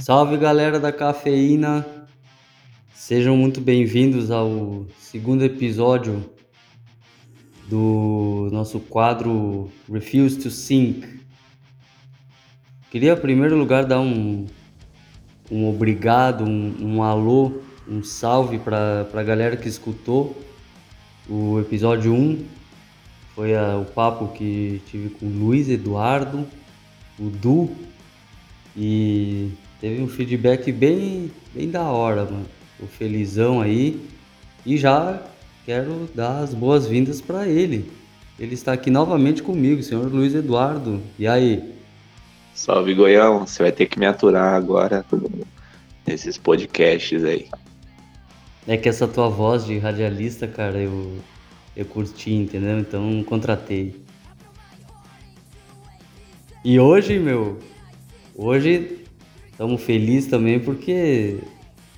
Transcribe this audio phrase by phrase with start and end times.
[0.00, 1.86] Salve galera da cafeína,
[2.94, 6.24] sejam muito bem-vindos ao segundo episódio
[7.68, 11.20] do nosso quadro Refuse to Sink.
[12.90, 14.46] Queria, em primeiro lugar, dar um,
[15.50, 20.34] um obrigado, um, um alô, um salve para a galera que escutou
[21.28, 22.63] o episódio 1.
[23.34, 26.46] Foi a, o papo que tive com o Luiz Eduardo,
[27.18, 27.70] o Du,
[28.76, 29.50] e
[29.80, 32.46] teve um feedback bem, bem da hora, mano.
[32.78, 34.00] Tô felizão aí.
[34.66, 35.22] E já
[35.64, 37.90] quero dar as boas-vindas para ele.
[38.38, 41.00] Ele está aqui novamente comigo, senhor Luiz Eduardo.
[41.18, 41.74] E aí?
[42.54, 43.46] Salve, Goião.
[43.46, 45.04] Você vai ter que me aturar agora
[46.06, 47.48] nesses podcasts aí.
[48.66, 51.18] É que essa tua voz de radialista, cara, eu,
[51.76, 52.78] eu curti, entendeu?
[52.78, 54.02] Então contratei.
[56.64, 57.58] E hoje, meu,
[58.34, 59.00] hoje
[59.50, 61.38] estamos felizes também porque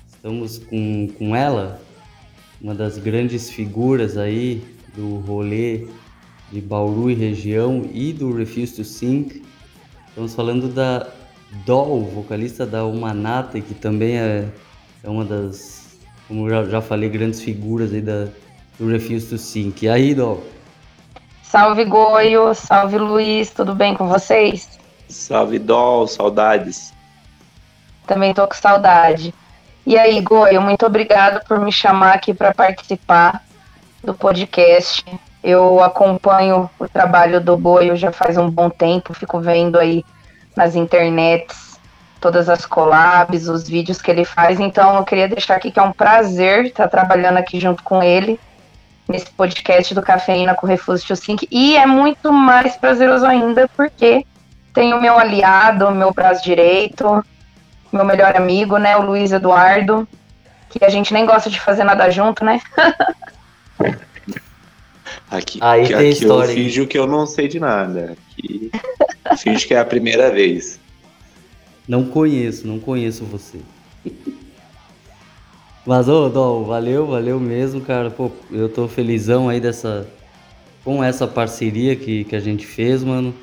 [0.07, 1.81] estamos com, com ela,
[2.61, 4.61] uma das grandes figuras aí
[4.95, 5.87] do rolê
[6.51, 9.43] de Bauru e região e do Refuse to Sink.
[10.09, 11.07] Estamos falando da
[11.65, 14.49] Doll, vocalista da Humanata, que também é,
[15.03, 15.97] é uma das,
[16.27, 18.27] como já, já falei, grandes figuras aí da,
[18.79, 19.85] do Refuse to Sink.
[19.85, 20.43] E aí, Doll?
[21.43, 24.77] Salve Goio, salve Luiz, tudo bem com vocês?
[25.07, 26.93] Salve Doll, saudades.
[28.05, 29.33] Também tô com saudade.
[29.85, 33.43] E aí, Goio, muito obrigado por me chamar aqui para participar
[34.03, 35.05] do podcast.
[35.41, 40.03] Eu acompanho o trabalho do Goio já faz um bom tempo, fico vendo aí
[40.55, 41.79] nas internets
[42.19, 44.59] todas as collabs, os vídeos que ele faz.
[44.59, 48.39] Então, eu queria deixar aqui que é um prazer estar trabalhando aqui junto com ele
[49.07, 51.47] nesse podcast do Cafeína com Refúgio 5.
[51.49, 54.25] E é muito mais prazeroso ainda porque
[54.73, 57.23] tem o meu aliado, o meu braço direito,
[57.91, 60.07] meu melhor amigo, né, o Luiz Eduardo,
[60.69, 62.61] que a gente nem gosta de fazer nada junto, né?
[65.29, 68.15] Aqui, Aí aqui, tem aqui história, eu finjo que eu não sei de nada.
[68.31, 68.71] Aqui,
[69.37, 70.79] finjo que é a primeira vez.
[71.85, 73.59] Não conheço, não conheço você.
[75.87, 78.11] Mas, ô, Dol, valeu, valeu mesmo, cara.
[78.11, 80.05] Pô, eu tô felizão aí dessa.
[80.83, 83.33] com essa parceria que, que a gente fez, mano.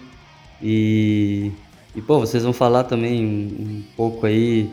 [0.63, 1.51] E.
[1.97, 4.71] E, pô, vocês vão falar também um, um pouco aí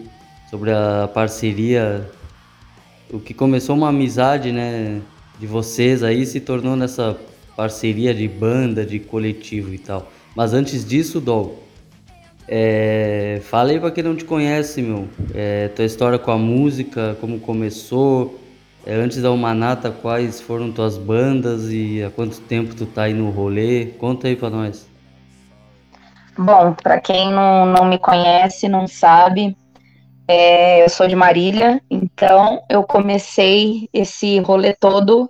[0.50, 2.12] sobre a parceria.
[3.10, 5.02] O que começou uma amizade, né?
[5.40, 7.18] De vocês aí se tornou nessa
[7.56, 10.12] parceria de banda, de coletivo e tal.
[10.36, 11.61] Mas antes disso, Dol,
[12.48, 13.42] é,
[13.80, 15.08] pra quem não te conhece, meu.
[15.34, 18.40] É, tua história com a música, como começou.
[18.86, 23.14] É, antes da Humanata, quais foram tuas bandas e há quanto tempo tu tá aí
[23.14, 23.88] no rolê?
[24.00, 24.90] Conta aí pra nós.
[26.38, 29.56] Bom, para quem não, não me conhece, não sabe,
[30.28, 35.30] é, eu sou de Marília, então eu comecei esse rolê todo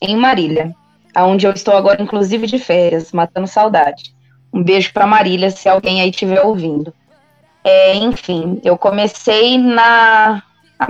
[0.00, 0.74] em Marília,
[1.14, 4.14] aonde eu estou agora, inclusive, de férias, matando saudade.
[4.54, 6.94] Um beijo para Marília, se alguém aí estiver ouvindo.
[7.64, 10.44] É, enfim, eu comecei na
[10.78, 10.88] a,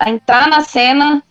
[0.00, 1.22] a, entrar na cena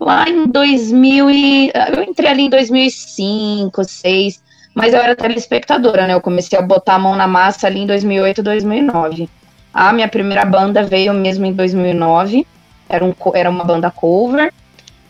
[0.00, 4.42] lá em 2000 e, eu entrei ali em 2005, 2006,
[4.74, 6.14] mas eu era telespectadora, né?
[6.14, 9.28] Eu comecei a botar a mão na massa ali em 2008, 2009.
[9.74, 12.46] A minha primeira banda veio mesmo em 2009,
[12.88, 14.50] era, um, era uma banda cover.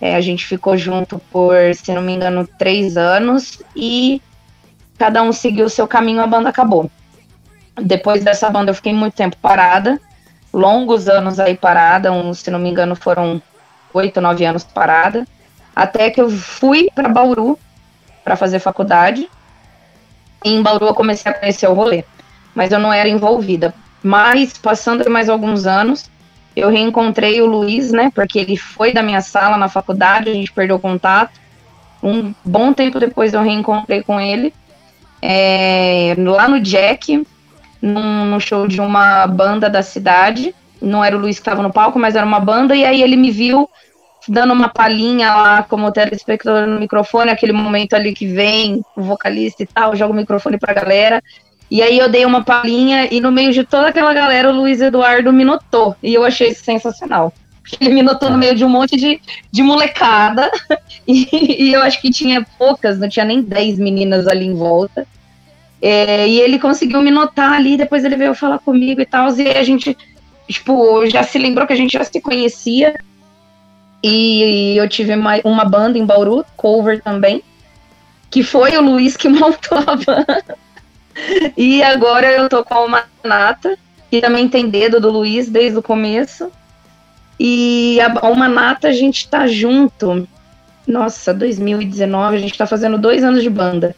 [0.01, 4.21] É, a gente ficou junto por, se não me engano, três anos e
[5.03, 6.89] cada um seguiu o seu caminho, a banda acabou.
[7.75, 10.01] Depois dessa banda eu fiquei muito tempo parada,
[10.53, 13.43] longos anos aí parada, uns, se não me engano, foram
[13.93, 15.27] oito, nove anos parada,
[15.75, 17.59] até que eu fui para Bauru
[18.23, 19.29] para fazer faculdade.
[20.45, 22.05] E em Bauru eu comecei a conhecer o rolê,
[22.55, 23.75] mas eu não era envolvida.
[24.05, 26.09] Mas passando mais alguns anos,
[26.55, 28.13] eu reencontrei o Luiz, né?
[28.15, 31.41] Porque ele foi da minha sala na faculdade, a gente perdeu contato.
[32.01, 34.55] Um bom tempo depois eu reencontrei com ele
[35.23, 37.25] é, lá no Jack,
[37.81, 40.53] num, num, show de uma banda da cidade.
[40.81, 42.75] Não era o Luiz que estava no palco, mas era uma banda.
[42.75, 43.71] E aí ele me viu
[44.29, 49.63] dando uma palhinha lá como telespectador no microfone, aquele momento ali que vem o vocalista
[49.63, 51.23] e tal, joga o microfone pra galera.
[51.71, 54.81] E aí eu dei uma palhinha e no meio de toda aquela galera o Luiz
[54.81, 55.97] Eduardo me notou.
[56.03, 57.33] E eu achei sensacional.
[57.81, 59.21] Ele me notou no meio de um monte de,
[59.51, 60.51] de molecada.
[61.05, 65.05] E, e eu acho que tinha poucas, não tinha nem 10 meninas ali em volta.
[65.83, 69.37] É, e ele conseguiu me notar ali, depois ele veio falar comigo e tal.
[69.37, 69.97] E a gente,
[70.49, 72.95] tipo, já se lembrou que a gente já se conhecia.
[74.01, 77.43] E eu tive uma, uma banda em Bauru, cover também,
[78.31, 80.57] que foi o Luiz que montou a banda.
[81.57, 83.77] e agora eu tô com uma nata,
[84.09, 86.49] que também tem dedo do Luiz desde o começo.
[87.39, 90.29] E a uma nata a gente tá junto.
[90.87, 93.95] Nossa, 2019, a gente tá fazendo dois anos de banda.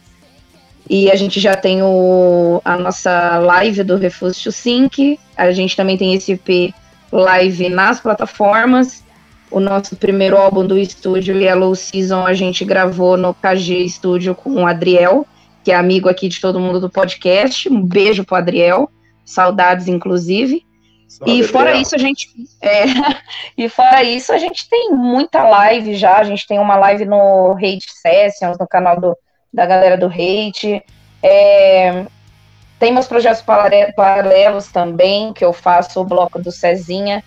[0.89, 5.19] E a gente já tem o, a nossa live do Refuse to Sync.
[5.35, 6.73] A gente também tem esse EP
[7.11, 9.03] live nas plataformas.
[9.49, 14.63] O nosso primeiro álbum do estúdio, Yellow Season, a gente gravou no KG Studio com
[14.63, 15.25] o Adriel,
[15.63, 17.67] que é amigo aqui de todo mundo do podcast.
[17.69, 18.89] Um beijo pro Adriel.
[19.23, 20.63] Saudades, inclusive.
[21.25, 21.81] E fora Adriel.
[21.81, 22.29] isso, a gente.
[22.61, 22.83] É,
[23.57, 26.17] e fora isso, a gente tem muita live já.
[26.17, 29.17] A gente tem uma live no Hate Sessions, no canal do
[29.53, 30.83] da galera do hate.
[31.23, 32.05] É,
[32.77, 37.23] tem meus projetos paralelos também, que eu faço o bloco do Cezinha,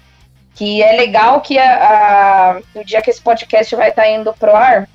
[0.54, 4.32] que é legal que a, a, o dia que esse podcast vai estar tá indo
[4.34, 4.86] pro ar,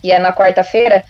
[0.00, 1.04] que é na quarta-feira,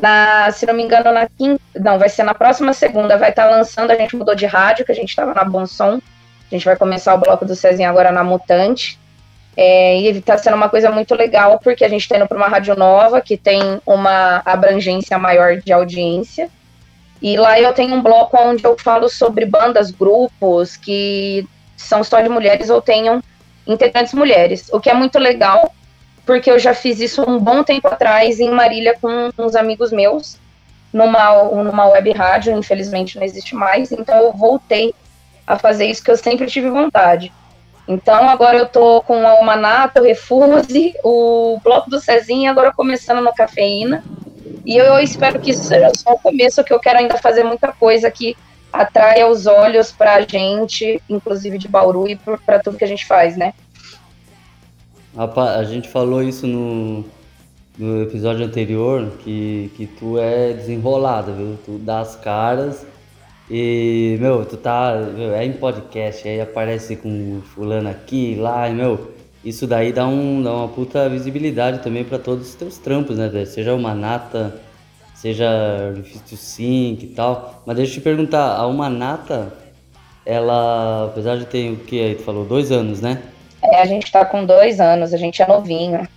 [0.00, 3.48] na, se não me engano, na quinta, não, vai ser na próxima segunda, vai estar
[3.48, 6.00] tá lançando, a gente mudou de rádio, que a gente estava na Bom Som,
[6.50, 8.98] a gente vai começar o bloco do Cezinha agora na Mutante,
[9.56, 12.48] é, e está sendo uma coisa muito legal, porque a gente está indo para uma
[12.48, 16.50] rádio nova, que tem uma abrangência maior de audiência.
[17.22, 22.20] E lá eu tenho um bloco onde eu falo sobre bandas, grupos que são só
[22.20, 23.22] de mulheres ou tenham
[23.66, 25.74] integrantes mulheres, o que é muito legal,
[26.24, 30.38] porque eu já fiz isso um bom tempo atrás em Marília com uns amigos meus,
[30.92, 34.94] numa, numa web rádio, infelizmente não existe mais, então eu voltei
[35.46, 37.32] a fazer isso que eu sempre tive vontade.
[37.88, 43.22] Então agora eu tô com a Almanata, o Refuse, o Bloco do Cezinha, agora começando
[43.22, 44.02] no Cafeína.
[44.64, 47.72] E eu espero que isso seja só o começo, que eu quero ainda fazer muita
[47.72, 48.36] coisa que
[48.72, 53.36] atraia os olhos pra gente, inclusive de Bauru e para tudo que a gente faz,
[53.36, 53.54] né?
[55.16, 57.04] A gente falou isso no,
[57.78, 61.56] no episódio anterior, que, que tu é desenrolada, viu?
[61.64, 62.84] Tu dá as caras
[63.50, 64.94] e, meu, tu tá.
[65.16, 69.14] Meu, é em podcast, aí aparece com fulano aqui, lá, e, meu,
[69.44, 73.28] isso daí dá, um, dá uma puta visibilidade também para todos os teus trampos, né,
[73.28, 73.46] velho?
[73.46, 74.60] Seja uma nata,
[75.14, 77.62] seja Refit Sync e tal.
[77.64, 79.52] Mas deixa eu te perguntar, a uma nata,
[80.24, 83.22] ela, apesar de ter o que aí, tu falou, dois anos, né?
[83.62, 86.08] É, a gente tá com dois anos, a gente é novinho.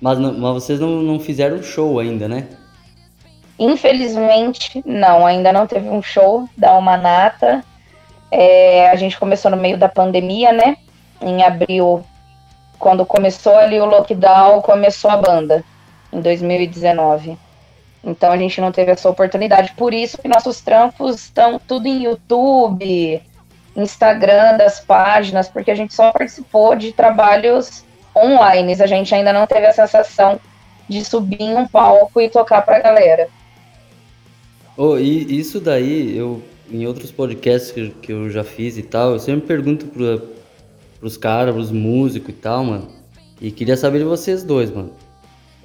[0.00, 2.48] Mas, mas vocês não, não fizeram show ainda, né?
[3.60, 7.62] Infelizmente, não, ainda não teve um show da Humanata.
[8.30, 10.78] É, a gente começou no meio da pandemia, né?
[11.20, 12.02] Em abril,
[12.78, 15.62] quando começou ali o lockdown, começou a banda,
[16.10, 17.36] em 2019.
[18.02, 19.74] Então a gente não teve essa oportunidade.
[19.76, 23.22] Por isso que nossos trampos estão tudo em YouTube,
[23.76, 27.84] Instagram das páginas, porque a gente só participou de trabalhos
[28.16, 28.74] online.
[28.80, 30.40] A gente ainda não teve a sensação
[30.88, 33.28] de subir em um palco e tocar pra galera.
[34.82, 39.12] Oh, e isso daí, eu em outros podcasts que, que eu já fiz e tal,
[39.12, 40.22] eu sempre pergunto pro,
[40.98, 42.88] pros caras, pros músicos e tal, mano.
[43.42, 44.90] E queria saber de vocês dois, mano.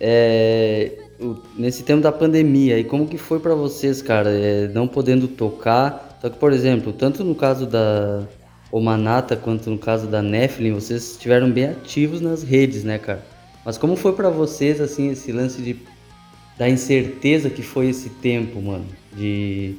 [0.02, 4.86] É, o, nesse tempo da pandemia, e como que foi para vocês, cara, é, não
[4.86, 6.20] podendo tocar?
[6.22, 8.28] Só que, por exemplo, tanto no caso da
[8.70, 13.24] Omanata quanto no caso da Nephilim, vocês estiveram bem ativos nas redes, né, cara?
[13.64, 15.78] Mas como foi para vocês, assim, esse lance de
[16.58, 18.86] da incerteza que foi esse tempo, mano,
[19.16, 19.76] de,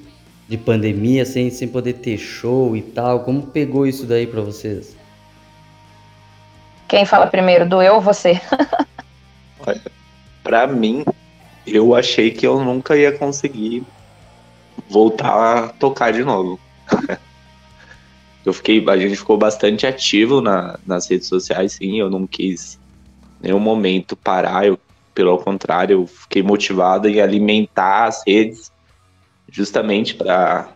[0.49, 3.21] de pandemia, sem, sem poder ter show e tal.
[3.21, 4.97] Como pegou isso daí para vocês?
[6.88, 8.40] Quem fala primeiro, do eu ou você?
[9.66, 9.83] Olha,
[10.43, 11.05] pra mim,
[11.66, 13.85] eu achei que eu nunca ia conseguir
[14.88, 16.61] voltar a tocar de novo.
[18.45, 22.78] eu fiquei, a gente ficou bastante ativo na, nas redes sociais, sim, eu não quis
[23.43, 24.78] em nenhum momento parar, eu
[25.16, 28.71] pelo contrário, eu fiquei motivado em alimentar as redes
[29.50, 30.69] justamente para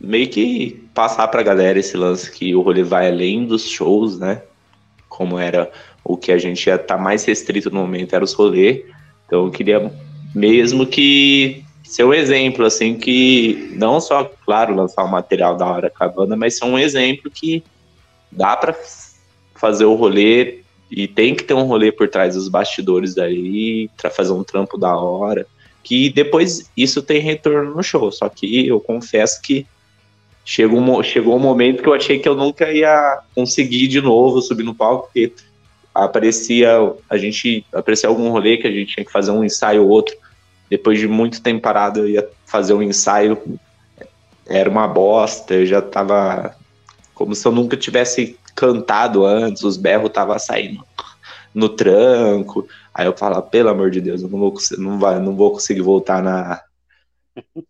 [0.00, 4.18] meio que passar para a galera esse lance que o rolê vai além dos shows,
[4.18, 4.42] né?
[5.08, 5.70] Como era
[6.04, 8.84] o que a gente ia estar tá mais restrito no momento era os rolês.
[9.26, 9.92] Então eu queria
[10.34, 15.90] mesmo que ser um exemplo, assim, que não só, claro, lançar um material da hora
[15.90, 17.62] com a banda, mas ser um exemplo que
[18.30, 18.74] dá para
[19.54, 24.10] fazer o rolê e tem que ter um rolê por trás dos bastidores daí, para
[24.10, 25.46] fazer um trampo da hora.
[25.82, 28.10] Que depois isso tem retorno no show.
[28.12, 29.66] Só que eu confesso que
[30.44, 34.40] chegou um, chegou um momento que eu achei que eu nunca ia conseguir de novo
[34.40, 35.32] subir no palco, porque
[35.94, 36.68] aparecia,
[37.08, 40.16] a gente aparecia algum rolê que a gente tinha que fazer um ensaio ou outro.
[40.70, 43.38] Depois de muito tempo parado, eu ia fazer um ensaio,
[44.46, 46.56] era uma bosta, eu já tava
[47.14, 50.84] como se eu nunca tivesse cantado antes, os berros tava saindo
[51.54, 52.66] no tranco.
[52.94, 55.82] Aí eu falo, pelo amor de Deus, eu não vou, não vai, não vou conseguir
[55.82, 56.60] voltar na,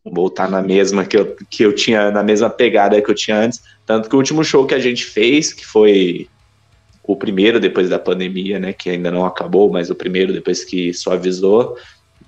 [0.05, 3.63] voltar na mesma que eu, que eu tinha, na mesma pegada que eu tinha antes.
[3.87, 6.29] Tanto que o último show que a gente fez, que foi
[7.05, 10.95] o primeiro depois da pandemia, né, que ainda não acabou, mas o primeiro depois que
[10.95, 11.77] suavizou,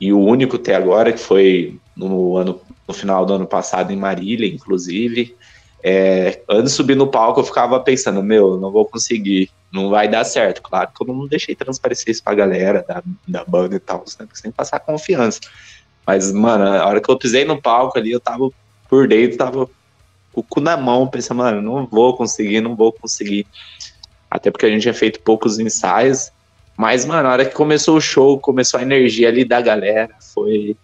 [0.00, 3.96] e o único até agora, que foi no, ano, no final do ano passado em
[3.96, 5.37] Marília, inclusive.
[5.86, 10.08] É, antes de subir no palco, eu ficava pensando, meu, não vou conseguir, não vai
[10.08, 10.62] dar certo.
[10.62, 14.26] Claro que eu não deixei transparecer isso pra galera da, da banda e tal, tem
[14.26, 15.40] que passar confiança.
[16.06, 18.48] Mas, mano, a hora que eu pisei no palco ali, eu tava
[18.88, 19.66] por dentro, tava
[20.32, 23.46] com o cu na mão, pensando, mano, não vou conseguir, não vou conseguir.
[24.30, 26.30] Até porque a gente tinha feito poucos ensaios.
[26.78, 30.76] Mas, mano, a hora que começou o show, começou a energia ali da galera, foi,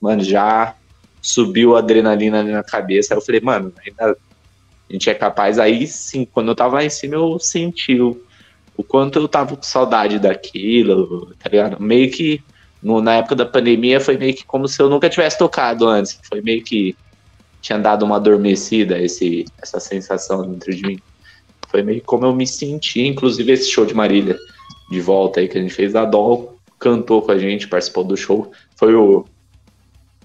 [0.00, 0.74] mano, já
[1.20, 3.12] subiu a adrenalina ali na cabeça.
[3.12, 4.16] Aí eu falei, mano, ainda
[4.88, 5.58] a gente é capaz.
[5.58, 8.20] Aí sim, quando eu tava lá em cima, eu senti o,
[8.76, 11.82] o quanto eu tava com saudade daquilo, tá ligado?
[11.82, 12.42] Meio que
[12.82, 16.18] no, na época da pandemia foi meio que como se eu nunca tivesse tocado antes.
[16.28, 16.96] Foi meio que
[17.60, 20.98] tinha dado uma adormecida esse, essa sensação dentro de mim.
[21.68, 24.38] Foi meio como eu me senti, inclusive esse show de Marília
[24.88, 25.96] de volta aí que a gente fez.
[25.96, 28.52] A Dol cantou com a gente, participou do show.
[28.76, 29.24] Foi o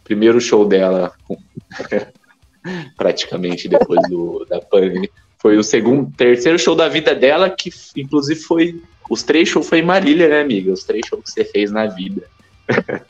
[0.03, 1.13] primeiro show dela,
[2.97, 5.09] praticamente depois do, da pandemia.
[5.37, 8.81] Foi o segundo, terceiro show da vida dela, que inclusive foi.
[9.09, 10.71] Os três shows foi em Marília, né, amiga?
[10.71, 12.23] Os três shows que você fez na vida.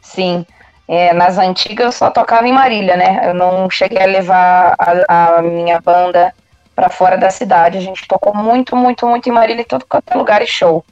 [0.00, 0.44] Sim.
[0.88, 3.20] É, nas antigas eu só tocava em Marília, né?
[3.28, 6.34] Eu não cheguei a levar a, a minha banda
[6.74, 7.76] para fora da cidade.
[7.76, 10.82] A gente tocou muito, muito, muito em Marília, em todo quanto é lugar e show.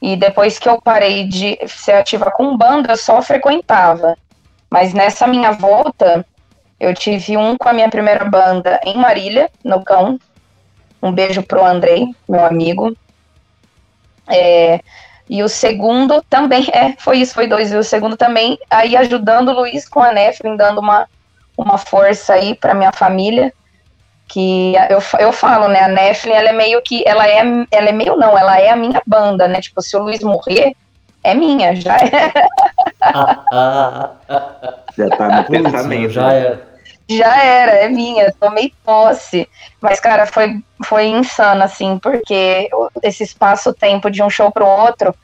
[0.00, 4.16] E depois que eu parei de ser ativa com banda, eu só frequentava.
[4.70, 6.24] Mas nessa minha volta,
[6.78, 10.18] eu tive um com a minha primeira banda em Marília, no Cão.
[11.02, 12.94] Um beijo pro Andrei, meu amigo.
[14.28, 14.80] É,
[15.28, 17.72] e o segundo também, é, foi isso, foi dois.
[17.72, 21.08] E o segundo também, aí ajudando o Luiz com a Neflin, dando uma,
[21.56, 23.52] uma força aí para minha família.
[24.28, 27.40] Que eu, eu falo, né, a Neflin, ela é meio que, ela é,
[27.70, 30.74] ela é meio não, ela é a minha banda, né, tipo, se o Luiz morrer,
[31.26, 32.32] é minha, já é.
[34.96, 36.10] já tá no pensamento.
[36.10, 36.58] Já é.
[37.08, 39.48] Já era, é minha, tomei posse.
[39.80, 42.68] Mas, cara, foi, foi insano, assim, porque
[43.02, 45.14] esse espaço-tempo de um show pro outro,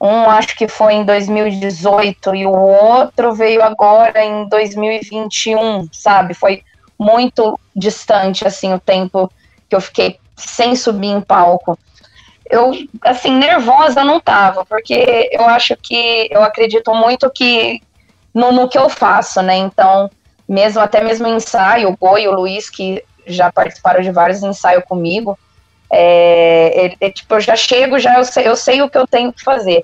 [0.00, 6.34] um acho que foi em 2018 e o outro veio agora em 2021, sabe?
[6.34, 6.62] Foi
[6.98, 9.30] muito distante, assim, o tempo
[9.68, 11.78] que eu fiquei sem subir em palco.
[12.52, 17.80] Eu, assim, nervosa não tava, porque eu acho que, eu acredito muito que
[18.34, 19.56] no, no que eu faço, né?
[19.56, 20.10] Então,
[20.46, 24.84] mesmo até mesmo ensaio, o Goi e o Luiz, que já participaram de vários ensaios
[24.84, 25.38] comigo,
[25.90, 29.06] é, é, é, tipo, eu já chego, já eu sei, eu sei o que eu
[29.06, 29.82] tenho que fazer.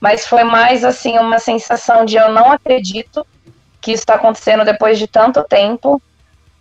[0.00, 3.24] Mas foi mais assim uma sensação de eu não acredito
[3.80, 6.02] que isso está acontecendo depois de tanto tempo,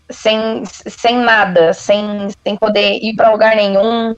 [0.07, 4.15] sem, sem nada, sem, sem poder ir para lugar nenhum,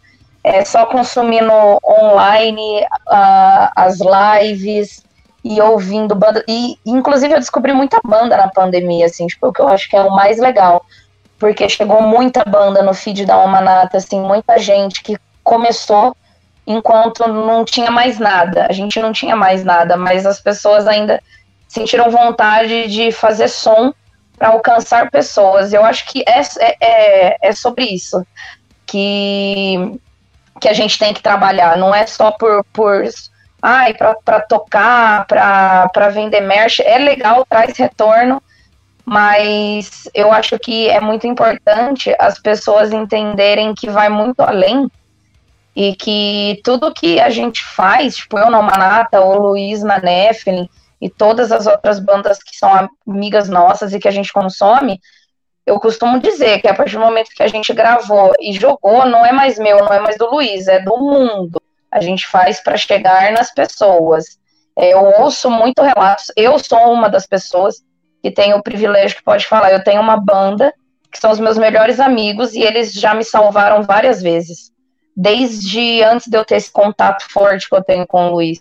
[0.50, 1.53] é, só consumindo
[1.84, 5.03] online uh, as lives,
[5.44, 6.44] e ouvindo banda.
[6.48, 9.96] E, inclusive, eu descobri muita banda na pandemia, assim, tipo, o que eu acho que
[9.96, 10.86] é o mais legal.
[11.38, 16.15] Porque chegou muita banda no feed da Almanata, assim, muita gente que começou
[16.68, 18.68] enquanto não tinha mais nada.
[18.70, 21.22] A gente não tinha mais nada, mas as pessoas ainda
[21.68, 23.94] sentiram vontade de fazer som
[24.38, 25.72] para alcançar pessoas.
[25.72, 28.25] Eu acho que é, é, é, é sobre isso
[28.86, 30.00] que,
[30.60, 31.78] que a gente tem que trabalhar.
[31.78, 33.04] Não é só por, por
[33.62, 38.42] ai, para tocar, para vender merch, é legal, traz retorno,
[39.06, 44.88] mas eu acho que é muito importante as pessoas entenderem que vai muito além
[45.75, 50.70] e que tudo que a gente faz, tipo eu na Manata, o Luiz na Nephilim
[51.01, 55.00] e todas as outras bandas que são amigas nossas e que a gente consome,
[55.70, 59.24] eu costumo dizer que a partir do momento que a gente gravou e jogou, não
[59.24, 61.62] é mais meu, não é mais do Luiz, é do mundo
[61.92, 64.26] a gente faz para chegar nas pessoas.
[64.76, 67.84] É, eu ouço muito relatos, eu sou uma das pessoas
[68.22, 70.74] que tem o privilégio que pode falar, eu tenho uma banda
[71.12, 74.72] que são os meus melhores amigos e eles já me salvaram várias vezes.
[75.16, 78.60] Desde antes de eu ter esse contato forte que eu tenho com o Luiz,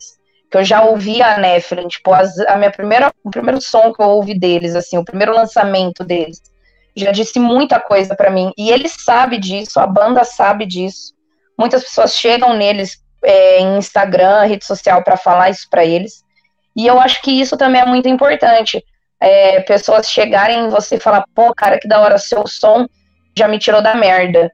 [0.51, 4.03] que eu já ouvi a Nephilim, tipo, as, a minha primeira, o primeiro som que
[4.03, 6.41] eu ouvi deles, assim, o primeiro lançamento deles,
[6.99, 8.53] já disse muita coisa para mim.
[8.57, 11.13] E ele sabe disso, a banda sabe disso.
[11.59, 16.23] Muitas pessoas chegam neles é, em Instagram, rede social, para falar isso para eles.
[16.77, 18.85] E eu acho que isso também é muito importante.
[19.21, 22.87] É, pessoas chegarem em você e falar, pô, cara, que da hora, seu som
[23.37, 24.51] já me tirou da merda.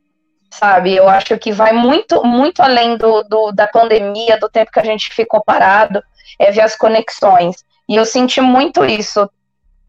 [0.51, 0.95] Sabe?
[0.95, 4.85] Eu acho que vai muito, muito além do, do da pandemia, do tempo que a
[4.85, 6.03] gente ficou parado,
[6.39, 7.57] é ver as conexões.
[7.89, 9.29] E eu senti muito isso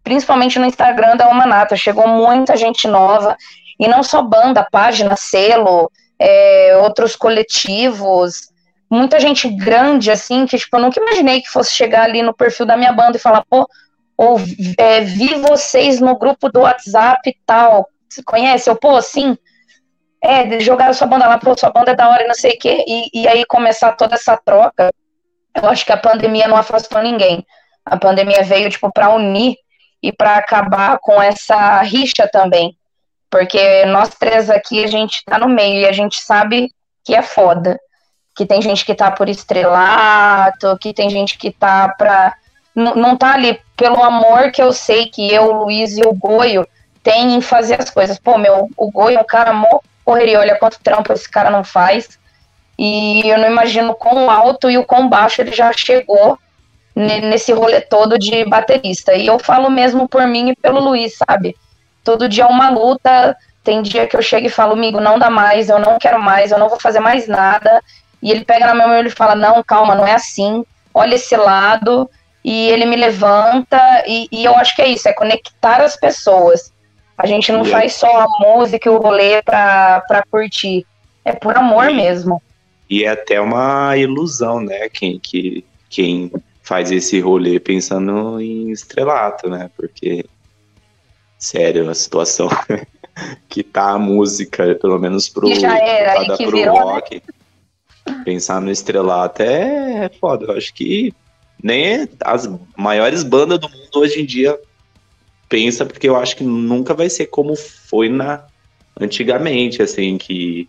[0.06, 1.76] principalmente no Instagram da Humanata.
[1.76, 3.36] Chegou muita gente nova,
[3.78, 8.50] e não só banda, página, selo, é, outros coletivos,
[8.90, 12.66] muita gente grande, assim, que tipo, eu nunca imaginei que fosse chegar ali no perfil
[12.66, 13.68] da minha banda e falar, pô,
[14.16, 14.40] ou,
[14.78, 18.70] é, vi vocês no grupo do WhatsApp e tal, você conhece?
[18.70, 19.38] Eu, pô, sim,
[20.24, 22.60] é, jogaram sua banda lá, pô, sua banda é da hora e não sei o
[22.60, 24.94] quê, e, e aí começar toda essa troca,
[25.54, 27.46] eu acho que a pandemia não afastou ninguém,
[27.84, 29.58] a pandemia veio, tipo, para unir
[30.02, 32.76] e para acabar com essa rixa também,
[33.30, 36.72] porque nós três aqui, a gente tá no meio e a gente sabe
[37.04, 37.80] que é foda,
[38.36, 42.34] que tem gente que tá por estrelato, que tem gente que tá pra.
[42.76, 46.68] não tá ali pelo amor que eu sei que eu, o Luiz e o Goio
[47.02, 48.18] tem em fazer as coisas.
[48.18, 51.64] Pô, meu, o Goio é um cara mó correria, olha quanto trampo esse cara não
[51.64, 52.20] faz.
[52.78, 56.38] E eu não imagino quão alto e o quão baixo ele já chegou
[56.96, 59.14] nesse rolê todo de baterista.
[59.14, 61.56] E eu falo mesmo por mim e pelo Luiz, sabe?
[62.04, 63.36] Todo dia é uma luta.
[63.64, 66.52] Tem dia que eu chego e falo, amigo, não dá mais, eu não quero mais,
[66.52, 67.82] eu não vou fazer mais nada.
[68.26, 70.66] E ele pega na minha mão e ele fala: Não, calma, não é assim.
[70.92, 72.10] Olha esse lado.
[72.44, 74.04] E ele me levanta.
[74.08, 76.74] E, e eu acho que é isso: é conectar as pessoas.
[77.16, 80.88] A gente não faz só a música e o rolê pra, pra curtir.
[81.24, 82.42] É por amor mesmo.
[82.90, 84.90] E é até uma ilusão, né?
[84.90, 86.32] Quem, que, quem
[86.66, 89.70] faz esse rolê pensando em estrelato, né?
[89.78, 90.26] Porque,
[91.38, 92.50] sério, a situação
[93.48, 96.82] que tá a música, pelo menos pro, que já era, que pro virou, né?
[96.82, 97.22] rock.
[98.08, 98.24] Né?
[98.26, 100.46] Pensar no estrelato é foda.
[100.46, 101.14] Eu acho que
[101.64, 104.60] nem as maiores bandas do mundo hoje em dia
[105.48, 108.44] pensa, porque eu acho que nunca vai ser como foi na
[109.00, 110.68] antigamente, assim, que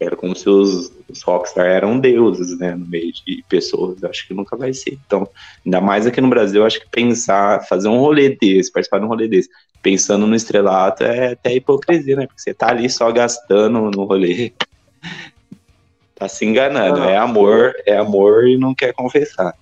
[0.00, 4.02] era como se os, os rockstar eram deuses, né, no meio de pessoas.
[4.02, 4.98] Eu acho que nunca vai ser.
[5.06, 5.28] Então,
[5.64, 9.04] ainda mais aqui no Brasil, eu acho que pensar, fazer um rolê desse, participar de
[9.04, 9.50] um rolê desse,
[9.82, 12.26] pensando no estrelato é até hipocrisia, né?
[12.26, 14.52] Porque você tá ali só gastando no rolê.
[16.14, 17.02] Tá se enganando.
[17.02, 19.54] É amor, é amor e não quer confessar.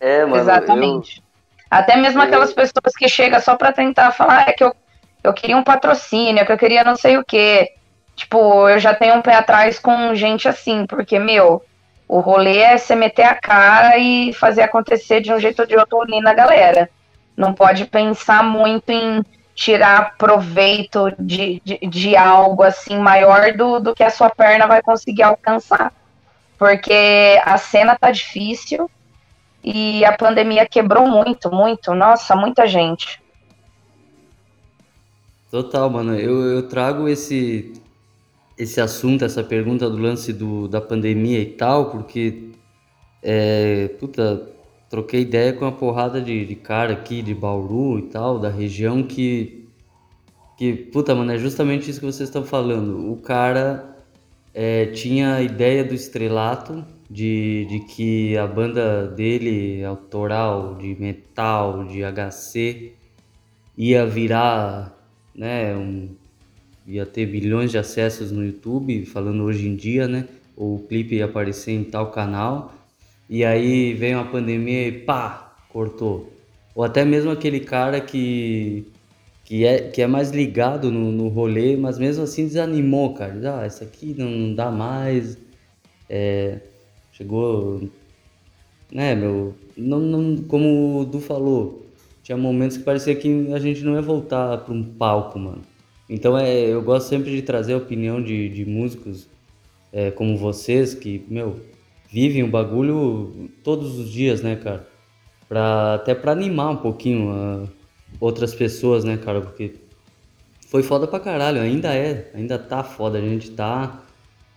[0.00, 0.38] É, mano.
[0.38, 1.18] Exatamente.
[1.18, 1.24] Eu...
[1.70, 2.24] Até mesmo eu...
[2.24, 4.74] aquelas pessoas que chegam só pra tentar falar, ah, é que eu,
[5.22, 7.74] eu queria um patrocínio, é que eu queria não sei o quê.
[8.16, 11.62] Tipo, eu já tenho um pé atrás com gente assim, porque, meu,
[12.06, 15.76] o rolê é você meter a cara e fazer acontecer de um jeito ou de
[15.76, 16.88] outro ali na galera.
[17.36, 19.24] Não pode pensar muito em
[19.54, 24.82] tirar proveito de, de, de, algo assim maior do, do que a sua perna vai
[24.82, 25.92] conseguir alcançar.
[26.58, 28.90] Porque a cena tá difícil
[29.62, 33.20] e a pandemia quebrou muito, muito, nossa, muita gente.
[35.50, 36.14] Total, mano.
[36.18, 37.72] Eu, eu trago esse,
[38.56, 42.50] esse assunto, essa pergunta do lance do, da pandemia e tal, porque
[43.22, 44.48] é, puta,
[44.90, 49.02] troquei ideia com uma porrada de, de cara aqui de Bauru e tal, da região
[49.02, 49.62] que.
[50.56, 53.10] Que, puta, mano, é justamente isso que vocês estão falando.
[53.10, 53.96] O cara
[54.54, 61.84] é, tinha a ideia do estrelato, de, de que a banda dele, autoral, de metal,
[61.84, 62.92] de HC,
[63.76, 64.96] ia virar,
[65.34, 66.14] né, um,
[66.86, 71.24] ia ter bilhões de acessos no YouTube, falando hoje em dia, né, o clipe ia
[71.24, 72.74] aparecer em tal canal,
[73.28, 76.32] e aí veio uma pandemia e pá, cortou.
[76.74, 78.86] Ou até mesmo aquele cara que,
[79.44, 83.32] que, é, que é mais ligado no, no rolê, mas mesmo assim desanimou, cara.
[83.32, 85.38] Diz, ah, isso aqui não, não dá mais.
[86.08, 86.58] É,
[87.12, 87.88] chegou.
[88.92, 89.54] Né, meu.
[89.76, 91.86] Não, não, como o Du falou,
[92.22, 95.62] tinha momentos que parecia que a gente não ia voltar para um palco, mano.
[96.08, 99.28] Então é, eu gosto sempre de trazer a opinião de, de músicos
[99.92, 101.60] é, como vocês, que, meu,
[102.10, 104.88] vivem o bagulho todos os dias, né, cara?
[105.48, 107.68] Pra, até pra animar um pouquinho uh,
[108.20, 109.40] outras pessoas, né, cara?
[109.40, 109.74] Porque
[110.68, 113.18] foi foda pra caralho, ainda é, ainda tá foda.
[113.18, 114.02] A gente tá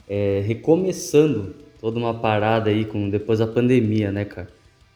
[0.07, 4.47] é, recomeçando toda uma parada aí com depois da pandemia, né, cara?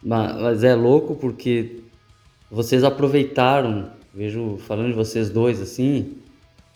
[0.03, 1.81] Mas, mas é louco porque
[2.49, 6.15] vocês aproveitaram, vejo falando de vocês dois assim,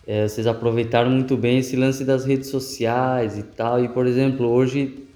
[0.06, 3.82] é, vocês aproveitaram muito bem esse lance das redes sociais e tal.
[3.84, 5.06] E, por exemplo, hoje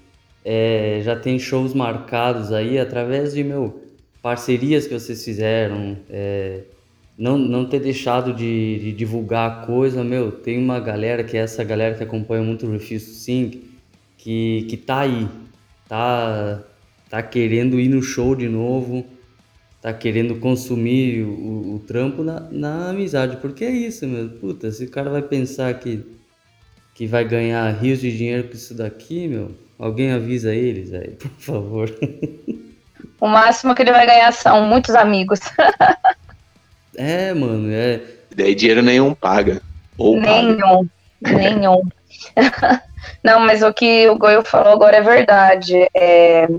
[0.43, 3.81] é, já tem shows marcados aí através de meu
[4.21, 6.61] parcerias que vocês fizeram, é,
[7.17, 11.41] não, não ter deixado de, de, divulgar a coisa, meu, tem uma galera que é
[11.41, 13.63] essa galera que acompanha muito o Refuse Sing,
[14.17, 15.27] que, que tá aí,
[15.87, 16.63] tá,
[17.09, 19.05] tá querendo ir no show de novo,
[19.81, 24.85] tá querendo consumir o, o trampo na, na amizade, porque é isso, meu, puta, se
[24.85, 26.05] o cara vai pensar que,
[26.93, 31.31] que vai ganhar rios de dinheiro com isso daqui, meu, Alguém avisa eles aí, por
[31.39, 31.89] favor.
[33.19, 35.39] O máximo que ele vai ganhar são muitos amigos.
[36.97, 38.01] É, mano, é.
[38.35, 39.61] Daí dinheiro nenhum paga.
[39.97, 40.85] Ou nenhum,
[41.23, 41.37] paga.
[41.37, 41.81] nenhum.
[43.23, 45.87] Não, mas o que o Goio falou agora é verdade.
[45.93, 46.49] É...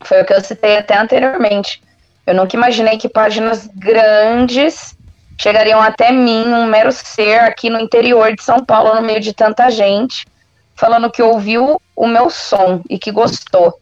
[0.00, 1.82] Foi o que eu citei até anteriormente.
[2.26, 4.96] Eu nunca imaginei que páginas grandes
[5.38, 9.32] chegariam até mim, um mero ser aqui no interior de São Paulo, no meio de
[9.32, 10.26] tanta gente,
[10.74, 13.78] falando que ouviu o meu som e que gostou.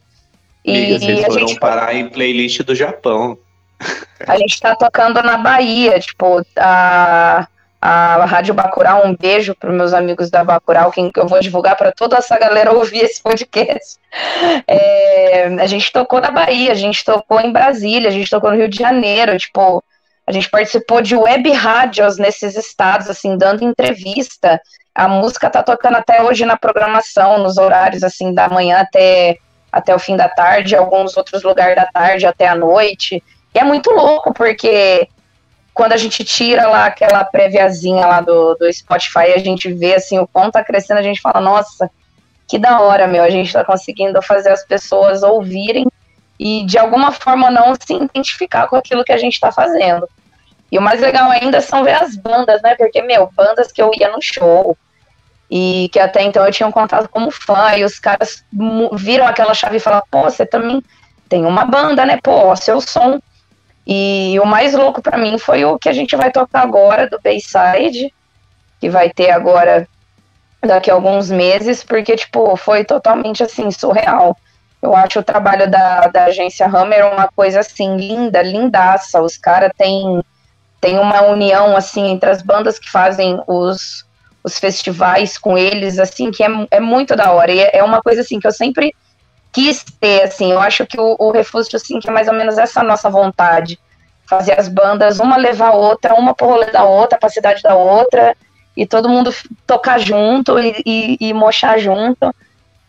[0.64, 1.60] E vocês foram gente...
[1.60, 3.38] parar em playlist do Japão.
[4.26, 7.46] A gente tá tocando na Bahia, tipo, a,
[7.86, 11.92] a Rádio Bacurau, um beijo para meus amigos da Bacurau, que eu vou divulgar para
[11.92, 13.98] toda essa galera ouvir esse podcast.
[14.66, 18.56] É, a gente tocou na Bahia, a gente tocou em Brasília, a gente tocou no
[18.56, 19.84] Rio de Janeiro, tipo,
[20.26, 24.58] a gente participou de web rádios nesses estados, assim, dando entrevista.
[24.94, 29.36] A música tá tocando até hoje na programação, nos horários, assim, da manhã até,
[29.70, 33.22] até o fim da tarde, alguns outros lugares da tarde até a noite.
[33.54, 35.06] E é muito louco, porque
[35.74, 40.18] quando a gente tira lá aquela préviazinha lá do, do Spotify, a gente vê, assim,
[40.18, 41.90] o quanto tá crescendo, a gente fala, nossa,
[42.46, 45.84] que da hora, meu, a gente tá conseguindo fazer as pessoas ouvirem
[46.38, 50.08] e de alguma forma não se identificar com aquilo que a gente está fazendo.
[50.70, 52.74] E o mais legal ainda são ver as bandas, né?
[52.76, 54.76] Porque, meu, bandas que eu ia no show
[55.50, 58.44] e que até então eu tinha um contato como fã, e os caras
[58.94, 60.82] viram aquela chave e falaram, pô, você também
[61.28, 62.18] tem uma banda, né?
[62.22, 63.20] Pô, seu som.
[63.86, 67.20] E o mais louco para mim foi o que a gente vai tocar agora do
[67.22, 68.12] Bayside,
[68.80, 69.86] que vai ter agora
[70.62, 74.36] daqui a alguns meses, porque, tipo, foi totalmente assim, surreal.
[74.80, 79.20] Eu acho o trabalho da, da agência Hammer uma coisa assim, linda, lindaça.
[79.20, 80.22] Os caras têm
[80.80, 84.04] tem uma união assim entre as bandas que fazem os,
[84.42, 87.50] os festivais com eles, assim, que é, é muito da hora.
[87.50, 88.94] E é, é uma coisa assim que eu sempre
[89.54, 90.50] quis ter, assim.
[90.52, 93.78] Eu acho que o, o Refúgio, assim, que é mais ou menos essa nossa vontade.
[94.26, 97.74] Fazer as bandas, uma levar a outra, uma pro rolê da outra, pra cidade da
[97.74, 98.36] outra,
[98.76, 99.32] e todo mundo
[99.66, 102.34] tocar junto e, e, e mochar junto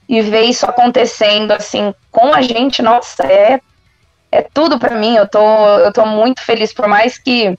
[0.07, 3.59] e ver isso acontecendo assim com a gente, nossa, é,
[4.31, 5.15] é tudo para mim.
[5.15, 5.39] Eu tô,
[5.79, 7.57] eu tô muito feliz, por mais que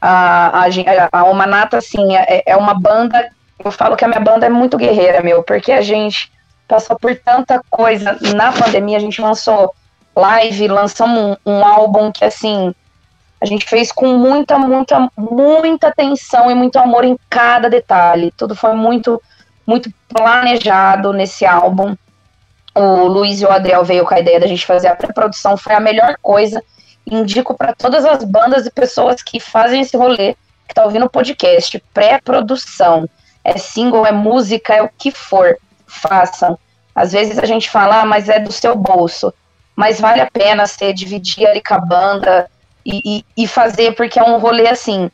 [0.00, 0.68] a, a,
[1.12, 3.30] a Omanata, assim, é, é uma banda.
[3.64, 6.33] Eu falo que a minha banda é muito guerreira, meu, porque a gente
[6.66, 8.96] passou por tanta coisa na pandemia.
[8.96, 9.74] A gente lançou
[10.16, 12.74] live, lançamos um, um álbum que, assim,
[13.40, 18.32] a gente fez com muita, muita, muita atenção e muito amor em cada detalhe.
[18.36, 19.20] Tudo foi muito
[19.66, 21.96] muito planejado nesse álbum.
[22.74, 25.74] O Luiz e o Adriel veio com a ideia da gente fazer a pré-produção, foi
[25.74, 26.62] a melhor coisa.
[27.06, 30.34] Indico para todas as bandas e pessoas que fazem esse rolê,
[30.66, 33.08] que tá ouvindo o podcast, pré-produção.
[33.44, 35.56] É single, é música, é o que for,
[35.94, 36.58] façam.
[36.94, 39.32] Às vezes a gente fala, ah, mas é do seu bolso.
[39.74, 42.48] Mas vale a pena você dividir ali com a banda
[42.84, 45.10] e, e, e fazer, porque é um rolê assim.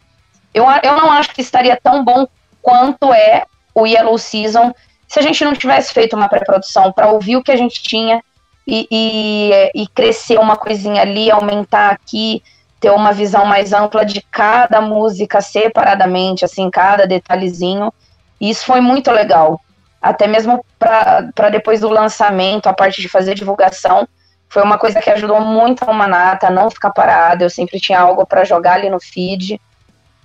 [0.53, 2.27] Eu, eu não acho que estaria tão bom
[2.61, 4.73] quanto é o Yellow Season
[5.11, 8.23] se a gente não tivesse feito uma pré-produção para ouvir o que a gente tinha
[8.67, 12.43] e, e, e, crescer uma coisinha ali, aumentar aqui,
[12.79, 17.93] ter uma visão mais ampla de cada música separadamente, assim, cada detalhezinho.
[18.41, 19.61] Isso foi muito legal.
[20.01, 24.09] Até mesmo para depois do lançamento, a parte de fazer divulgação,
[24.49, 27.45] foi uma coisa que ajudou muito a Manata a não ficar parada.
[27.45, 29.61] Eu sempre tinha algo para jogar ali no feed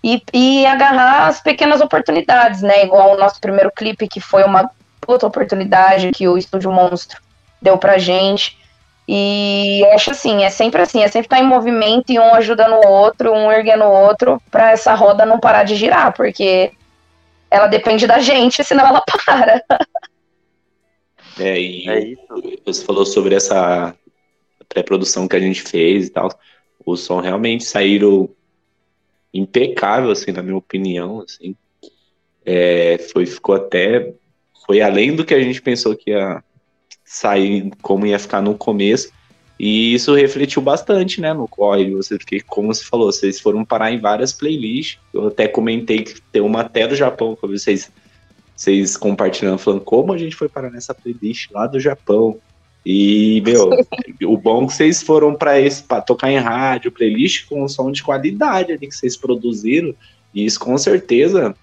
[0.03, 2.83] e, e agarrar as pequenas oportunidades, né?
[2.83, 4.69] Igual o nosso primeiro clipe, que foi uma
[5.01, 7.21] puta oportunidade que o Estúdio Monstro
[7.61, 8.57] deu pra gente.
[9.07, 12.33] E eu acho assim, é sempre assim, é sempre estar tá em movimento e um
[12.33, 16.71] ajudando o outro, um erguendo o outro, para essa roda não parar de girar, porque
[17.56, 19.63] ela depende da gente, senão ela para.
[21.39, 22.22] É, e é isso.
[22.65, 23.96] você falou sobre essa
[24.70, 26.30] pré-produção que a gente fez e tal.
[26.86, 28.30] O som realmente saíram
[29.34, 31.56] impecável, assim, na minha opinião, assim.
[32.46, 34.13] É, foi, ficou até,
[34.65, 36.44] foi além do que a gente pensou que ia
[37.04, 39.12] sair, como ia ficar no começo,
[39.60, 43.91] e isso refletiu bastante, né, no corre, você, porque, como você falou, vocês foram parar
[43.91, 47.89] em várias playlists, eu até comentei que tem uma até do Japão, com vocês,
[48.56, 52.38] vocês compartilhando, falando como a gente foi parar nessa playlist lá do Japão,
[52.86, 53.70] e, meu,
[54.30, 57.91] o bom é que vocês foram para esse para tocar em rádio, playlist com som
[57.91, 59.96] de qualidade ali que vocês produziram,
[60.34, 61.56] e isso com certeza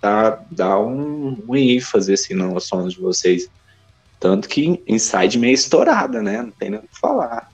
[0.00, 3.50] dá, dá um, um ênfase assim nos sons de vocês.
[4.20, 6.42] Tanto que Inside meio estourada, né?
[6.42, 7.50] Não tem nem o que falar.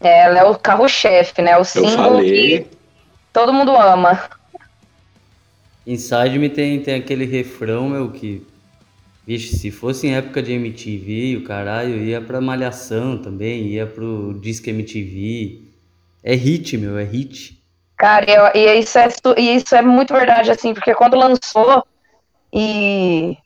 [0.00, 1.56] É, ela é o carro-chefe, né?
[1.58, 2.66] O símbolo que
[3.32, 4.18] todo mundo ama.
[5.86, 8.44] Inside Me tem, tem aquele refrão, meu, que
[9.26, 14.36] Vixe, se fosse em época de MTV, o caralho, ia pra Malhação também, ia pro
[14.40, 15.60] Disque MTV.
[16.24, 17.62] É hit, meu, é hit.
[17.96, 21.84] Cara, eu, e isso é, e isso é muito verdade, assim, porque quando lançou,
[22.52, 23.36] e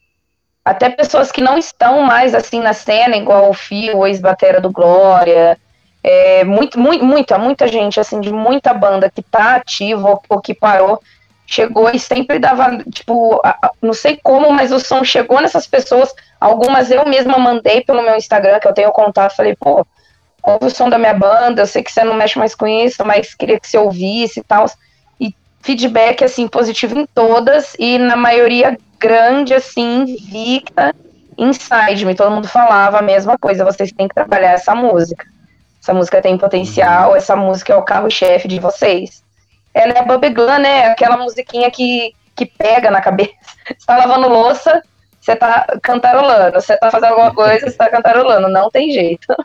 [0.66, 4.68] até pessoas que não estão mais assim na cena, igual o Fio, o ex-batera do
[4.68, 5.56] Glória,
[6.02, 10.40] é, muito, muito, muita, muita gente, assim, de muita banda que tá ativa ou, ou
[10.40, 11.00] que parou,
[11.46, 16.12] chegou e sempre dava, tipo, a, não sei como, mas o som chegou nessas pessoas.
[16.40, 19.86] Algumas eu mesma mandei pelo meu Instagram, que eu tenho contato, falei, pô,
[20.42, 23.06] ouve o som da minha banda, eu sei que você não mexe mais com isso,
[23.06, 24.66] mas queria que você ouvisse e tal.
[25.20, 30.94] E feedback, assim, positivo em todas, e na maioria grande, assim, fica
[31.38, 32.14] inside me.
[32.14, 35.26] Todo mundo falava a mesma coisa, vocês têm que trabalhar essa música.
[35.82, 39.22] Essa música tem potencial, essa música é o carro-chefe de vocês.
[39.72, 40.86] Ela é a Bubblegum, né?
[40.86, 43.32] Aquela musiquinha que, que pega na cabeça.
[43.66, 44.82] Você tá lavando louça,
[45.20, 46.60] você tá cantarolando.
[46.60, 48.48] Você tá fazendo alguma coisa, você tá cantarolando.
[48.48, 49.26] Não tem jeito.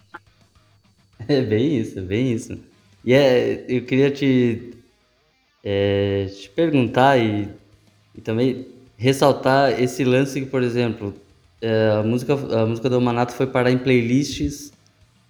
[1.28, 2.60] É bem isso, é bem isso.
[3.06, 4.76] E é, eu queria te,
[5.64, 7.48] é, te perguntar e,
[8.16, 8.68] e também
[9.02, 11.12] ressaltar esse lance que, por exemplo,
[11.60, 14.72] é, a, música, a música do Manato foi parar em playlists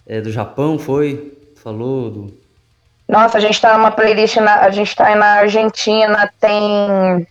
[0.05, 1.38] é, do Japão, foi?
[1.55, 2.41] Falou do...
[3.07, 7.27] Nossa, a gente tá numa playlist, na, a gente tá na Argentina, tem,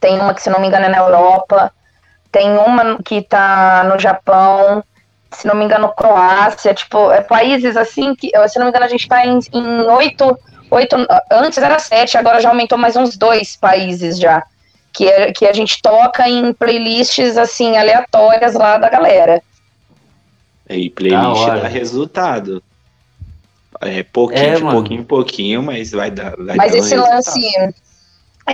[0.00, 1.72] tem uma que, se não me engano, é na Europa,
[2.32, 4.82] tem uma que tá no Japão,
[5.30, 8.88] se não me engano, Croácia, tipo, é países assim que, se não me engano, a
[8.88, 10.36] gente tá em, em oito,
[10.70, 10.96] oito,
[11.30, 14.42] antes era sete, agora já aumentou mais uns dois países já,
[14.94, 19.42] que, é, que a gente toca em playlists, assim, aleatórias lá da galera.
[20.70, 22.62] E playlist dá resultado.
[23.80, 26.34] É pouquinho, é, de pouquinho em pouquinho, mas vai dar.
[26.36, 27.14] Vai mas esse resultado.
[27.14, 27.74] lance,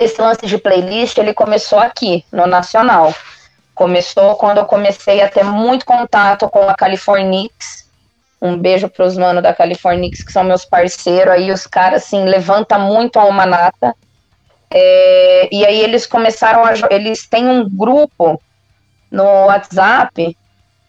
[0.01, 3.13] esse lance de playlist, ele começou aqui, no Nacional.
[3.73, 7.87] Começou quando eu comecei a ter muito contato com a Californix.
[8.41, 11.33] Um beijo para os manos da Californix, que são meus parceiros.
[11.33, 13.95] Aí os caras, assim, levanta muito a Humanata.
[14.73, 16.73] É, e aí eles começaram a.
[16.89, 18.41] Eles têm um grupo
[19.11, 20.37] no WhatsApp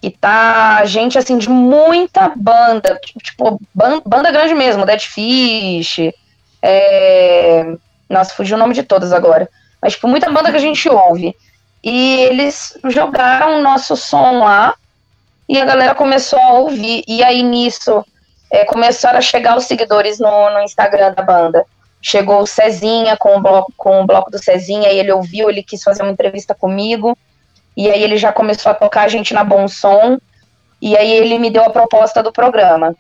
[0.03, 6.13] e tá gente, assim, de muita banda, tipo, banda, banda grande mesmo, Dead Fish,
[6.61, 7.75] é...
[8.09, 9.49] nossa, fugiu o nome de todas agora,
[9.81, 11.37] mas, tipo, muita banda que a gente ouve.
[11.85, 14.75] E eles jogaram o nosso som lá,
[15.49, 18.05] e a galera começou a ouvir, e aí nisso
[18.51, 21.65] é, começaram a chegar os seguidores no, no Instagram da banda.
[22.03, 25.63] Chegou o Cezinha com o, bloco, com o bloco do Cezinha, e ele ouviu, ele
[25.63, 27.17] quis fazer uma entrevista comigo,
[27.77, 30.19] e aí ele já começou a tocar a gente na Bom Som.
[30.81, 32.95] E aí ele me deu a proposta do programa.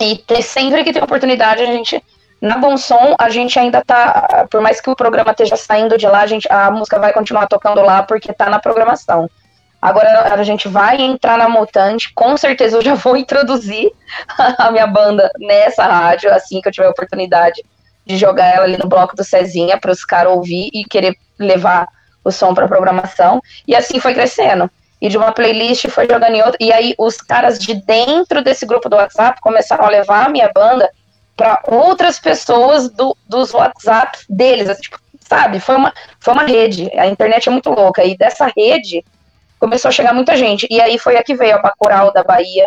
[0.00, 2.02] E ter, sempre que tem oportunidade, a gente.
[2.40, 4.46] Na Bom Som, a gente ainda tá.
[4.50, 7.46] Por mais que o programa esteja saindo de lá, a, gente, a música vai continuar
[7.46, 9.28] tocando lá porque tá na programação.
[9.80, 13.92] Agora a gente vai entrar na Mutante, com certeza eu já vou introduzir
[14.58, 17.64] a minha banda nessa rádio, assim que eu tiver oportunidade
[18.08, 21.86] de jogar ela ali no bloco do Cezinha para os caras ouvir e querer levar
[22.24, 24.70] o som para programação, e assim foi crescendo.
[25.00, 28.64] E de uma playlist foi jogando em outra, e aí os caras de dentro desse
[28.66, 30.90] grupo do WhatsApp começaram a levar a minha banda
[31.36, 35.60] para outras pessoas do, dos WhatsApp deles, assim, tipo, sabe?
[35.60, 39.04] Foi uma, foi uma rede, a internet é muito louca, e dessa rede
[39.60, 42.66] começou a chegar muita gente, e aí foi a que veio a Bacural da Bahia,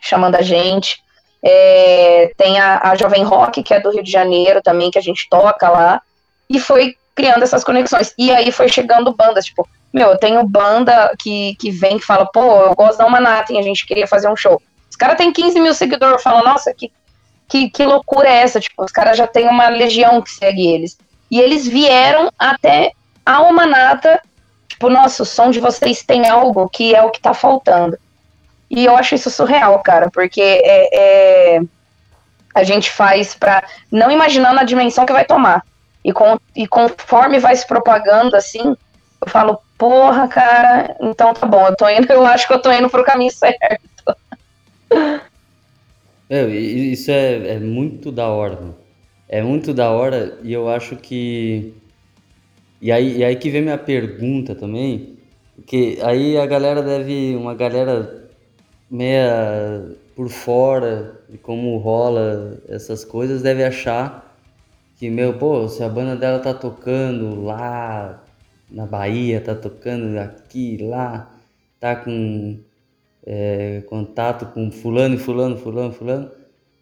[0.00, 1.02] chamando a gente,
[1.42, 5.02] é, tem a, a Jovem Rock, que é do Rio de Janeiro também, que a
[5.02, 6.02] gente toca lá,
[6.48, 8.14] e foi criando essas conexões.
[8.18, 12.26] E aí foi chegando bandas, tipo, meu, eu tenho banda que, que vem que fala,
[12.26, 14.60] pô, eu gosto da Manhattan, a gente queria fazer um show.
[14.88, 16.92] Os caras têm 15 mil seguidores, falam, nossa, que,
[17.48, 18.60] que, que loucura é essa?
[18.60, 20.96] Tipo, os caras já têm uma legião que segue eles.
[21.30, 22.92] E eles vieram até
[23.24, 24.20] a Omanata,
[24.68, 27.96] tipo, nossa, o som de vocês tem algo que é o que tá faltando.
[28.70, 31.60] E eu acho isso surreal, cara, porque é, é
[32.54, 35.64] a gente faz para não imaginando a dimensão que vai tomar.
[36.04, 38.76] E, com, e conforme vai se propagando assim,
[39.20, 42.72] eu falo, porra, cara, então tá bom, eu tô indo, eu acho que eu tô
[42.72, 44.16] indo pro caminho certo.
[46.28, 48.58] É, isso é, é muito da hora.
[49.28, 51.74] É muito da hora e eu acho que.
[52.80, 55.18] E aí, e aí que vem minha pergunta também,
[55.66, 57.36] que aí a galera deve.
[57.36, 58.19] Uma galera
[58.90, 64.36] meia por fora de como rola essas coisas deve achar
[64.98, 68.22] que, meu, pô, se a banda dela tá tocando lá
[68.70, 71.30] na Bahia, tá tocando aqui, lá,
[71.78, 72.58] tá com
[73.26, 76.30] é, contato com fulano fulano, fulano, fulano,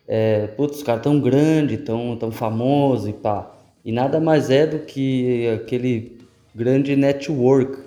[0.07, 3.55] é, putz, os caras tão grande, tão, tão famoso e pá.
[3.85, 6.19] E nada mais é do que aquele
[6.55, 7.79] grande network,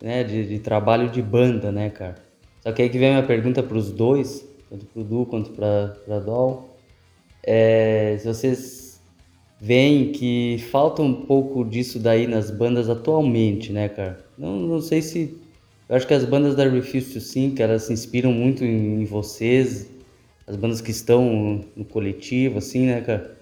[0.00, 2.31] né, de, de trabalho de banda, né, cara.
[2.62, 5.50] Só que aí que vem a minha pergunta para os dois, tanto pro Du quanto
[5.50, 6.70] pra, pra Dol,
[7.42, 9.00] é, se vocês
[9.60, 14.24] veem que falta um pouco disso daí nas bandas atualmente, né, cara?
[14.38, 15.36] Não, não sei se.
[15.88, 19.04] Eu acho que as bandas da Refuse to Sink, elas se inspiram muito em, em
[19.04, 19.88] vocês,
[20.46, 23.36] as bandas que estão no coletivo, assim, né, cara?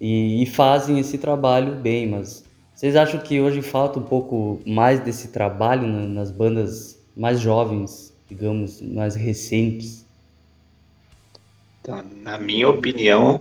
[0.00, 2.44] E, e, fazem esse trabalho bem, mas
[2.74, 8.07] vocês acham que hoje falta um pouco mais desse trabalho na, nas bandas mais jovens,
[8.28, 10.04] digamos, mais recentes?
[11.80, 13.40] Então, na minha opinião,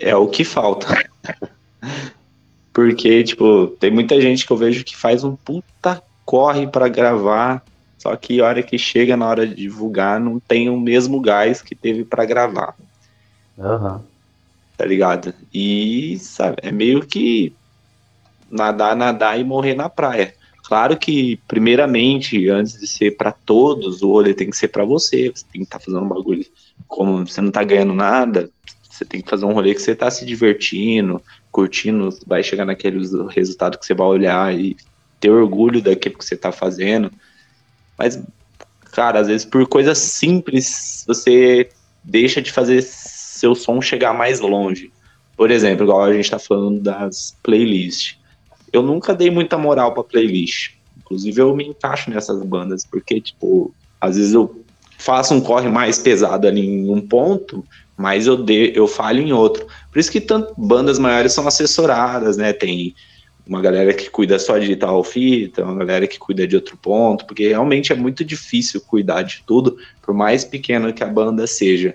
[0.00, 0.86] é o que falta.
[2.72, 7.64] Porque, tipo, tem muita gente que eu vejo que faz um puta corre para gravar,
[7.96, 11.62] só que a hora que chega na hora de divulgar não tem o mesmo gás
[11.62, 12.76] que teve para gravar.
[13.56, 14.00] Uhum.
[14.76, 15.34] Tá ligado?
[15.52, 17.52] E, sabe, é meio que
[18.50, 20.34] nadar, nadar e morrer na praia.
[20.68, 25.32] Claro que, primeiramente, antes de ser para todos, o rolê tem que ser para você.
[25.34, 26.44] Você tem que estar tá fazendo um bagulho.
[26.86, 28.50] Como você não tá ganhando nada,
[28.86, 32.98] você tem que fazer um rolê que você tá se divertindo, curtindo, vai chegar naquele
[33.30, 34.76] resultado que você vai olhar e
[35.18, 37.10] ter orgulho daquilo que você tá fazendo.
[37.96, 38.22] Mas,
[38.92, 41.70] cara, às vezes por coisas simples, você
[42.04, 44.92] deixa de fazer seu som chegar mais longe.
[45.34, 48.17] Por exemplo, igual a gente tá falando das playlists.
[48.72, 50.72] Eu nunca dei muita moral pra playlist.
[50.98, 54.62] Inclusive, eu me encaixo nessas bandas, porque, tipo, às vezes eu
[54.98, 57.64] faço um corre mais pesado ali em um ponto,
[57.96, 59.66] mas eu, de, eu falho em outro.
[59.90, 62.52] Por isso que tanto bandas maiores são assessoradas, né?
[62.52, 62.94] Tem
[63.46, 67.24] uma galera que cuida só de tal fita, uma galera que cuida de outro ponto,
[67.24, 71.94] porque realmente é muito difícil cuidar de tudo, por mais pequeno que a banda seja.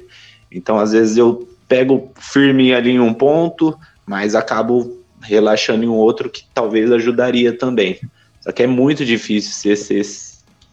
[0.51, 5.95] Então, às vezes eu pego firme ali em um ponto, mas acabo relaxando em um
[5.95, 7.99] outro que talvez ajudaria também.
[8.41, 10.01] Só que é muito difícil ser, ser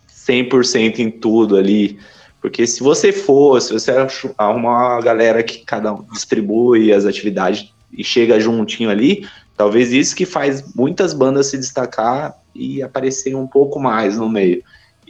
[0.08, 1.98] 100% em tudo ali,
[2.40, 3.92] porque se você for, se você
[4.38, 10.16] arrumar uma galera que cada um distribui as atividades e chega juntinho ali, talvez isso
[10.16, 14.62] que faz muitas bandas se destacar e aparecer um pouco mais no meio.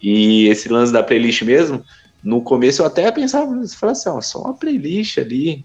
[0.03, 1.85] E esse lance da playlist mesmo,
[2.22, 5.64] no começo eu até pensava, falava assim, ó, só uma playlist ali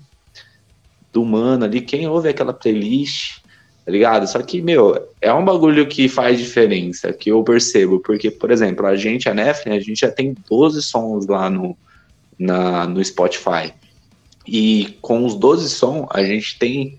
[1.11, 3.39] do mano ali, quem ouve aquela playlist?
[3.85, 4.27] Tá ligado?
[4.27, 8.85] Só que, meu, é um bagulho que faz diferença, que eu percebo, porque, por exemplo,
[8.85, 11.77] a gente, a Nef, a gente já tem 12 sons lá no,
[12.37, 13.71] na, no Spotify.
[14.47, 16.97] E com os 12 sons, a gente tem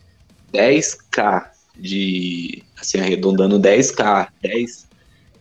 [0.53, 1.47] 10k
[1.77, 4.87] de, assim, arredondando 10k, 10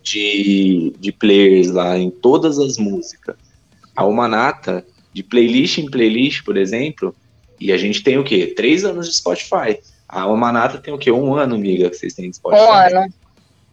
[0.01, 3.35] de, de players lá em todas as músicas.
[3.95, 7.15] A Humanata, de playlist em playlist, por exemplo,
[7.59, 8.53] e a gente tem o quê?
[8.55, 9.79] Três anos de Spotify.
[10.15, 11.11] A Manata tem o quê?
[11.11, 12.63] Um ano, amiga, que vocês têm de Spotify?
[12.63, 13.13] Um ano.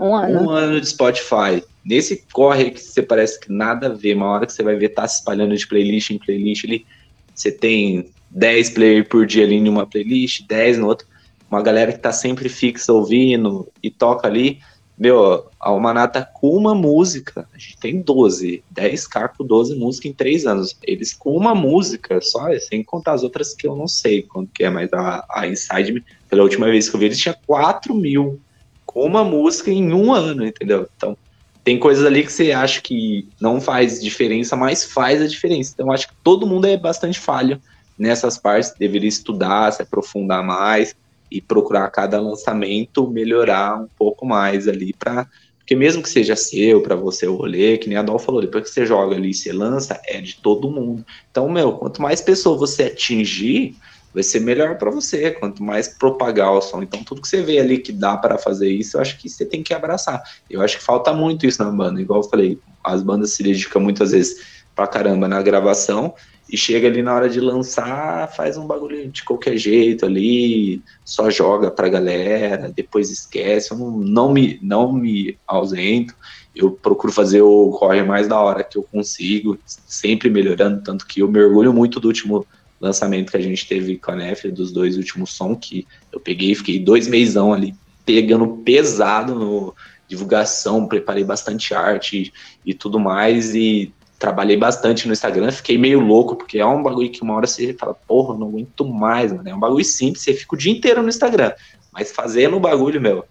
[0.01, 0.41] Um ano.
[0.41, 1.63] Um ano de Spotify.
[1.85, 4.89] Nesse corre que você parece que nada a ver, uma hora que você vai ver,
[4.89, 6.85] tá se espalhando de playlist em playlist ali.
[7.33, 11.07] Você tem 10 players por dia ali em uma playlist, 10 no outro.
[11.49, 14.59] Uma galera que tá sempre fixa ouvindo e toca ali.
[14.99, 20.15] Meu, a Almanata com uma música, a gente tem 12, 10k com 12 músicas em
[20.15, 20.77] 3 anos.
[20.83, 24.65] Eles com uma música só, sem contar as outras que eu não sei quanto que
[24.65, 28.41] é, mas a, a Inside pela última vez que eu vi, eles tinha 4 mil
[28.85, 30.89] com uma música em um ano, entendeu?
[30.97, 31.17] Então,
[31.65, 35.73] tem coisas ali que você acha que não faz diferença, mas faz a diferença.
[35.75, 37.61] Então, acho que todo mundo é bastante falho
[37.99, 40.95] nessas partes, deveria estudar, se aprofundar mais
[41.37, 45.27] e procurar cada lançamento melhorar um pouco mais ali para
[45.59, 48.65] porque mesmo que seja seu, para você o rolê, que nem a Dol falou, depois
[48.65, 51.07] que você joga ali você lança, é de todo mundo.
[51.31, 53.77] Então, meu, quanto mais pessoas você atingir,
[54.13, 56.83] vai ser melhor para você, quanto mais propagar o som.
[56.83, 59.47] Então, tudo que você vê ali que dá para fazer isso, eu acho que você
[59.47, 60.21] tem que abraçar.
[60.51, 63.81] Eu acho que falta muito isso na banda, igual eu falei, as bandas se dedicam
[63.81, 66.13] muitas vezes pra caramba na gravação,
[66.53, 71.31] e chega ali na hora de lançar, faz um bagulho de qualquer jeito ali, só
[71.31, 73.73] joga pra galera, depois esquece.
[73.73, 76.15] Eu não, não, me, não me ausento,
[76.55, 80.83] eu procuro fazer o corre mais da hora que eu consigo, sempre melhorando.
[80.83, 82.47] Tanto que eu me orgulho muito do último
[82.79, 86.55] lançamento que a gente teve com a Nef, dos dois últimos sons, que eu peguei,
[86.55, 87.75] fiquei dois meisão ali
[88.05, 89.75] pegando pesado no
[90.07, 92.31] divulgação, preparei bastante arte
[92.67, 96.81] e, e tudo mais, e trabalhei bastante no Instagram, fiquei meio louco, porque é um
[96.81, 99.49] bagulho que uma hora você fala, porra, não aguento mais, mano.
[99.49, 101.53] É um bagulho simples, você fica o dia inteiro no Instagram.
[101.93, 103.25] Mas fazendo o bagulho, meu,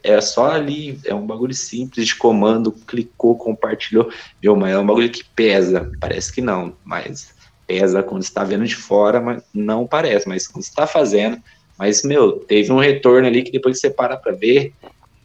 [0.00, 4.12] é só ali, é um bagulho simples de comando, clicou, compartilhou.
[4.40, 5.90] Meu, mas é um bagulho que pesa.
[5.98, 7.34] Parece que não, mas
[7.66, 11.36] pesa quando você tá vendo de fora, mas não parece, mas quando você tá fazendo.
[11.76, 14.72] Mas, meu, teve um retorno ali que depois que você para pra ver,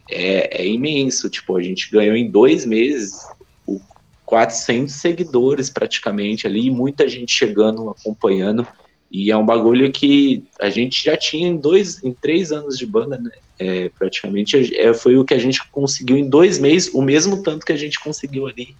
[0.10, 1.30] é, é imenso.
[1.30, 3.14] Tipo, a gente ganhou em dois meses
[4.34, 8.66] 400 seguidores praticamente ali, muita gente chegando, acompanhando,
[9.12, 12.86] E é um bagulho que a gente já tinha em dois, em três anos de
[12.88, 13.30] banda, né?
[13.60, 17.64] É, praticamente é, foi o que a gente conseguiu em dois meses, o mesmo tanto
[17.64, 18.76] que a gente conseguiu ali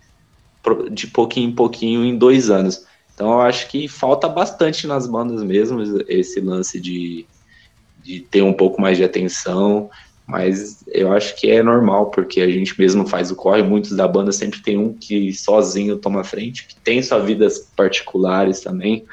[0.90, 2.84] de pouquinho em pouquinho em dois anos.
[3.14, 7.28] Então eu acho que falta bastante nas bandas mesmo esse lance de,
[8.04, 9.92] de ter um pouco mais de atenção,
[10.26, 14.08] mas eu acho que é normal, porque a gente mesmo faz o corre, muitos da
[14.08, 19.06] banda sempre tem um que sozinho toma frente, que tem suas vidas particulares também,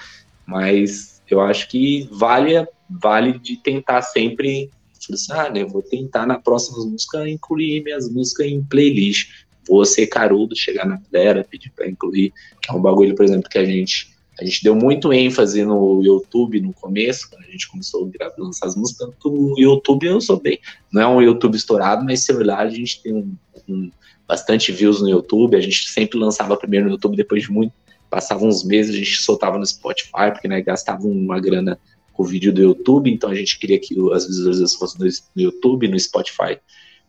[0.46, 4.70] mas eu acho que vale, vale de tentar sempre,
[5.12, 9.30] assim, ah, né, vou tentar na próxima música incluir minhas músicas em playlist,
[9.68, 12.32] vou ser carudo, chegar na galera, pedir para incluir,
[12.68, 14.09] é um bagulho, por exemplo, que a gente
[14.40, 18.68] a gente deu muito ênfase no YouTube no começo, quando a gente começou a lançar
[18.68, 20.58] as músicas, tanto o YouTube eu sou bem.
[20.90, 23.34] Não é um YouTube estourado, mas se olhar, a gente tem um,
[23.68, 23.90] um,
[24.26, 25.56] bastante views no YouTube.
[25.56, 27.74] A gente sempre lançava primeiro no YouTube, depois de muito.
[28.08, 31.78] Passava uns meses, a gente soltava no Spotify, porque né, gastava uma grana
[32.14, 35.86] com o vídeo do YouTube, então a gente queria que as visualizações fossem no YouTube,
[35.86, 36.58] no Spotify.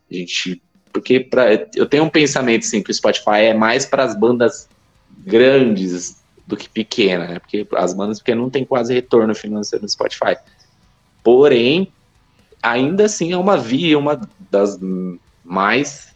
[0.10, 0.62] A gente.
[0.92, 4.68] Porque pra, eu tenho um pensamento assim, que o Spotify é mais para as bandas
[5.26, 7.40] grandes, do que pequena, né?
[7.40, 10.36] Porque as bandas pequenas não tem quase retorno financeiro no Spotify.
[11.24, 11.92] Porém,
[12.62, 14.20] ainda assim é uma via, uma
[14.50, 14.80] das
[15.44, 16.12] mais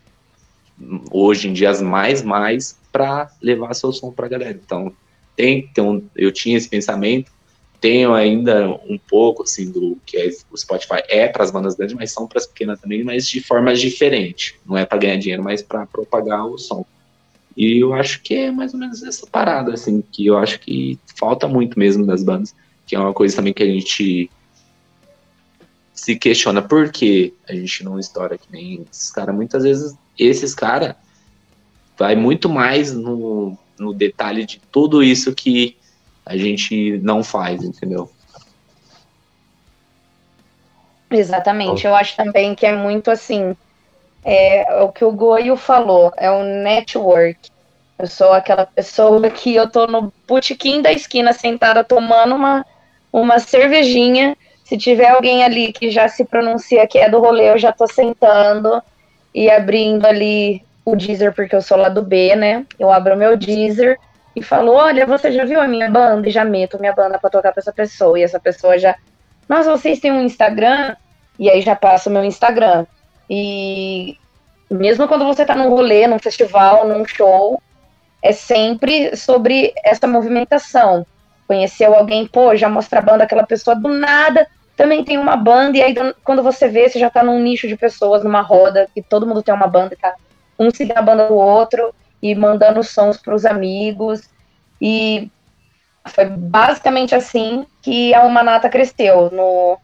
[1.12, 4.60] hoje em dia as mais mais para levar seu som para galera.
[4.64, 4.94] Então,
[5.36, 7.32] tem, tem um, eu tinha esse pensamento,
[7.82, 11.96] tenho ainda um pouco assim do que é, o Spotify é para as bandas grandes,
[11.96, 14.56] mas são para as pequenas também, mas de formas diferentes.
[14.66, 16.86] Não é para ganhar dinheiro, mas para propagar o som.
[17.56, 21.00] E eu acho que é mais ou menos essa parada, assim, que eu acho que
[21.18, 22.54] falta muito mesmo das bandas,
[22.86, 24.30] que é uma coisa também que a gente
[25.94, 29.34] se questiona por que a gente não estoura que nem esses caras.
[29.34, 30.96] Muitas vezes, esses caras
[31.98, 35.78] vai muito mais no, no detalhe de tudo isso que
[36.26, 38.12] a gente não faz, entendeu?
[41.10, 41.86] Exatamente.
[41.86, 43.56] Eu acho também que é muito assim
[44.26, 47.52] é o que o Goio falou, é o network.
[47.98, 52.66] Eu sou aquela pessoa que eu tô no botequim da esquina sentada tomando uma,
[53.14, 54.36] uma cervejinha.
[54.66, 57.88] Se tiver alguém ali que já se pronuncia que é do rolê, eu já tô
[57.88, 58.82] sentando
[59.34, 62.66] e abrindo ali o Deezer, porque eu sou lá do B, né?
[62.80, 64.00] Eu abro meu Deezer
[64.36, 66.28] e falo: Olha, você já viu a minha banda?
[66.28, 68.20] E já meto minha banda pra tocar pra essa pessoa.
[68.20, 68.96] E essa pessoa já.
[69.48, 70.96] Nossa, vocês têm um Instagram?
[71.38, 72.86] E aí já passa o meu Instagram.
[73.30, 74.18] E
[74.70, 77.62] mesmo quando você está num rolê, num festival, num show,
[78.22, 81.06] é sempre sobre essa movimentação.
[81.48, 85.78] Conheceu alguém, pô, já mostra a banda, aquela pessoa do nada também tem uma banda,
[85.78, 89.02] e aí quando você vê, você já tá num nicho de pessoas, numa roda, que
[89.02, 90.16] todo mundo tem uma banda, e tá
[90.60, 94.30] um seguindo a banda do outro e mandando sons para os amigos.
[94.82, 95.32] E
[96.08, 99.78] foi basicamente assim que a Humanata cresceu, no,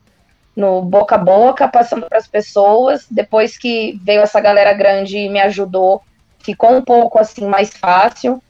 [0.55, 3.05] no boca a boca, passando para as pessoas.
[3.09, 6.01] Depois que veio essa galera grande e me ajudou,
[6.39, 8.41] ficou um pouco assim mais fácil,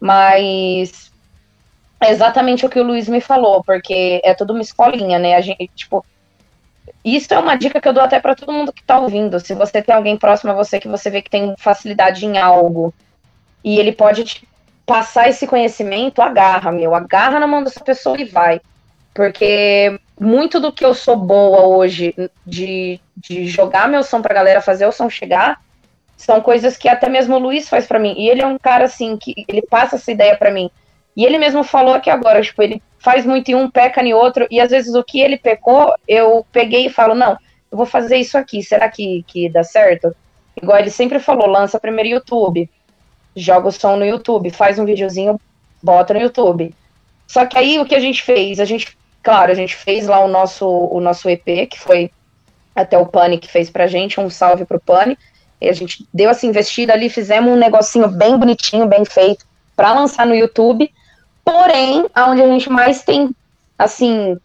[0.00, 1.10] mas
[2.00, 5.34] é exatamente o que o Luiz me falou, porque é tudo uma escolinha, né?
[5.34, 6.04] A gente, tipo,
[7.04, 9.40] isso é uma dica que eu dou até para todo mundo que está ouvindo.
[9.40, 12.94] Se você tem alguém próximo a você que você vê que tem facilidade em algo
[13.64, 14.48] e ele pode te
[14.86, 18.60] passar esse conhecimento, agarra, meu, agarra na mão dessa pessoa e vai.
[19.12, 22.14] Porque muito do que eu sou boa hoje
[22.44, 25.60] de, de jogar meu som pra galera, fazer o som chegar,
[26.16, 28.14] são coisas que até mesmo o Luiz faz para mim.
[28.16, 30.70] E ele é um cara assim que ele passa essa ideia para mim.
[31.16, 34.46] E ele mesmo falou aqui agora, tipo, ele faz muito em um, peca em outro,
[34.50, 37.32] e às vezes o que ele pecou, eu peguei e falo, não,
[37.70, 40.14] eu vou fazer isso aqui, será que, que dá certo?
[40.60, 42.68] Igual ele sempre falou, lança primeiro YouTube,
[43.34, 45.40] joga o som no YouTube, faz um videozinho,
[45.82, 46.74] bota no YouTube.
[47.26, 48.58] Só que aí o que a gente fez?
[48.58, 48.96] A gente
[49.28, 52.10] Claro, a gente fez lá o nosso, o nosso EP, que foi
[52.74, 55.18] até o Pani que fez pra gente, um salve pro Pani.
[55.60, 59.44] E a gente deu essa investida ali, fizemos um negocinho bem bonitinho, bem feito,
[59.76, 60.90] para lançar no YouTube.
[61.44, 63.28] Porém, aonde a gente mais tem,
[63.78, 64.38] assim,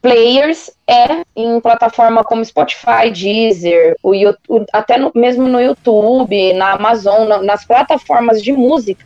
[0.00, 6.72] players é em plataforma como Spotify, Deezer, o YouTube, até no, mesmo no YouTube, na
[6.72, 9.04] Amazon, na, nas plataformas de música,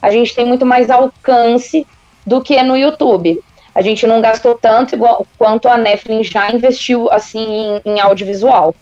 [0.00, 1.86] a gente tem muito mais alcance
[2.26, 3.38] do que no YouTube
[3.74, 8.74] a gente não gastou tanto igual, quanto a Netflix já investiu assim em, em, audiovisual.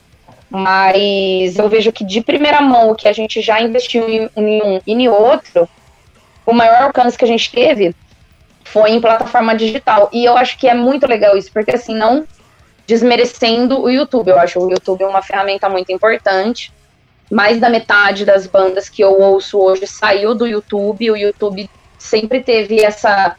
[0.49, 4.63] Mas eu vejo que de primeira mão o que a gente já investiu em, em
[4.63, 5.69] um e em outro,
[6.45, 7.95] o maior alcance que a gente teve
[8.65, 10.09] foi em plataforma digital.
[10.13, 12.27] E eu acho que é muito legal isso, porque assim, não
[12.91, 14.31] desmerecendo o YouTube.
[14.31, 16.73] Eu acho o YouTube uma ferramenta muito importante.
[17.31, 21.13] Mais da metade das bandas que eu ouço hoje saiu do YouTube.
[21.13, 23.37] O YouTube sempre teve essa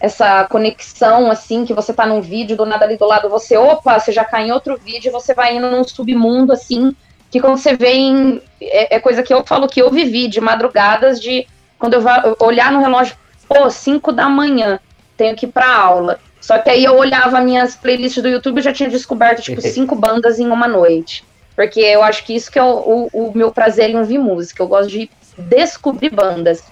[0.00, 3.98] essa conexão, assim, que você tá num vídeo, do nada ali do lado, você, opa,
[3.98, 6.96] você já cai em outro vídeo, você vai indo num submundo, assim,
[7.30, 8.42] que quando você vê em.
[8.60, 11.46] É, é coisa que eu falo que eu vivi de madrugadas, de
[11.78, 13.14] quando eu, vá, olhar no relógio,
[13.46, 14.80] pô, 5 da manhã,
[15.16, 16.18] tenho que ir pra aula.
[16.40, 19.94] Só que aí eu olhava minhas playlists do YouTube e já tinha descoberto, tipo, cinco
[19.94, 21.22] bandas em uma noite.
[21.54, 24.62] Porque eu acho que isso que é o, o, o meu prazer em ouvir música.
[24.62, 26.64] Eu gosto de descobrir bandas.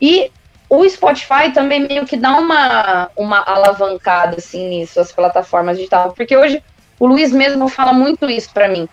[0.00, 0.30] E
[0.70, 6.36] o Spotify também meio que dá uma, uma alavancada assim nisso, as plataformas digitais, porque
[6.36, 6.62] hoje
[6.98, 8.88] o Luiz mesmo fala muito isso para mim.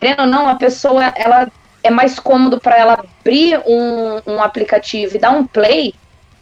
[0.00, 1.48] Querendo ou não, a pessoa ela
[1.82, 5.94] é mais cômodo para ela abrir um, um aplicativo e dar um play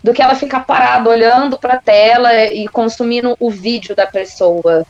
[0.04, 4.86] do que ela ficar parada olhando para a tela e consumindo o vídeo da pessoa.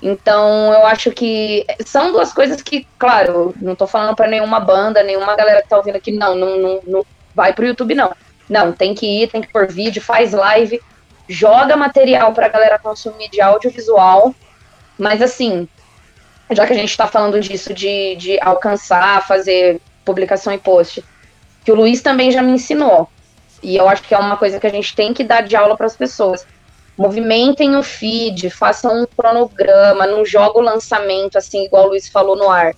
[0.00, 5.02] Então, eu acho que são duas coisas que, claro, não estou falando para nenhuma banda,
[5.02, 8.12] nenhuma galera que está ouvindo aqui, não, não, não, não vai pro YouTube, não.
[8.50, 10.82] Não, tem que ir, tem que pôr vídeo, faz live,
[11.28, 14.34] joga material para a galera consumir de audiovisual.
[14.98, 15.68] Mas assim,
[16.50, 21.04] já que a gente está falando disso, de, de alcançar, fazer publicação e post,
[21.64, 23.08] que o Luiz também já me ensinou.
[23.62, 25.76] E eu acho que é uma coisa que a gente tem que dar de aula
[25.76, 26.44] para as pessoas.
[26.98, 32.34] Movimentem o feed, façam um cronograma, não joga o lançamento assim, igual o Luiz falou
[32.34, 32.74] no ar.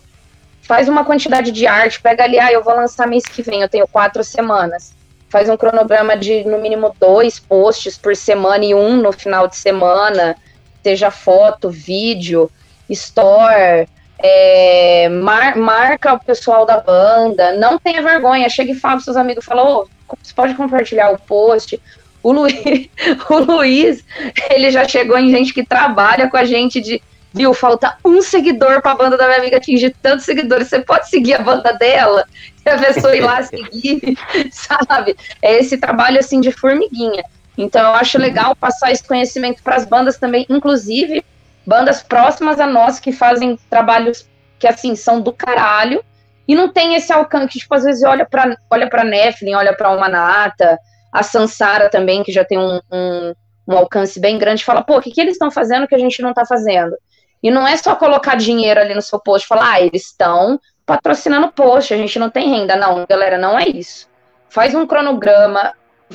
[0.60, 3.68] Faz uma quantidade de arte, pega ali, ah, eu vou lançar mês que vem, eu
[3.70, 5.00] tenho quatro semanas
[5.32, 9.56] faz um cronograma de no mínimo dois posts por semana e um no final de
[9.56, 10.36] semana,
[10.82, 12.50] seja foto, vídeo,
[12.90, 19.04] store, é, mar, marca o pessoal da banda, não tenha vergonha, chega e fala para
[19.04, 19.88] seus amigos, fala, oh,
[20.22, 21.80] você pode compartilhar o post.
[22.22, 22.90] O Luiz,
[23.30, 24.04] o Luiz,
[24.50, 27.02] ele já chegou em gente que trabalha com a gente de
[27.32, 31.08] viu, falta um seguidor para a banda da minha amiga atingir tantos seguidores, você pode
[31.08, 32.26] seguir a banda dela?
[32.70, 34.16] A pessoa ir lá seguir,
[34.52, 35.16] sabe?
[35.40, 37.24] É esse trabalho assim de formiguinha.
[37.56, 41.24] Então eu acho legal passar esse conhecimento para as bandas também, inclusive
[41.66, 44.26] bandas próximas a nós que fazem trabalhos
[44.58, 46.02] que assim são do caralho
[46.46, 49.74] e não tem esse alcance que tipo às vezes olha para olha para Nephilim, olha
[49.76, 50.78] para uma Nata,
[51.12, 53.34] a Sansara também que já tem um, um,
[53.68, 56.22] um alcance bem grande, fala pô, o que, que eles estão fazendo que a gente
[56.22, 56.96] não está fazendo?
[57.42, 60.60] E não é só colocar dinheiro ali no seu post e falar, ah, eles estão
[60.84, 62.76] patrocinando post, a gente não tem renda.
[62.76, 64.08] Não, galera, não é isso.
[64.48, 65.72] Faz um cronograma.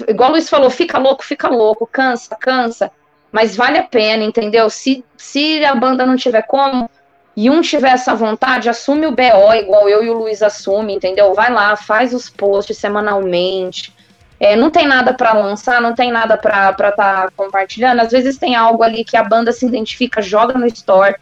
[0.08, 2.92] Igual o Luiz falou, fica louco, fica louco, cansa, cansa.
[3.32, 4.70] Mas vale a pena, entendeu?
[4.70, 6.90] Se, se a banda não tiver como,
[7.38, 11.36] e um tiver essa vontade, assume o BO, igual eu e o Luiz assume, entendeu?
[11.36, 13.96] Vai lá, faz os posts semanalmente.
[14.40, 18.00] É, não tem nada para lançar, não tem nada para estar tá compartilhando.
[18.00, 21.16] Às vezes tem algo ali que a banda se identifica, joga no store.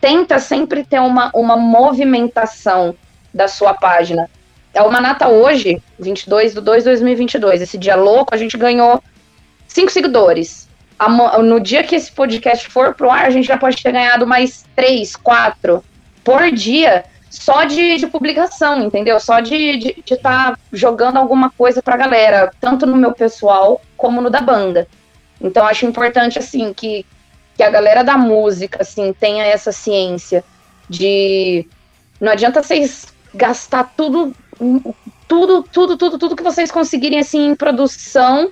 [0.00, 2.94] Tenta sempre ter uma, uma movimentação
[3.32, 4.28] da sua página.
[4.72, 7.62] É uma nata hoje, 22 de 2 de 2022.
[7.62, 9.02] Esse dia louco, a gente ganhou
[9.66, 10.68] cinco seguidores.
[11.42, 14.64] No dia que esse podcast for pro ar, a gente já pode ter ganhado mais
[14.74, 15.84] três, quatro
[16.24, 19.20] por dia só de, de publicação, entendeu?
[19.20, 24.30] Só de estar tá jogando alguma coisa pra galera, tanto no meu pessoal como no
[24.30, 24.88] da banda.
[25.40, 27.04] Então acho importante, assim, que,
[27.58, 30.44] que a galera da música, assim, tenha essa ciência
[30.88, 31.66] de...
[32.20, 34.32] Não adianta vocês gastar tudo,
[35.26, 38.50] tudo, tudo, tudo, tudo que vocês conseguirem, assim, em produção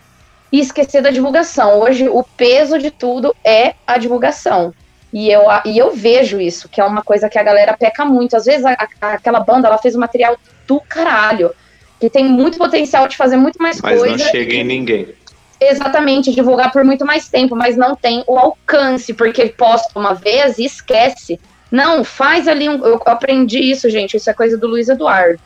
[0.50, 1.78] e esquecer da divulgação.
[1.78, 4.74] Hoje, o peso de tudo é a divulgação.
[5.12, 8.36] E eu, e eu vejo isso, que é uma coisa que a galera peca muito.
[8.36, 10.36] Às vezes a, a, aquela banda ela fez um material
[10.66, 11.52] do caralho,
[12.00, 14.14] que tem muito potencial de fazer muito mais mas coisa.
[14.14, 15.14] Mas não chega em ninguém.
[15.60, 20.58] Exatamente, divulgar por muito mais tempo, mas não tem o alcance, porque posta uma vez
[20.58, 21.40] e esquece.
[21.70, 22.84] Não, faz ali um.
[22.84, 24.16] Eu aprendi isso, gente.
[24.16, 25.40] Isso é coisa do Luiz Eduardo.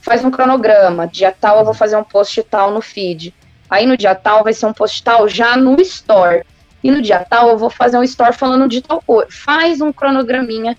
[0.00, 1.06] Faz um cronograma.
[1.06, 3.34] Dia tal eu vou fazer um post tal no feed.
[3.68, 6.44] Aí no dia tal vai ser um post tal já no store
[6.82, 9.28] e no dia tal eu vou fazer um store falando de tal coisa.
[9.30, 10.76] Faz um cronograminha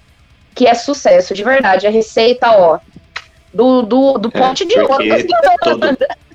[0.56, 1.86] que é sucesso, de verdade.
[1.86, 2.80] A receita, ó,
[3.54, 5.04] do, do, do é, pote de ouro.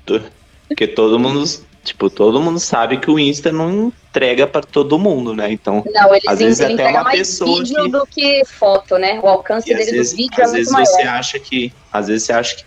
[0.05, 0.23] Todo,
[0.67, 1.43] porque todo mundo,
[1.83, 5.51] tipo, todo mundo sabe que o Insta não entrega para todo mundo, né?
[5.51, 7.89] Então, não, ele, às vezes ele até uma mais pessoa vídeo que...
[7.89, 9.19] do que foto, né?
[9.21, 10.85] O alcance dele vezes, do vídeo é muito maior.
[10.85, 12.63] Você acha que, às vezes você acha que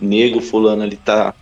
[0.00, 1.34] o nego fulano ali tá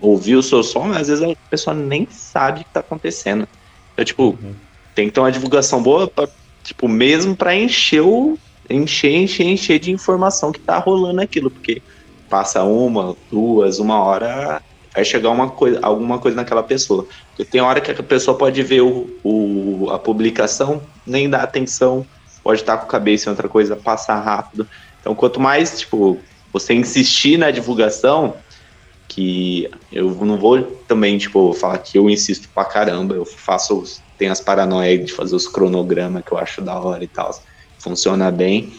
[0.00, 3.48] ouviu o seu som, mas às vezes a pessoa nem sabe o que tá acontecendo.
[3.96, 4.54] É tipo, uhum.
[4.94, 6.28] tem que ter uma divulgação boa, pra,
[6.62, 8.38] tipo, mesmo para encher o.
[8.68, 11.80] Encher, encher, encher de informação que tá rolando aquilo, porque
[12.28, 14.60] passa uma, duas, uma hora,
[14.96, 17.06] vai chegar uma coisa, alguma coisa naquela pessoa.
[17.28, 22.06] Porque tem hora que a pessoa pode ver o, o, a publicação, nem dá atenção,
[22.42, 24.66] pode estar com a cabeça em outra coisa, passar rápido.
[24.98, 26.18] Então, quanto mais, tipo,
[26.50, 28.36] você insistir na divulgação,
[29.06, 33.84] que eu não vou também, tipo, falar que eu insisto pra caramba, eu faço,
[34.16, 37.38] tem as paranoias de fazer os cronogramas que eu acho da hora e tal,
[37.78, 38.72] funciona bem,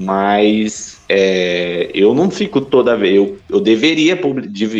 [0.00, 4.18] mas é, eu não fico toda vez, eu, eu deveria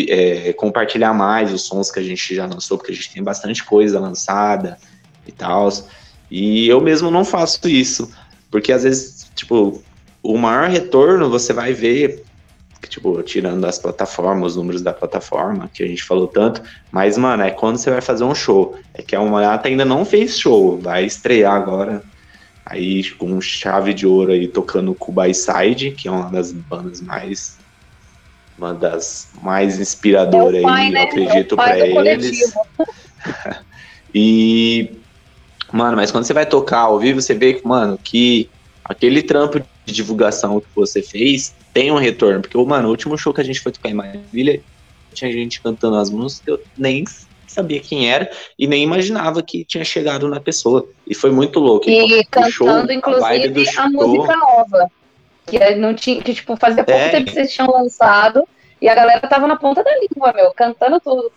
[0.09, 3.63] é, compartilhar mais os sons que a gente já lançou, porque a gente tem bastante
[3.63, 4.79] coisa lançada
[5.27, 5.69] e tal,
[6.31, 8.11] e eu mesmo não faço isso,
[8.51, 9.83] porque às vezes, tipo,
[10.23, 12.25] o maior retorno você vai ver
[12.89, 17.43] tipo, tirando as plataformas, os números da plataforma, que a gente falou tanto, mas, mano,
[17.43, 18.75] é quando você vai fazer um show.
[18.95, 22.03] É que a Almata ainda não fez show, vai estrear agora,
[22.65, 27.59] aí com chave de ouro aí, tocando Kubai Side, que é uma das bandas mais
[28.61, 31.01] uma das mais inspiradoras é pai, aí, né?
[31.01, 32.55] eu acredito é para eles.
[34.15, 34.91] e
[35.73, 38.51] mano, mas quando você vai tocar ao vivo, você vê que, mano, que
[38.85, 42.43] aquele trampo de divulgação que você fez tem um retorno.
[42.43, 44.61] Porque, mano, o último show que a gente foi tocar em Maravilha,
[45.15, 47.05] tinha gente cantando as músicas, eu nem
[47.51, 50.89] sabia quem era e nem imaginava que tinha chegado na pessoa.
[51.07, 51.89] E foi muito louco.
[51.89, 54.91] E, cantando, show, inclusive, a, a música nova.
[55.47, 57.09] Que não tinha, que tipo, fazia pouco é.
[57.09, 58.47] tempo que vocês tinham lançado
[58.81, 61.33] e a galera tava na ponta da língua, meu, cantando tudo.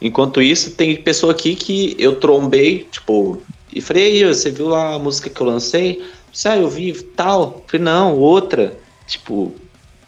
[0.00, 3.40] Enquanto isso, tem pessoa aqui que eu trombei, tipo,
[3.74, 6.04] e falei, você viu lá a música que eu lancei?
[6.30, 7.64] Disse, eu vi tal.
[7.66, 8.76] Falei, não, outra.
[9.06, 9.52] Tipo,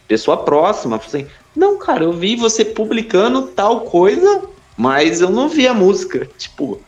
[0.07, 0.97] pessoa próxima.
[0.99, 4.43] Falei, não, cara, eu vi você publicando tal coisa,
[4.77, 6.29] mas eu não vi a música.
[6.37, 6.79] Tipo,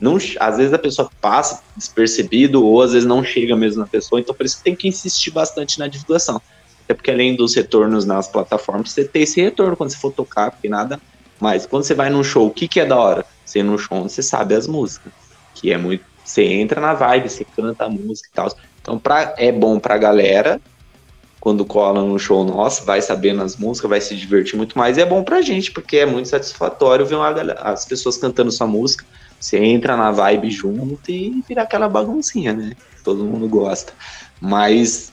[0.00, 4.20] não, às vezes a pessoa passa despercebido ou às vezes não chega mesmo na pessoa,
[4.20, 6.40] então por isso que tem que insistir bastante na divulgação.
[6.84, 10.52] Até porque além dos retornos nas plataformas, você tem esse retorno quando você for tocar,
[10.52, 11.00] porque nada
[11.40, 11.66] mais.
[11.66, 13.26] Quando você vai num show, o que, que é da hora?
[13.44, 15.12] Você ir num show onde você sabe as músicas,
[15.56, 16.04] que é muito.
[16.24, 18.56] Você entra na vibe, você canta a música e tal.
[18.80, 20.60] Então pra, é bom pra galera,
[21.42, 24.96] quando cola no show nosso, vai sabendo as músicas, vai se divertir muito mais.
[24.96, 27.30] E é bom pra gente, porque é muito satisfatório ver uma,
[27.62, 29.04] as pessoas cantando sua música.
[29.40, 32.74] Você entra na vibe junto e vira aquela baguncinha, né?
[33.02, 33.92] Todo mundo gosta.
[34.40, 35.12] Mas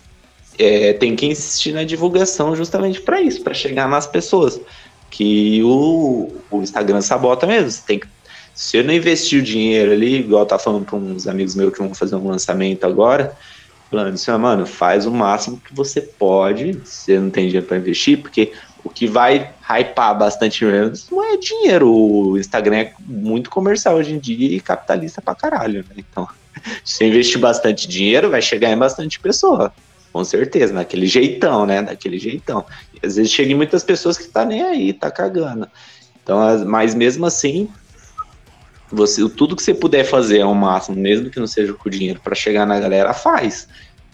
[0.59, 4.61] é, tem que insistir na divulgação justamente para isso, para chegar nas pessoas.
[5.09, 7.71] Que o, o Instagram sabota mesmo.
[7.71, 8.07] Você tem que
[8.53, 11.79] se eu não investir o dinheiro ali, igual tá falando para uns amigos meus que
[11.79, 13.35] vão fazer um lançamento agora,
[13.89, 18.21] falando assim, mano, faz o máximo que você pode, você não tem dinheiro para investir,
[18.21, 21.91] porque o que vai hypar bastante menos não é dinheiro.
[21.91, 25.95] O Instagram é muito comercial hoje em dia e capitalista pra caralho, né?
[25.97, 26.27] Então,
[26.85, 29.73] se você investir bastante dinheiro, vai chegar em bastante pessoa.
[30.11, 31.81] Com certeza, naquele jeitão, né?
[31.81, 32.65] Daquele jeitão.
[32.93, 35.67] E às vezes chega em muitas pessoas que tá nem aí, tá cagando.
[36.23, 37.69] Então, mas mesmo assim,
[38.91, 42.35] você, tudo que você puder fazer ao máximo, mesmo que não seja com dinheiro, para
[42.35, 43.67] chegar na galera, faz.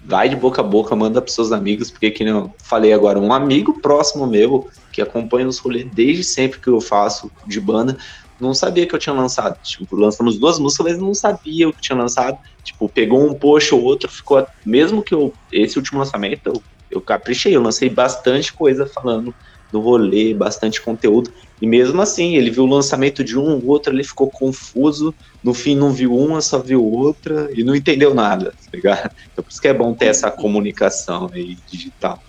[0.04, 3.34] Vai de boca a boca, manda para seus amigos, porque que eu falei agora, um
[3.34, 7.98] amigo próximo meu, que acompanha os rolês desde sempre que eu faço de banda,
[8.40, 9.58] não sabia que eu tinha lançado.
[9.64, 12.38] Tipo, lançamos duas músicas, mas não sabia o que tinha lançado.
[12.64, 14.46] Tipo, pegou um post ou outro, ficou.
[14.66, 15.34] Mesmo que eu.
[15.52, 19.34] Esse último lançamento, eu, eu caprichei, eu lancei bastante coisa falando
[19.72, 21.32] do rolê, bastante conteúdo.
[21.62, 25.14] E mesmo assim, ele viu o lançamento de um, o outro ele ficou confuso,
[25.44, 29.12] no fim não viu uma, só viu outra e não entendeu nada, tá ligado?
[29.32, 32.22] Então por isso que é bom ter essa comunicação aí digital.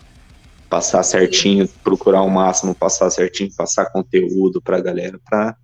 [0.69, 5.57] Passar certinho, procurar o máximo, passar certinho, passar conteúdo pra galera, pra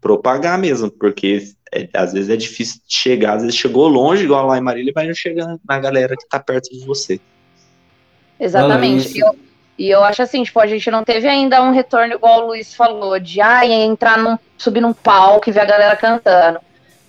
[0.00, 4.58] propagar mesmo, porque é, às vezes é difícil chegar, às vezes chegou longe, igual lá
[4.58, 7.20] em Marília, mas não chega na galera que tá perto de você.
[8.38, 9.18] Exatamente.
[9.18, 9.34] Eu,
[9.76, 12.74] e eu acho assim, tipo, a gente não teve ainda um retorno igual o Luiz
[12.74, 16.60] falou, de ah, entrar num, subir num palco e ver a galera cantando.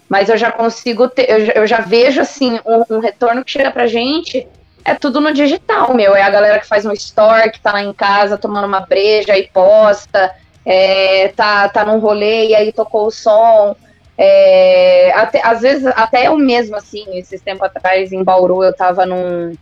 [0.10, 3.72] Mas eu já consigo ter, eu, eu já vejo assim, um, um, retorno que chega
[3.72, 4.48] pra gente,
[4.84, 6.16] é tudo no digital, meu.
[6.16, 9.38] É a galera que faz um store, que tá lá em casa tomando uma breja
[9.38, 10.32] e posta,
[10.66, 13.76] é, tá, tá num rolê e aí tocou o som.
[14.18, 19.06] É, até, às vezes, até eu mesmo, assim, esses tempos atrás em Bauru, eu tava
[19.06, 19.54] num.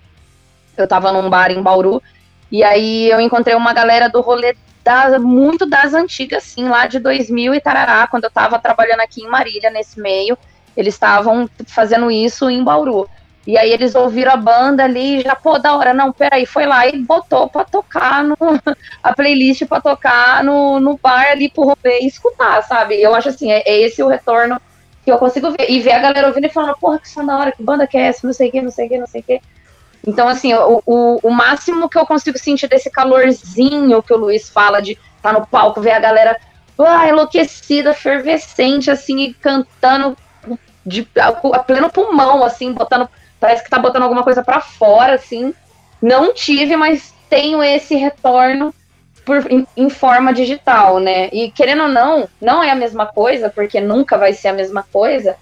[0.76, 2.02] Eu tava num bar em Bauru
[2.54, 7.00] e aí eu encontrei uma galera do rolê das, muito das antigas, assim, lá de
[7.00, 10.38] 2000 e tarará, quando eu tava trabalhando aqui em Marília, nesse meio,
[10.78, 13.10] eles estavam fazendo isso em Bauru.
[13.48, 16.68] E aí eles ouviram a banda ali e já, pô, da hora, não, peraí, foi
[16.68, 18.38] lá e botou pra tocar no,
[19.02, 23.02] a playlist pra tocar no, no bar ali pro rolê e escutar, sabe?
[23.02, 24.62] Eu acho assim, é, é esse o retorno
[25.04, 25.72] que eu consigo ver.
[25.72, 27.98] E ver a galera ouvindo e falando, porra, que som da hora, que banda que
[27.98, 29.42] é essa, não sei o que, não sei o que, não sei o que.
[30.06, 34.50] Então, assim, o, o, o, máximo que eu consigo sentir desse calorzinho que o Luiz
[34.50, 36.38] fala de tá no palco, ver a galera
[36.78, 40.18] ah, enlouquecida, fervescente, assim, e cantando
[40.86, 43.08] de, a, a, pleno pulmão, assim, botando.
[43.40, 45.54] Parece que tá botando alguma coisa para fora, assim.
[46.02, 48.74] Não tive, mas tenho esse retorno
[49.26, 51.30] por, em, em, forma digital, né?
[51.32, 54.84] E querendo ou não, não é a mesma coisa, porque nunca vai ser a mesma
[54.92, 55.38] coisa,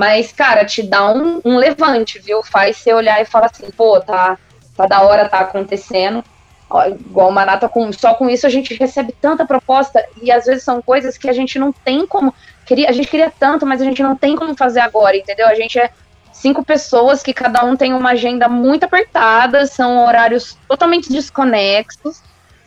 [0.00, 2.42] mas, cara, te dá um, um levante, viu?
[2.42, 4.38] Faz você olhar e falar assim, pô, tá,
[4.74, 6.24] tá da hora, tá acontecendo.
[6.70, 10.46] Ó, igual o Manata, com, só com isso a gente recebe tanta proposta, e às
[10.46, 12.32] vezes são coisas que a gente não tem como.
[12.64, 15.46] Queria, a gente queria tanto, mas a gente não tem como fazer agora, entendeu?
[15.46, 15.90] A gente é
[16.32, 22.22] cinco pessoas que cada um tem uma agenda muito apertada, são horários totalmente desconexos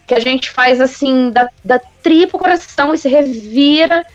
[0.06, 4.06] que a gente faz assim, da, da tripa coração e se revira.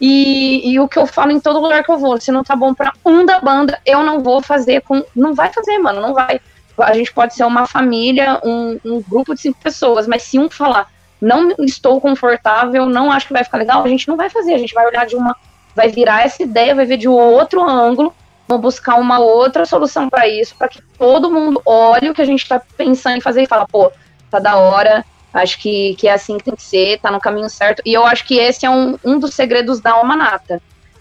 [0.00, 2.56] E, e, o que eu falo em todo lugar que eu vou, se não tá
[2.56, 5.04] bom para um da banda, eu não vou fazer com.
[5.14, 6.40] Não vai fazer, mano, não vai.
[6.78, 10.48] A gente pode ser uma família, um, um grupo de cinco pessoas, mas se um
[10.48, 10.88] falar,
[11.20, 14.58] não estou confortável, não acho que vai ficar legal, a gente não vai fazer, a
[14.58, 15.36] gente vai olhar de uma.
[15.74, 18.14] Vai virar essa ideia, vai ver de outro ângulo,
[18.48, 22.26] vamos buscar uma outra solução para isso, para que todo mundo olhe o que a
[22.26, 23.92] gente está pensando em fazer e fala, pô,
[24.30, 27.48] tá da hora, Acho que, que é assim que tem que ser, tá no caminho
[27.48, 27.82] certo.
[27.86, 30.60] E eu acho que esse é um, um dos segredos da Almanata.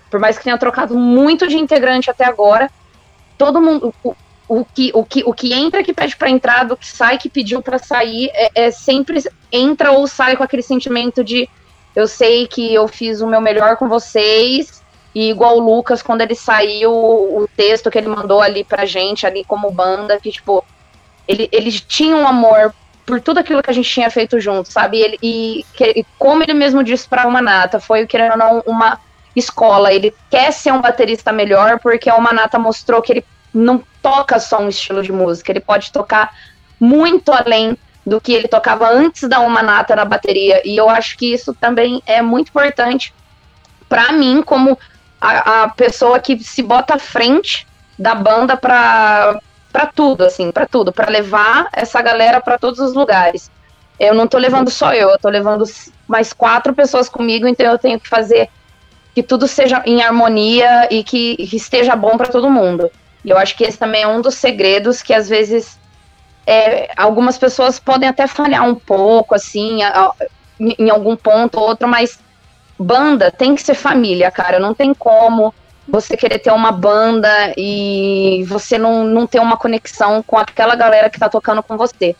[0.09, 2.69] Por mais que tenha trocado muito de integrante até agora,
[3.37, 3.93] todo mundo.
[4.03, 4.15] O,
[4.47, 7.29] o que, o, que, o que entra que pede para entrar, do que sai que
[7.29, 11.47] pediu para sair, é, é, sempre entra ou sai com aquele sentimento de
[11.95, 16.21] eu sei que eu fiz o meu melhor com vocês, e igual o Lucas, quando
[16.21, 20.63] ele saiu, o texto que ele mandou ali pra gente, ali como banda, que, tipo,
[21.27, 22.73] ele, eles tinham um amor
[23.09, 24.99] por tudo aquilo que a gente tinha feito junto, sabe?
[24.99, 28.63] Ele, e, que, e como ele mesmo disse para uma nata, foi querendo ou não
[28.67, 28.99] uma
[29.35, 29.91] escola.
[29.91, 34.61] Ele quer ser um baterista melhor porque a Manata mostrou que ele não toca só
[34.61, 36.31] um estilo de música, ele pode tocar
[36.79, 40.61] muito além do que ele tocava antes da Manata na bateria.
[40.63, 43.11] E eu acho que isso também é muito importante
[43.87, 44.77] para mim, como
[45.19, 47.65] a, a, pessoa que se bota à frente
[47.97, 49.41] da banda para
[49.79, 53.49] para tudo, assim, para tudo, para levar essa galera para todos os lugares.
[53.97, 55.63] Eu não tô levando só eu, eu tô levando
[56.05, 58.49] mais quatro pessoas comigo, então eu tenho que fazer
[59.15, 62.91] que tudo seja em harmonia e que, que esteja bom para todo mundo.
[63.23, 65.79] E eu acho que esse também é um dos segredos que às vezes
[66.45, 70.11] é, algumas pessoas podem até falhar um pouco, assim, a,
[70.59, 72.19] em algum ponto ou outro, mas
[72.77, 74.59] banda tem que ser família, cara.
[74.59, 75.53] Não tem como
[75.89, 81.09] você querer ter uma banda e você não, não ter uma conexão com aquela galera
[81.09, 82.15] que tá tocando com você.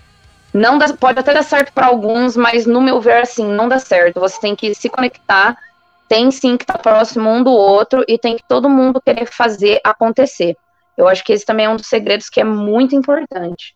[0.53, 3.79] Não dá, pode até dar certo para alguns, mas no meu ver, assim, não dá
[3.79, 4.19] certo.
[4.19, 5.57] Você tem que se conectar,
[6.07, 9.27] tem sim que estar tá próximo um do outro e tem que todo mundo querer
[9.27, 10.57] fazer acontecer.
[10.97, 13.75] Eu acho que esse também é um dos segredos que é muito importante.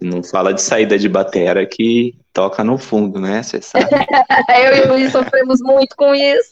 [0.00, 3.42] Não fala de saída de batera que toca no fundo, né?
[3.42, 3.86] Você sabe.
[4.48, 6.50] Eu e o Luiz sofremos muito com isso.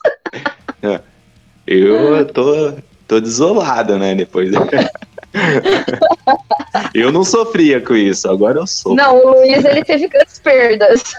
[1.66, 1.74] É.
[1.74, 2.72] Eu tô,
[3.06, 4.14] tô desolado, né?
[4.14, 4.52] Depois.
[6.94, 8.94] eu não sofria com isso, agora eu sou.
[8.94, 11.14] Não, o Luiz ele teve grandes perdas.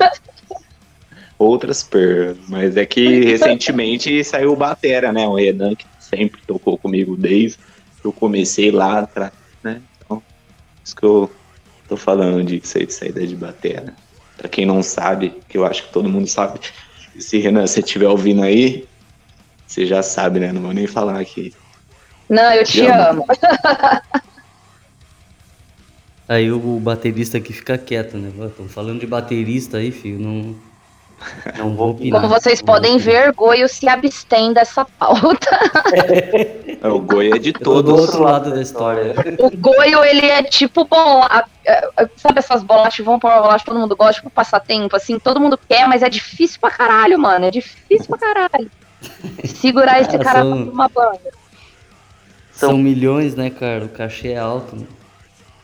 [1.37, 5.27] Outras perdas, mas é que recentemente saiu o Batera, né?
[5.27, 7.57] O Renan, que sempre tocou comigo desde
[8.01, 9.81] que eu comecei lá atrás, né?
[9.97, 10.23] Então,
[10.83, 11.29] isso que eu
[11.89, 13.93] tô falando de saída de Batera.
[14.37, 16.59] Pra quem não sabe, que eu acho que todo mundo sabe,
[17.17, 18.85] se Renan, você estiver ouvindo aí,
[19.65, 20.51] você já sabe, né?
[20.51, 21.53] Não vou nem falar aqui.
[22.29, 23.23] Não, eu te, te amo.
[23.23, 23.25] amo.
[26.27, 28.31] Aí o baterista aqui fica quieto, né?
[28.47, 30.19] Estão falando de baterista aí, filho.
[30.19, 30.55] Não,
[31.55, 32.19] não vou opinar.
[32.19, 35.59] Como vocês podem ver, Goio se abstém dessa pauta.
[36.81, 39.13] É, o Goio é de todo do outro lado da história.
[39.37, 43.65] O Goio, ele é tipo, bom, a, a, sabe essas bolachas, vão pôr uma bolacha,
[43.65, 47.19] todo mundo gosta, tipo, passar tempo, assim, todo mundo quer, mas é difícil pra caralho,
[47.19, 48.71] mano, é difícil pra caralho.
[49.43, 50.69] Segurar esse cara são...
[50.69, 51.31] uma banda.
[52.51, 53.85] São milhões, né, cara?
[53.85, 54.75] O cachê é alto.
[54.75, 54.85] Né?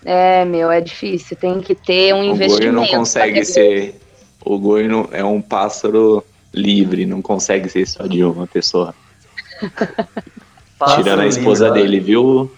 [0.03, 1.37] É, meu, é difícil.
[1.37, 2.69] Tem que ter um o investimento.
[2.69, 3.95] O Goi não consegue ser.
[4.43, 5.07] O Goi não...
[5.11, 6.23] é um pássaro
[6.53, 8.93] livre, não consegue ser só de uma pessoa.
[10.95, 12.51] Tirando a esposa livre, dele, viu?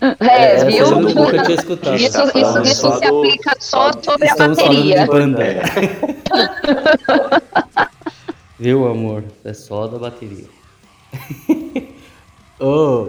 [0.00, 0.86] É, é viu?
[0.86, 1.96] Eu nunca tinha escutado.
[1.96, 5.06] Isso, tá isso, isso se aplica só sobre Estamos a bateria.
[5.06, 5.44] Banda.
[5.44, 5.62] É.
[8.60, 9.24] Viu, amor?
[9.42, 10.44] É só da bateria.
[12.60, 13.08] oh,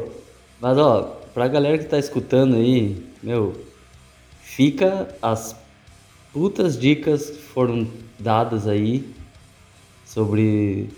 [0.62, 3.54] mas ó, pra galera que tá escutando aí, meu,
[4.41, 5.54] fica as
[6.32, 7.86] putas dicas que foram
[8.18, 9.14] dadas aí
[10.06, 10.89] sobre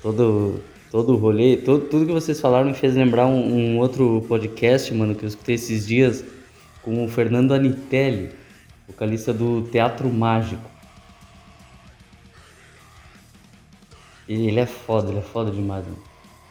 [0.00, 4.24] todo todo o rolê, todo, tudo que vocês falaram me fez lembrar um, um, outro
[4.28, 6.24] podcast, mano, que eu escutei esses dias
[6.82, 8.30] com o Fernando Anitelli,
[8.86, 10.71] vocalista do Teatro Mágico.
[14.28, 15.98] Ele é foda, ele é foda demais, mano.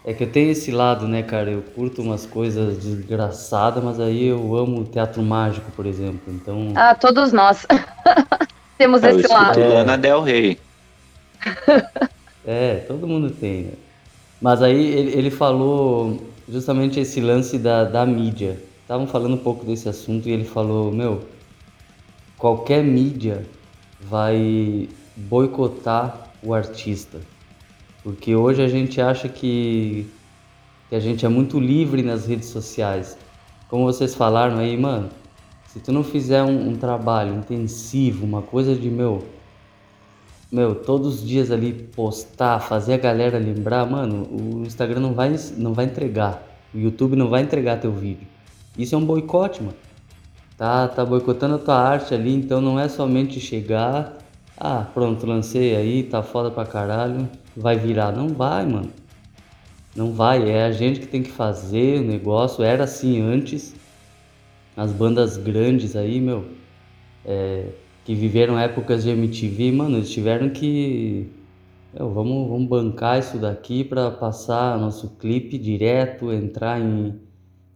[0.04, 1.52] É que eu tenho esse lado, né, cara?
[1.52, 6.34] Eu curto umas coisas desgraçadas, mas aí eu amo teatro mágico, por exemplo.
[6.34, 6.74] Então.
[6.76, 7.68] Ah, todos nós.
[8.82, 9.60] temos Eu esse lado.
[9.60, 10.58] Lana Del Rey.
[12.44, 13.74] É, todo mundo tem, né?
[14.42, 16.20] Mas aí ele, ele falou
[16.50, 18.60] justamente esse lance da, da mídia.
[18.82, 21.22] Estavam falando um pouco desse assunto e ele falou, meu,
[22.40, 23.46] qualquer mídia
[24.02, 27.20] vai boicotar o artista.
[28.04, 30.08] Porque hoje a gente acha que,
[30.90, 33.18] que a gente é muito livre nas redes sociais.
[33.70, 35.10] Como vocês falaram aí, mano,
[35.68, 39.24] se tu não fizer um, um trabalho intensivo, uma coisa de meu,
[40.52, 45.34] meu, todos os dias ali postar, fazer a galera lembrar, mano, o Instagram não vai,
[45.56, 46.44] não vai entregar.
[46.74, 48.28] O YouTube não vai entregar teu vídeo.
[48.78, 49.78] Isso é um boicote, mano.
[50.58, 54.18] Tá, tá boicotando a tua arte ali, então não é somente chegar,
[54.64, 58.12] ah, pronto, lancei aí, tá foda pra caralho, vai virar.
[58.12, 58.92] Não vai, mano.
[59.96, 62.64] Não vai, é a gente que tem que fazer o negócio.
[62.64, 63.74] Era assim antes.
[64.78, 66.46] As bandas grandes aí, meu,
[67.26, 67.70] é,
[68.06, 71.28] que viveram épocas de MTV, mano, eles tiveram que.
[71.92, 77.20] Meu, vamos, vamos bancar isso daqui para passar nosso clipe direto, entrar em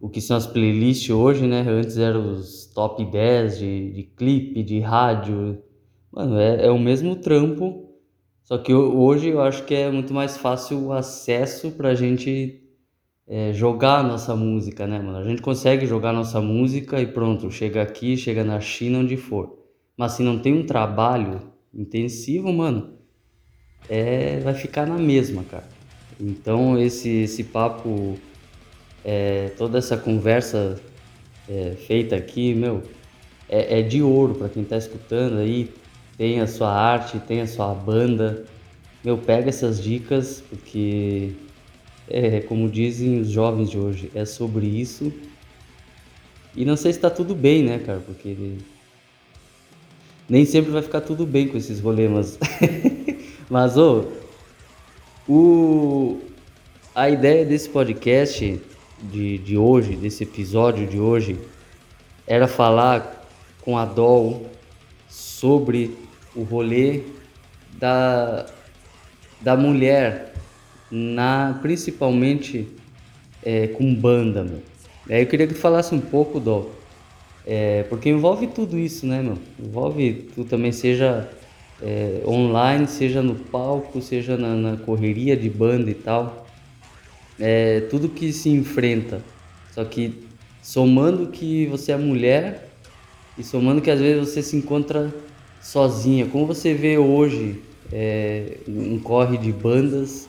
[0.00, 1.64] o que são as playlists hoje, né?
[1.68, 5.58] Antes eram os top 10 de, de clipe, de rádio.
[6.16, 7.86] Mano, é, é o mesmo trampo
[8.46, 12.62] só que hoje eu acho que é muito mais fácil o acesso pra gente
[13.26, 15.18] é, jogar a nossa música, né, mano?
[15.18, 19.16] A gente consegue jogar a nossa música e pronto, chega aqui, chega na China, onde
[19.16, 19.58] for.
[19.96, 21.42] Mas se não tem um trabalho
[21.74, 22.94] intensivo, mano,
[23.88, 25.68] é, vai ficar na mesma, cara.
[26.20, 28.16] Então esse, esse papo,
[29.04, 30.80] é, toda essa conversa
[31.48, 32.80] é, feita aqui, meu,
[33.48, 35.68] é, é de ouro para quem tá escutando aí
[36.16, 38.44] tem a sua arte, tem a sua banda.
[39.04, 41.32] Meu, pega essas dicas, porque
[42.08, 45.12] é como dizem os jovens de hoje, é sobre isso.
[46.54, 48.00] E não sei se tá tudo bem, né, cara?
[48.00, 48.56] Porque
[50.28, 52.38] nem sempre vai ficar tudo bem com esses rolês, mas,
[53.50, 54.06] mas ô,
[55.28, 56.20] o,
[56.94, 58.60] a ideia desse podcast
[59.02, 61.38] de, de hoje, desse episódio de hoje,
[62.26, 63.24] era falar
[63.60, 64.46] com a Dol
[65.08, 65.96] sobre
[66.34, 67.02] o rolê
[67.78, 68.46] da,
[69.40, 70.34] da mulher,
[70.90, 72.68] na, principalmente
[73.42, 74.62] é, com banda, meu.
[75.08, 76.68] Aí eu queria que falasse um pouco, Dó,
[77.46, 79.38] é, porque envolve tudo isso, né, meu?
[79.58, 81.30] Envolve tu também, seja
[81.80, 86.46] é, online, seja no palco, seja na, na, correria de banda e tal.
[87.38, 89.20] É, tudo que se enfrenta.
[89.72, 90.26] Só que
[90.62, 92.70] somando que você é mulher
[93.38, 95.12] e somando que às vezes você se encontra
[95.60, 96.26] sozinha.
[96.26, 97.62] Como você vê hoje
[97.92, 100.28] é, um corre de bandas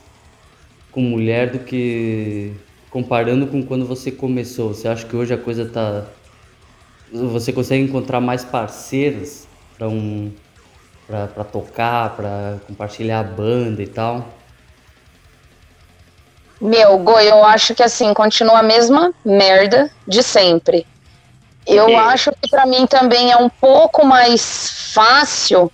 [0.91, 2.53] com mulher do que
[2.89, 4.73] comparando com quando você começou?
[4.73, 6.05] Você acha que hoje a coisa tá
[7.11, 9.47] você consegue encontrar mais parceiros
[9.77, 10.31] para um
[11.07, 14.27] para tocar, para compartilhar a banda e tal?
[16.59, 20.85] Meu, Goi, eu acho que assim, continua a mesma merda de sempre.
[21.68, 25.72] Eu acho que para mim também é um pouco mais fácil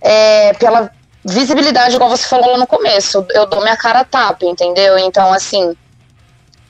[0.00, 0.90] é, pela
[1.24, 3.26] visibilidade, igual você falou lá no começo.
[3.30, 4.96] Eu dou minha cara a tapa, entendeu?
[4.98, 5.76] Então, assim,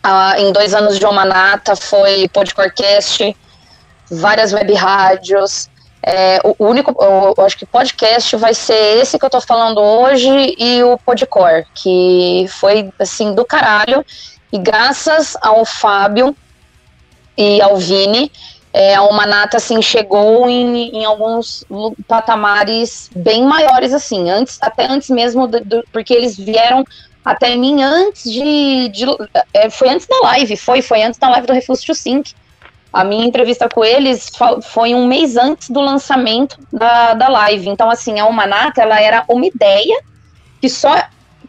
[0.02, 3.36] a, em dois anos de Omanata foi podcast,
[4.10, 5.68] várias web rádios.
[6.02, 9.78] É, o, único, eu, eu, acho que podcast vai ser esse que eu tô falando
[9.78, 14.04] hoje e o Podcore, que foi assim do caralho.
[14.50, 16.34] E graças ao Fábio,
[17.38, 18.32] e ao Vini,
[18.72, 21.64] é, a Humanata assim chegou em, em, alguns
[22.06, 26.84] patamares bem maiores assim, antes até antes mesmo do, do, porque eles vieram
[27.24, 29.06] até mim antes de, de
[29.54, 32.34] é, foi antes da live, foi foi antes da live do Refuse to Sync.
[32.90, 34.30] A minha entrevista com eles
[34.62, 37.68] foi um mês antes do lançamento da, da live.
[37.68, 40.02] Então, assim, a Humanata, ela era uma ideia
[40.58, 41.04] que só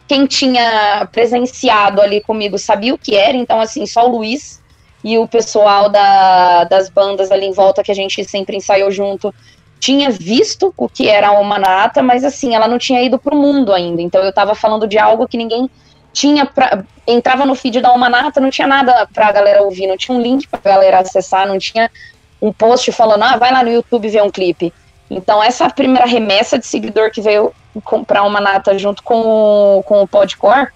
[0.06, 3.38] quem tinha presenciado ali comigo sabia o que era.
[3.38, 4.59] Então, assim, só o Luiz
[5.02, 9.34] e o pessoal da, das bandas ali em volta que a gente sempre ensaiou junto
[9.80, 13.38] tinha visto o que era a Omanata, mas assim, ela não tinha ido para o
[13.38, 14.02] mundo ainda.
[14.02, 15.70] Então eu estava falando de algo que ninguém
[16.12, 19.96] tinha pra, entrava no feed da Omanata, não tinha nada para a galera ouvir, não
[19.96, 21.90] tinha um link para a galera acessar, não tinha
[22.42, 24.72] um post falando, ah, vai lá no YouTube ver um clipe.
[25.10, 27.52] Então essa primeira remessa de seguidor que veio
[27.84, 30.68] comprar uma nata junto com com o Podcore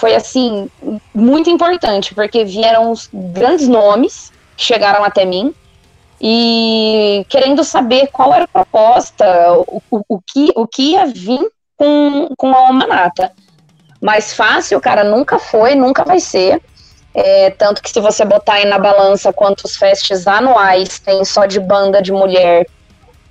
[0.00, 0.70] foi assim
[1.14, 5.54] muito importante, porque vieram os grandes nomes que chegaram até mim
[6.18, 11.40] e querendo saber qual era a proposta, o, o, o que, o que ia vir
[11.76, 13.30] com, com a Almanata.
[14.00, 16.62] Mais fácil, cara, nunca foi, nunca vai ser.
[17.12, 21.60] É, tanto que se você botar aí na balança quantos festes anuais tem só de
[21.60, 22.66] banda de mulher,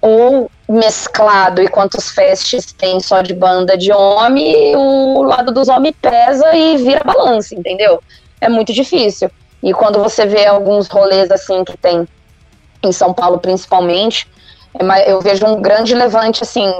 [0.02, 5.96] ou mesclado e quantos festes tem só de banda de homem, o lado dos homens
[6.00, 8.04] pesa e vira balança, entendeu?
[8.40, 9.32] É muito difícil.
[9.64, 12.08] E quando você vê alguns rolês assim que tem
[12.84, 14.28] em São Paulo principalmente,
[14.80, 16.72] é eu vejo um grande levante assim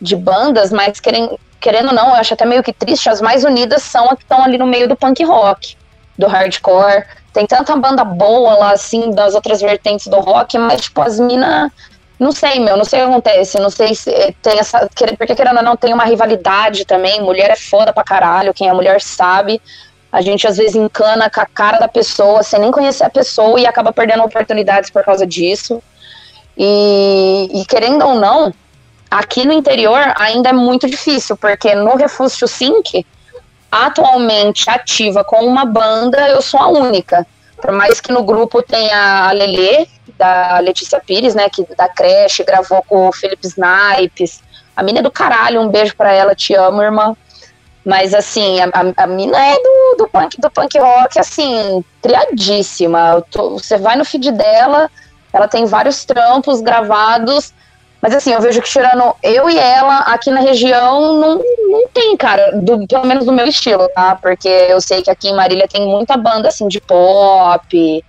[0.00, 1.38] de bandas, mas querendo,
[1.86, 4.42] ou não, eu acho até meio que triste, as mais unidas são as que estão
[4.42, 5.76] ali no meio do punk rock,
[6.18, 7.04] do hardcore.
[7.32, 11.70] Tem tanta banda boa lá, assim, das outras vertentes do rock, mas, tipo, as minas
[12.18, 13.58] não sei, meu, não sei o que acontece.
[13.58, 14.88] Não sei se eh, tem essa.
[15.18, 17.20] Porque querendo ou não, tem uma rivalidade também.
[17.20, 19.60] Mulher é foda pra caralho, quem é mulher sabe.
[20.10, 23.60] A gente às vezes encana com a cara da pessoa, sem nem conhecer a pessoa,
[23.60, 25.82] e acaba perdendo oportunidades por causa disso.
[26.56, 28.52] E, e querendo ou não,
[29.10, 33.04] aqui no interior ainda é muito difícil, porque no Refúgio Sync,
[33.70, 37.26] atualmente ativa com uma banda, eu sou a única.
[37.60, 39.86] Por mais que no grupo tenha a Lelê,
[40.16, 44.42] da Letícia Pires, né, que da creche, gravou com o Felipe Snipes.
[44.74, 47.16] A mina é do caralho, um beijo pra ela, te amo, irmã.
[47.84, 53.24] Mas assim, a, a, a mina é do, do, punk, do punk rock, assim, triadíssima.
[53.30, 54.90] Tô, você vai no feed dela,
[55.32, 57.54] ela tem vários trampos gravados.
[58.06, 61.42] Mas assim, eu vejo que tirando eu e ela aqui na região, não,
[61.72, 64.14] não tem, cara, do, pelo menos do meu estilo, tá?
[64.14, 68.04] Porque eu sei que aqui em Marília tem muita banda assim de pop,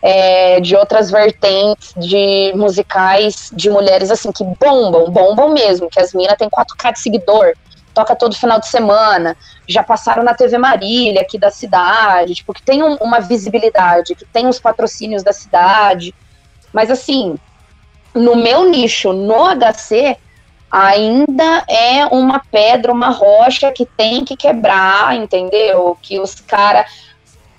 [0.00, 6.14] é, de outras vertentes de musicais de mulheres assim que bombam, bombam mesmo, que as
[6.14, 7.52] minas têm 4K de seguidor,
[7.92, 9.36] toca todo final de semana,
[9.68, 14.24] já passaram na TV Marília aqui da cidade, tipo, que tem um, uma visibilidade, que
[14.24, 16.14] tem os patrocínios da cidade.
[16.72, 17.36] Mas assim,
[18.14, 20.16] no meu nicho, no HC,
[20.70, 25.96] ainda é uma pedra, uma rocha que tem que quebrar, entendeu?
[26.00, 26.86] Que os caras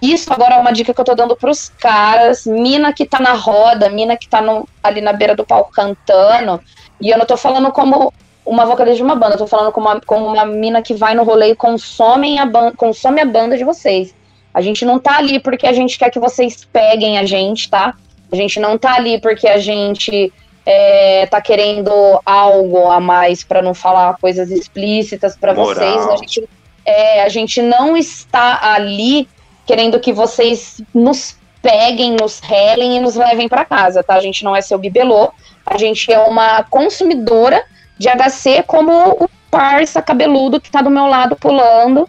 [0.01, 3.33] isso agora é uma dica que eu tô dando pros caras, mina que tá na
[3.33, 6.59] roda, mina que tá no, ali na beira do palco cantando,
[7.01, 8.13] e eu não tô falando como
[8.45, 11.15] uma vocalista de uma banda, eu tô falando como uma, como uma mina que vai
[11.15, 14.13] no rolê e consome a, banda, consome a banda de vocês.
[14.53, 17.95] A gente não tá ali porque a gente quer que vocês peguem a gente, tá?
[18.31, 20.31] A gente não tá ali porque a gente
[20.65, 21.91] é, tá querendo
[22.25, 26.07] algo a mais para não falar coisas explícitas para vocês.
[26.07, 26.49] A gente,
[26.83, 29.27] é, a gente não está ali
[29.65, 34.15] querendo que vocês nos peguem, nos relem e nos levem para casa, tá?
[34.15, 35.31] A gente não é seu bibelô,
[35.65, 37.63] a gente é uma consumidora
[37.97, 42.07] de HC como o parça cabeludo que tá do meu lado pulando,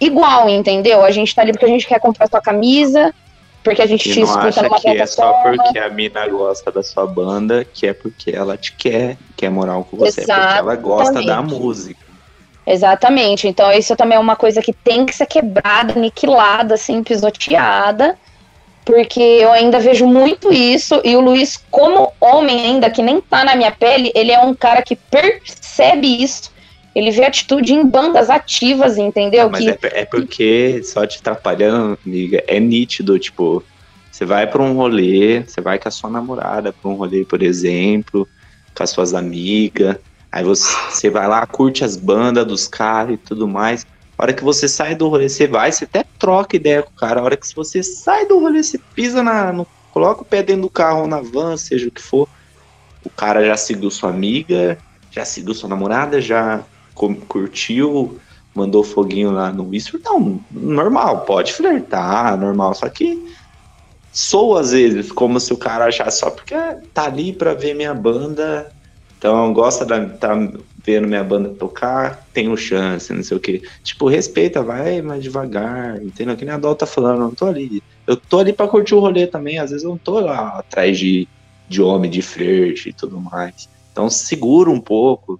[0.00, 1.04] igual, entendeu?
[1.04, 3.14] A gente tá ali porque a gente quer comprar sua camisa,
[3.62, 6.82] porque a gente e te escuta numa que é só porque a mina gosta da
[6.82, 10.48] sua banda, que é porque ela te quer, quer moral com você, Exatamente.
[10.48, 12.10] porque ela gosta da música.
[12.66, 13.48] Exatamente.
[13.48, 18.16] Então, isso também é uma coisa que tem que ser quebrada, aniquilada, assim, pisoteada,
[18.84, 21.00] porque eu ainda vejo muito isso.
[21.04, 24.54] E o Luiz, como homem ainda, que nem tá na minha pele, ele é um
[24.54, 26.50] cara que percebe isso.
[26.94, 29.44] Ele vê atitude em bandas ativas, entendeu?
[29.44, 29.70] Não, mas que...
[29.70, 33.62] é, é, porque, só te atrapalhando, amiga, é nítido, tipo,
[34.10, 37.42] você vai para um rolê, você vai com a sua namorada para um rolê, por
[37.42, 38.28] exemplo,
[38.74, 39.96] com as suas amigas,
[40.32, 43.84] Aí você, você vai lá, curte as bandas dos caras e tudo mais.
[44.16, 46.94] A hora que você sai do rolê, você vai, você até troca ideia com o
[46.94, 47.20] cara.
[47.20, 49.52] A hora que você sai do rolê, você pisa na.
[49.52, 52.28] No, coloca o pé dentro do carro ou na van, seja o que for.
[53.04, 54.78] O cara já seguiu sua amiga,
[55.10, 56.62] já seguiu sua namorada, já
[57.28, 58.18] curtiu,
[58.54, 60.00] mandou foguinho lá no Whisper.
[60.04, 62.74] Não, normal, pode flertar, normal.
[62.74, 63.22] Só que
[64.12, 66.54] sou às vezes como se o cara achasse só porque
[66.92, 68.72] tá ali pra ver minha banda,
[69.20, 70.34] então, gosta de tá
[70.82, 73.62] vendo minha banda tocar, tenho chance, não sei o que.
[73.84, 76.34] Tipo, respeita, vai mais devagar, entendeu?
[76.38, 77.82] Que nem a Dol tá falando, eu não tô ali.
[78.06, 80.98] Eu tô ali pra curtir o rolê também, às vezes eu não tô lá atrás
[80.98, 81.28] de,
[81.68, 83.68] de homem, de flerte e tudo mais.
[83.92, 85.38] Então, segura um pouco,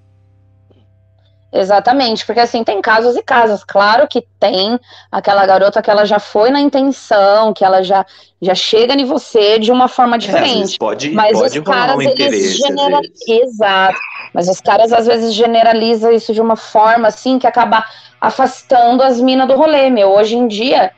[1.53, 3.65] Exatamente, porque assim, tem casos e casos.
[3.65, 4.79] Claro que tem
[5.11, 8.07] aquela garota que ela já foi na intenção, que ela já,
[8.41, 10.77] já chega em você de uma forma diferente.
[10.77, 13.01] É, pode, mas pode os caras, um eles general...
[13.27, 13.99] Exato.
[14.33, 17.85] Mas os caras às vezes generalizam isso de uma forma assim que acaba
[18.21, 20.11] afastando as minas do rolê, meu.
[20.11, 20.93] Hoje em dia,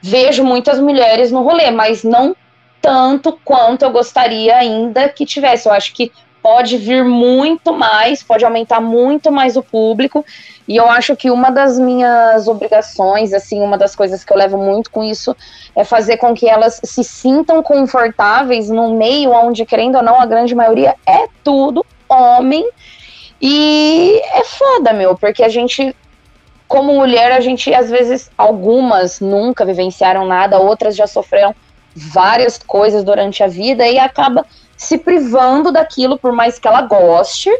[0.00, 2.34] vejo muitas mulheres no rolê, mas não
[2.80, 5.68] tanto quanto eu gostaria ainda que tivesse.
[5.68, 6.10] Eu acho que
[6.48, 10.24] pode vir muito mais, pode aumentar muito mais o público.
[10.66, 14.56] E eu acho que uma das minhas obrigações, assim, uma das coisas que eu levo
[14.56, 15.36] muito com isso
[15.76, 20.24] é fazer com que elas se sintam confortáveis no meio onde, querendo ou não, a
[20.24, 22.66] grande maioria é tudo homem.
[23.42, 25.94] E é foda, meu, porque a gente,
[26.66, 31.54] como mulher, a gente, às vezes, algumas nunca vivenciaram nada, outras já sofreram
[31.94, 34.46] várias coisas durante a vida e acaba
[34.78, 37.50] se privando daquilo, por mais que ela goste,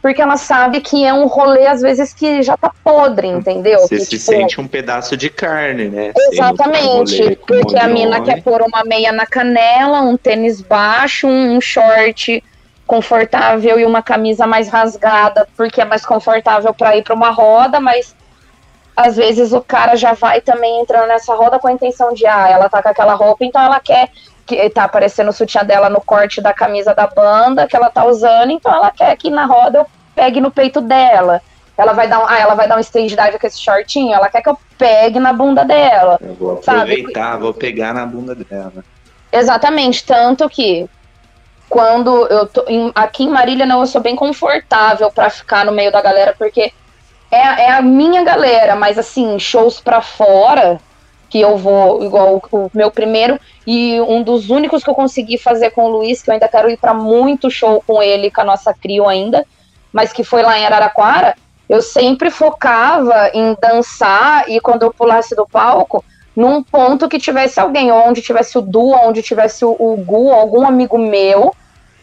[0.00, 3.78] porque ela sabe que é um rolê, às vezes, que já tá podre, entendeu?
[3.80, 6.12] Você que, se tipo, sente um pedaço de carne, né?
[6.32, 8.24] Exatamente, um um porque a mina homem.
[8.24, 12.42] quer pôr uma meia na canela, um tênis baixo, um short
[12.84, 17.78] confortável e uma camisa mais rasgada, porque é mais confortável para ir para uma roda,
[17.78, 18.16] mas
[18.96, 22.48] às vezes o cara já vai também entrando nessa roda com a intenção de, ah,
[22.48, 24.10] ela tá com aquela roupa, então ela quer
[24.56, 28.04] que tá aparecendo o sutiã dela no corte da camisa da banda que ela tá
[28.04, 31.40] usando, então ela quer que na roda eu pegue no peito dela.
[31.76, 34.28] Ela vai dar um, ah, ela vai dar um stage dive com esse shortinho, ela
[34.28, 36.18] quer que eu pegue na bunda dela.
[36.20, 36.80] Eu vou sabe?
[36.92, 38.84] aproveitar, vou pegar na bunda dela.
[39.32, 40.86] Exatamente, tanto que
[41.68, 45.72] quando eu tô em- aqui em Marília não, eu sou bem confortável pra ficar no
[45.72, 46.70] meio da galera porque
[47.30, 50.78] é, é a minha galera, mas assim, shows pra fora
[51.32, 55.70] que eu vou igual o, meu primeiro e um dos únicos que eu consegui fazer
[55.70, 58.44] com o Luiz, que eu ainda quero ir pra muito show com ele, com a
[58.44, 59.46] nossa trio ainda,
[59.90, 61.34] mas que foi lá em Araraquara,
[61.70, 66.04] eu sempre focava em dançar e quando eu pulasse do palco,
[66.36, 70.32] num ponto que tivesse alguém, ou onde tivesse o Du, onde tivesse o, o Gu,
[70.32, 71.56] algum amigo meu,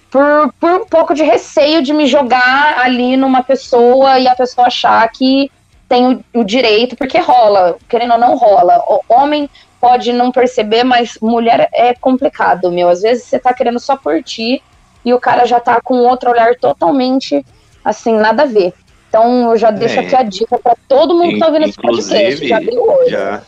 [0.10, 4.66] por, por um pouco de receio de me jogar ali numa pessoa e a pessoa
[4.66, 5.52] achar que
[5.90, 8.78] tem o, o direito, porque rola, querendo ou não rola.
[8.88, 9.50] O homem
[9.82, 12.88] pode não perceber, mas mulher é complicado, meu.
[12.88, 14.62] Às vezes você tá querendo só curtir
[15.04, 17.44] e o cara já tá com outro olhar totalmente
[17.84, 18.72] assim, nada a ver.
[19.10, 20.06] Então eu já deixo É.
[20.06, 22.48] aqui a dica pra todo mundo que tá ouvindo esse podcast.
[22.48, 23.10] Já abriu hoje.
[23.10, 23.42] já,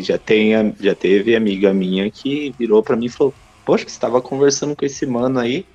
[0.00, 3.34] já, tem, já teve amiga minha que virou pra mim e falou:
[3.66, 5.66] Poxa, você tava conversando com esse mano aí.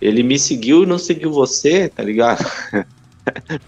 [0.00, 2.42] Ele me seguiu e não seguiu você, tá ligado?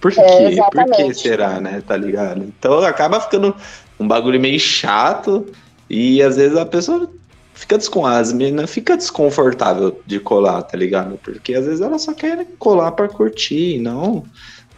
[0.01, 0.21] Por quê?
[0.21, 1.83] É, Por que será, né?
[1.87, 2.43] Tá ligado?
[2.43, 3.55] Então acaba ficando
[3.99, 5.47] um bagulho meio chato
[5.89, 7.11] e às vezes a pessoa
[7.55, 8.07] fica descon...
[8.07, 11.19] as meninas fica desconfortável de colar, tá ligado?
[11.23, 14.25] Porque às vezes ela só quer colar pra curtir, não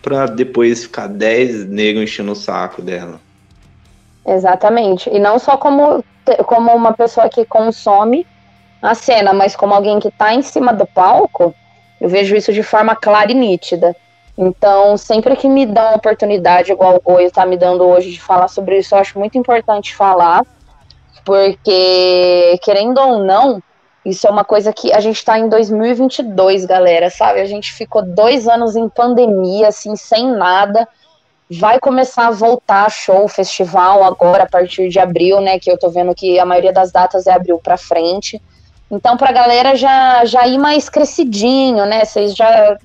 [0.03, 3.21] pra depois ficar 10 negros enchendo o saco dela.
[4.27, 5.09] Exatamente.
[5.11, 6.05] E não só como,
[6.45, 8.27] como uma pessoa que consome
[8.83, 11.55] a cena, mas como alguém que está em cima do palco,
[12.01, 13.95] eu vejo isso de forma clara e nítida.
[14.37, 18.21] Então, sempre que me dão uma oportunidade, igual o Goi está me dando hoje de
[18.21, 20.45] falar sobre isso, eu acho muito importante falar,
[21.25, 23.63] porque, querendo ou não,
[24.05, 27.41] isso é uma coisa que a gente está em 2022, galera, sabe?
[27.41, 30.89] A gente ficou dois anos em pandemia, assim, sem nada
[31.59, 35.59] vai começar a voltar show, festival agora a partir de abril, né?
[35.59, 38.41] Que eu tô vendo que a maioria das datas é abril pra frente.
[38.91, 42.05] Então, pra galera já, já ir mais crescidinho, né?
[42.05, 42.77] Vocês já.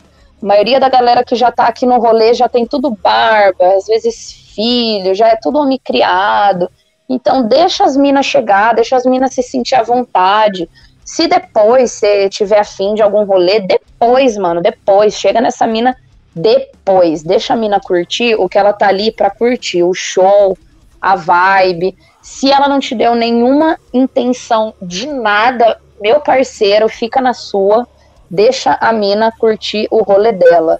[0.41, 3.87] A maioria da galera que já tá aqui no rolê já tem tudo barba, às
[3.87, 6.69] vezes filho, já é tudo homem criado.
[7.09, 10.69] Então, deixa as minas chegar, deixa as minas se sentir à vontade.
[11.05, 15.95] Se depois você tiver afim de algum rolê, depois, mano, depois, chega nessa mina
[16.35, 17.23] depois.
[17.23, 20.57] Deixa a mina curtir o que ela tá ali pra curtir, o show,
[21.01, 21.97] a vibe.
[22.21, 27.87] Se ela não te deu nenhuma intenção de nada, meu parceiro, fica na sua.
[28.29, 30.79] Deixa a mina curtir o rolê dela.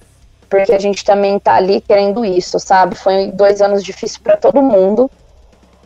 [0.50, 2.96] Porque a gente também tá ali querendo isso, sabe?
[2.96, 5.12] Foi dois anos difíceis pra todo mundo.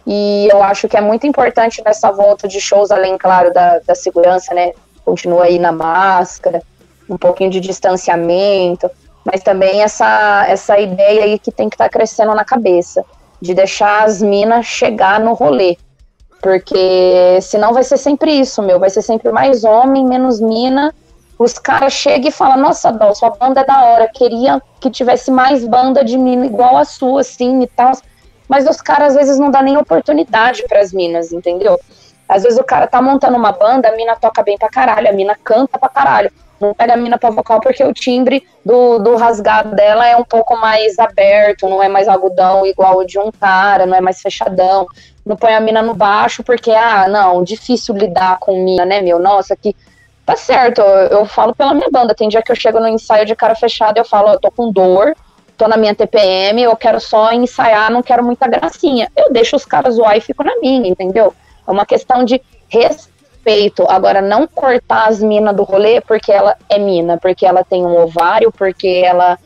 [0.05, 3.95] E eu acho que é muito importante nessa volta de shows, além, claro, da, da
[3.95, 4.73] segurança, né?
[5.03, 6.61] Continua aí na máscara,
[7.09, 8.89] um pouquinho de distanciamento,
[9.25, 13.03] mas também essa, essa ideia aí que tem que estar crescendo na cabeça,
[13.39, 15.77] de deixar as minas chegar no rolê.
[16.41, 18.79] Porque senão vai ser sempre isso, meu.
[18.79, 20.93] Vai ser sempre mais homem, menos mina.
[21.41, 24.07] Os caras chegam e falam, nossa, Dol, sua banda é da hora.
[24.07, 27.93] Queria que tivesse mais banda de mina igual a sua, assim, e tal.
[28.47, 31.79] Mas os caras, às vezes, não dá nem oportunidade para as minas, entendeu?
[32.29, 35.11] Às vezes o cara tá montando uma banda, a mina toca bem pra caralho, a
[35.13, 36.31] mina canta pra caralho.
[36.59, 40.23] Não pega a mina pra vocal porque o timbre do, do rasgado dela é um
[40.23, 44.21] pouco mais aberto, não é mais algodão igual o de um cara, não é mais
[44.21, 44.85] fechadão.
[45.25, 49.17] Não põe a mina no baixo porque, ah, não, difícil lidar com mina, né, meu?
[49.17, 49.75] Nossa, que.
[50.31, 52.15] Tá certo, eu, eu falo pela minha banda.
[52.15, 54.71] Tem dia que eu chego no ensaio de cara fechada eu falo, eu tô com
[54.71, 55.13] dor,
[55.57, 59.11] tô na minha TPM, eu quero só ensaiar, não quero muita gracinha.
[59.13, 61.33] Eu deixo os caras zoar e fico na minha, entendeu?
[61.67, 63.85] É uma questão de respeito.
[63.89, 68.01] Agora, não cortar as minas do rolê porque ela é mina, porque ela tem um
[68.01, 69.37] ovário, porque ela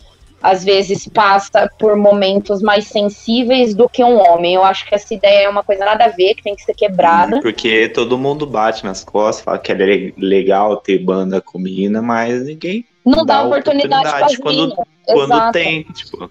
[0.45, 4.53] às vezes passa por momentos mais sensíveis do que um homem.
[4.53, 6.75] Eu acho que essa ideia é uma coisa nada a ver, que tem que ser
[6.75, 7.41] quebrada.
[7.41, 11.99] Porque todo mundo bate nas costas, fala que é le- legal ter banda com mina,
[12.01, 16.29] mas ninguém Não dá, Dá oportunidade, oportunidade quando- quando tem, tipo.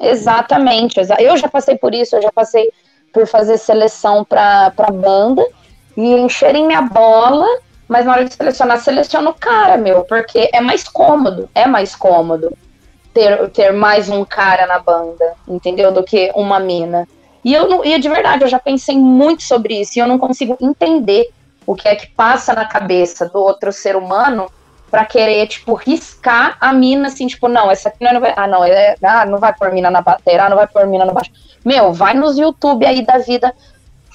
[0.00, 1.00] Exatamente.
[1.00, 2.70] exa- Eu já passei por isso, eu já passei
[3.12, 5.46] por fazer seleção para banda
[5.96, 7.46] e encherem minha bola
[7.88, 11.96] mas na hora de selecionar, seleciona o cara, meu, porque é mais cômodo, é mais
[11.96, 12.52] cômodo
[13.12, 15.92] ter, ter mais um cara na banda, entendeu?
[15.92, 17.06] Do que uma mina.
[17.44, 20.18] E eu não, e de verdade, eu já pensei muito sobre isso e eu não
[20.18, 21.28] consigo entender
[21.66, 24.50] o que é que passa na cabeça do outro ser humano
[24.90, 28.32] para querer, tipo, riscar a mina, assim, tipo, não, essa aqui não vai.
[28.36, 31.04] Ah, não, é, ah, não vai pôr mina na bateria, ah, não vai pôr mina
[31.04, 31.30] no baixo.
[31.64, 33.54] Meu, vai nos YouTube aí da vida,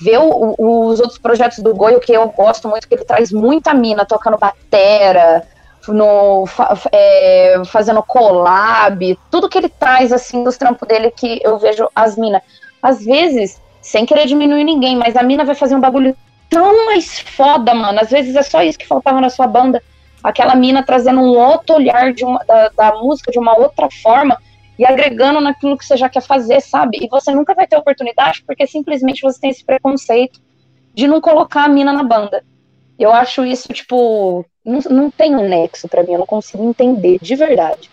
[0.01, 3.31] vê o, o, os outros projetos do Goio, que eu gosto muito, que ele traz
[3.31, 5.45] muita mina tocando batera,
[5.87, 6.45] no,
[6.91, 12.15] é, fazendo collab, tudo que ele traz, assim, dos trampos dele, que eu vejo as
[12.17, 12.41] minas.
[12.81, 16.15] Às vezes, sem querer diminuir ninguém, mas a mina vai fazer um bagulho
[16.49, 17.99] tão mais foda, mano.
[17.99, 19.81] Às vezes é só isso que faltava na sua banda
[20.23, 24.37] aquela mina trazendo um outro olhar de uma, da, da música de uma outra forma
[24.79, 26.97] e agregando naquilo que você já quer fazer, sabe?
[27.01, 30.39] E você nunca vai ter oportunidade porque simplesmente você tem esse preconceito
[30.93, 32.43] de não colocar a mina na banda.
[32.97, 37.19] Eu acho isso, tipo, não, não tem um nexo para mim, eu não consigo entender,
[37.21, 37.89] de verdade.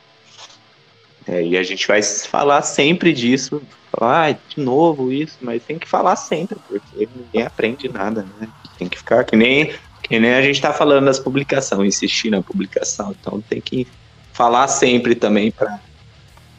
[1.26, 5.78] É, e a gente vai falar sempre disso, falar, ah, de novo isso, mas tem
[5.78, 8.48] que falar sempre, porque ninguém aprende nada, né?
[8.78, 9.72] Tem que ficar que nem
[10.02, 13.14] que nem a gente está falando das publicações, insistir na publicação.
[13.20, 13.86] Então tem que
[14.32, 15.78] falar sempre também para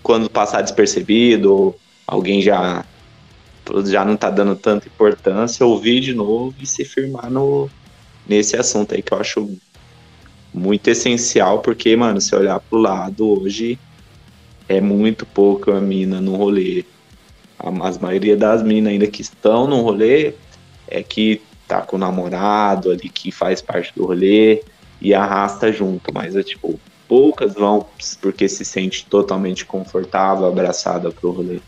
[0.02, 2.86] quando passar despercebido, ou alguém já
[3.86, 7.70] já não está dando tanta importância, ouvir de novo e se firmar no,
[8.28, 9.58] nesse assunto aí que eu acho
[10.54, 13.80] muito essencial, porque, mano, se olhar pro lado hoje,
[14.68, 16.86] é muito pouco a mina no rolê.
[17.58, 20.34] A, a maioria das minas ainda que estão no rolê
[20.88, 24.64] é que tá com o namorado ali que faz parte do rolê
[25.02, 27.86] e arrasta junto, mas é tipo, poucas vão
[28.22, 31.60] porque se sente totalmente confortável, abraçada pro rolê.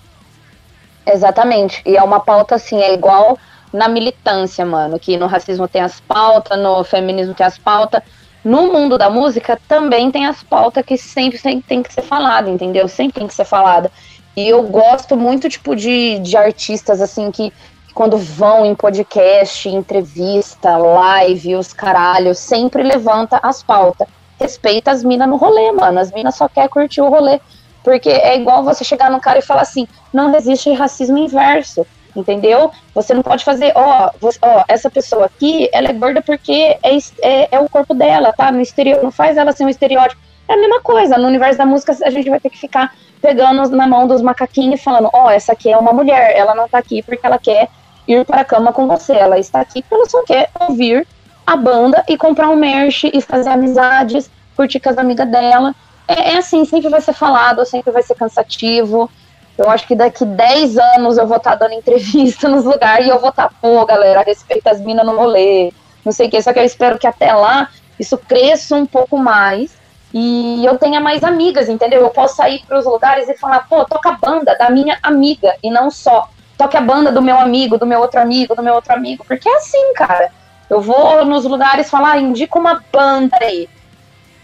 [1.05, 3.37] Exatamente, e é uma pauta assim, é igual
[3.73, 8.03] na militância, mano, que no racismo tem as pautas, no feminismo tem as pautas,
[8.43, 12.49] no mundo da música também tem as pautas que sempre, sempre tem que ser falada,
[12.49, 12.87] entendeu?
[12.87, 13.91] Sempre tem que ser falada.
[14.35, 17.53] E eu gosto muito, tipo, de, de artistas, assim, que
[17.93, 24.07] quando vão em podcast, entrevista, live, os caralhos, sempre levanta as pautas.
[24.39, 25.99] Respeita as minas no rolê, mano.
[25.99, 27.39] As minas só quer curtir o rolê.
[27.83, 31.85] Porque é igual você chegar num cara e falar assim: não existe racismo inverso.
[32.15, 32.71] Entendeu?
[32.93, 34.11] Você não pode fazer, ó,
[34.41, 38.51] ó, essa pessoa aqui, ela é gorda porque é, é, é o corpo dela, tá?
[38.51, 40.21] No exterior, não faz ela ser um estereótipo.
[40.47, 41.17] É a mesma coisa.
[41.17, 44.79] No universo da música, a gente vai ter que ficar pegando na mão dos macaquinhos
[44.79, 47.69] e falando: ó, essa aqui é uma mulher, ela não tá aqui porque ela quer
[48.07, 49.13] ir para a cama com você.
[49.13, 51.07] Ela está aqui porque ela só quer ouvir
[51.45, 55.73] a banda e comprar um merch e fazer amizades, curtir com as amigas dela.
[56.07, 59.09] É, é, assim, sempre vai ser falado, sempre vai ser cansativo.
[59.57, 63.09] Eu acho que daqui 10 anos eu vou estar tá dando entrevista nos lugares e
[63.09, 65.71] eu vou estar, tá, pô, galera, respeita as minas no rolê,
[66.03, 66.41] não sei o que.
[66.41, 67.69] Só que eu espero que até lá
[67.99, 69.75] isso cresça um pouco mais
[70.13, 72.01] e eu tenha mais amigas, entendeu?
[72.01, 75.55] Eu posso sair para os lugares e falar, pô, toca a banda da minha amiga
[75.63, 78.75] e não só toque a banda do meu amigo, do meu outro amigo, do meu
[78.75, 80.31] outro amigo, porque é assim, cara.
[80.69, 83.67] Eu vou nos lugares falar, ah, indica uma banda aí.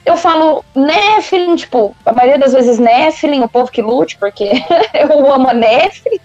[0.10, 4.52] Eu falo Nephilim, tipo, a maioria das vezes Nephilim, o povo que lute, porque
[4.94, 6.20] eu amo a Nephilim.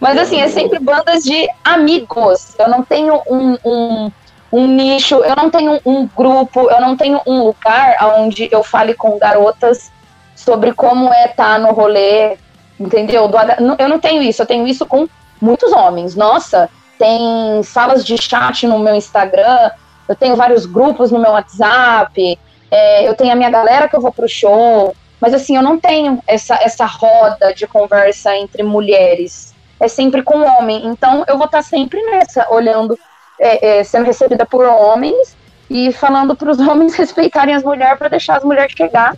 [0.00, 2.54] Mas assim, é sempre bandas de amigos.
[2.58, 4.12] Eu não tenho um, um,
[4.50, 8.94] um nicho, eu não tenho um grupo, eu não tenho um lugar onde eu fale
[8.94, 9.92] com garotas
[10.34, 12.38] sobre como é estar tá no rolê
[12.78, 13.30] entendeu?
[13.78, 15.06] Eu não tenho isso, eu tenho isso com
[15.40, 16.14] muitos homens.
[16.14, 16.68] Nossa,
[16.98, 19.70] tem salas de chat no meu Instagram,
[20.08, 22.38] eu tenho vários grupos no meu WhatsApp,
[22.70, 25.78] é, eu tenho a minha galera que eu vou pro show, mas assim, eu não
[25.78, 29.54] tenho essa, essa roda de conversa entre mulheres.
[29.80, 30.86] É sempre com homem.
[30.86, 32.98] Então eu vou estar sempre nessa, olhando,
[33.40, 35.36] é, é, sendo recebida por homens
[35.70, 39.16] e falando para os homens respeitarem as mulheres para deixar as mulheres chegar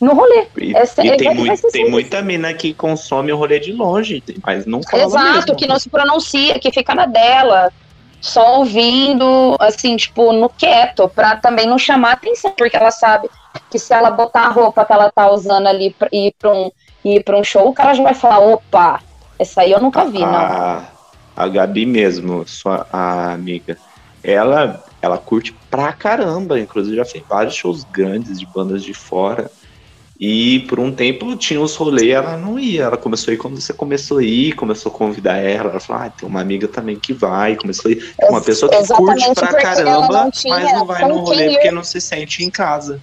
[0.00, 0.46] no rolê.
[0.56, 4.64] E, Essa, e tem, muito, tem muita mina que consome o rolê de longe, mas
[4.64, 5.56] não fala Exato, mesmo.
[5.56, 7.72] que não se pronuncia, que fica na dela,
[8.20, 13.28] só ouvindo, assim, tipo, no quieto, pra também não chamar atenção, porque ela sabe
[13.70, 16.70] que se ela botar a roupa que ela tá usando ali pra ir pra um,
[17.04, 19.00] ir pra um show, o cara já vai falar, opa,
[19.38, 20.98] essa aí eu nunca vi, a, não.
[21.36, 23.78] A Gabi mesmo, sua a amiga,
[24.22, 29.50] ela, ela curte pra caramba, inclusive já fez vários shows grandes de bandas de fora.
[30.20, 32.84] E por um tempo tinha os rolês, ela não ia.
[32.84, 35.70] Ela começou a ir quando você começou a ir, começou a convidar ela.
[35.70, 37.54] Ela falou: ah, tem uma amiga também que vai.
[37.54, 38.14] Começou a ir.
[38.28, 42.00] Uma pessoa que curte pra caramba, não mas não vai no rolê porque não se
[42.00, 43.00] sente em casa.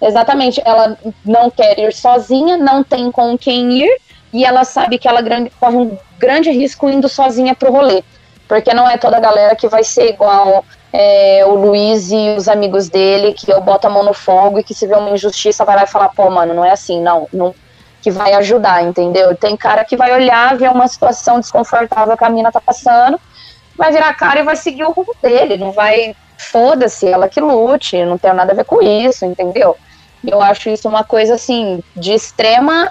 [0.00, 0.62] Exatamente.
[0.64, 4.00] Ela não quer ir sozinha, não tem com quem ir,
[4.32, 8.04] e ela sabe que ela grande, corre um grande risco indo sozinha pro rolê.
[8.46, 10.64] Porque não é toda a galera que vai ser igual
[10.98, 14.64] é, o Luiz e os amigos dele, que eu boto a mão no fogo e
[14.64, 17.28] que se vê uma injustiça vai lá e falar, pô, mano, não é assim, não,
[17.30, 17.54] não
[18.00, 19.36] que vai ajudar, entendeu?
[19.36, 23.20] Tem cara que vai olhar, ver uma situação desconfortável que a mina tá passando,
[23.76, 27.42] vai virar a cara e vai seguir o rumo dele, não vai, foda-se, ela que
[27.42, 29.76] lute, não tem nada a ver com isso, entendeu?
[30.26, 32.90] Eu acho isso uma coisa, assim, de extrema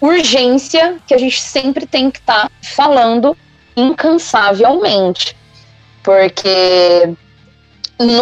[0.00, 3.36] urgência que a gente sempre tem que estar tá falando
[3.76, 5.36] incansavelmente.
[6.04, 7.16] Porque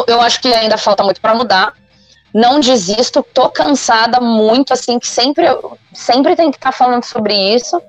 [0.07, 1.75] eu acho que ainda falta muito para mudar.
[2.33, 5.45] Não desisto, tô cansada muito, assim, que sempre,
[5.93, 7.83] sempre tem que estar tá falando sobre isso.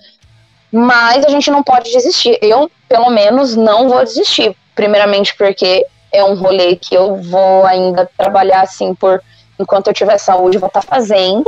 [0.69, 2.37] Mas a gente não pode desistir.
[2.41, 4.57] Eu, pelo menos, não vou desistir.
[4.75, 9.21] Primeiramente porque é um rolê que eu vou ainda trabalhar assim por
[9.59, 11.45] enquanto eu tiver saúde, vou estar tá fazendo.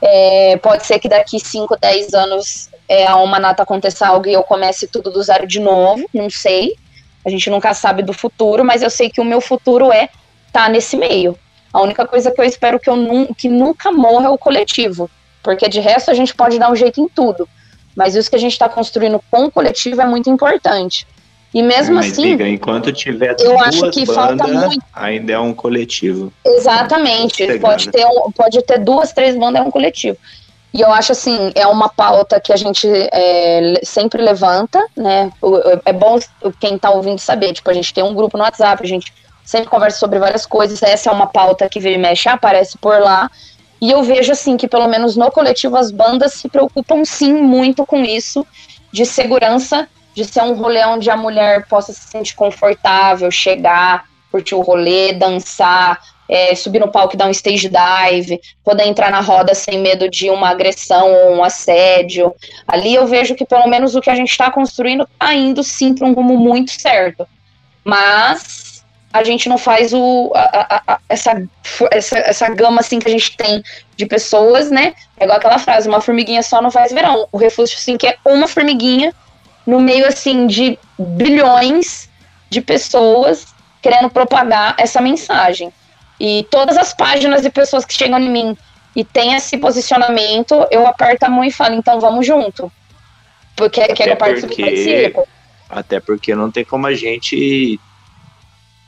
[0.00, 4.32] É, pode ser que daqui 5, 10 anos é, a uma nata aconteça algo e
[4.32, 6.76] eu comece tudo do zero de novo, não sei.
[7.28, 10.04] A gente nunca sabe do futuro, mas eu sei que o meu futuro é
[10.46, 11.38] estar tá nesse meio.
[11.72, 15.10] A única coisa que eu espero que, eu nu que nunca morra é o coletivo,
[15.42, 17.46] porque de resto a gente pode dar um jeito em tudo.
[17.94, 21.06] Mas isso que a gente está construindo com o coletivo é muito importante.
[21.52, 22.22] E mesmo Mas assim.
[22.22, 24.82] Diga, enquanto tiver eu acho que falta muito.
[24.92, 26.32] Ainda é um coletivo.
[26.44, 27.58] Exatamente.
[27.58, 30.16] Pode ter, pode ter duas, três bandas, é um coletivo.
[30.78, 35.32] E eu acho assim, é uma pauta que a gente é, sempre levanta, né?
[35.84, 36.20] É bom
[36.60, 37.52] quem está ouvindo saber.
[37.52, 39.12] Tipo, a gente tem um grupo no WhatsApp, a gente
[39.44, 40.80] sempre conversa sobre várias coisas.
[40.80, 43.28] Essa é uma pauta que vira e mexe, aparece por lá.
[43.80, 47.84] E eu vejo assim que, pelo menos no coletivo, as bandas se preocupam sim muito
[47.84, 48.46] com isso,
[48.92, 54.54] de segurança de ser um rolê onde a mulher possa se sentir confortável, chegar, curtir
[54.54, 59.20] o rolê, dançar, é, subir no palco e dar um stage dive, poder entrar na
[59.20, 62.34] roda sem medo de uma agressão ou um assédio.
[62.66, 65.94] Ali eu vejo que pelo menos o que a gente está construindo está indo sim
[65.94, 67.26] para um rumo muito certo.
[67.82, 71.42] Mas a gente não faz o, a, a, a, essa,
[71.90, 73.62] essa, essa gama assim que a gente tem
[73.96, 74.94] de pessoas, né?
[75.18, 77.26] É igual aquela frase, uma formiguinha só não faz verão.
[77.32, 79.14] O refúgio assim que é uma formiguinha
[79.66, 82.08] no meio assim de bilhões
[82.50, 83.46] de pessoas
[83.80, 85.72] querendo propagar essa mensagem.
[86.20, 88.56] E todas as páginas de pessoas que chegam em mim
[88.94, 92.70] e tem esse posicionamento, eu aperto a mão e falo, então vamos junto.
[93.54, 95.14] Porque até quer porque,
[95.68, 97.78] Até porque não tem como a gente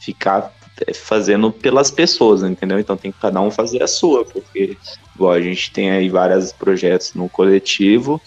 [0.01, 0.53] ficar
[0.95, 2.79] fazendo pelas pessoas, entendeu?
[2.79, 4.77] Então tem que cada um fazer a sua, porque
[5.15, 8.21] igual a gente tem aí vários projetos no coletivo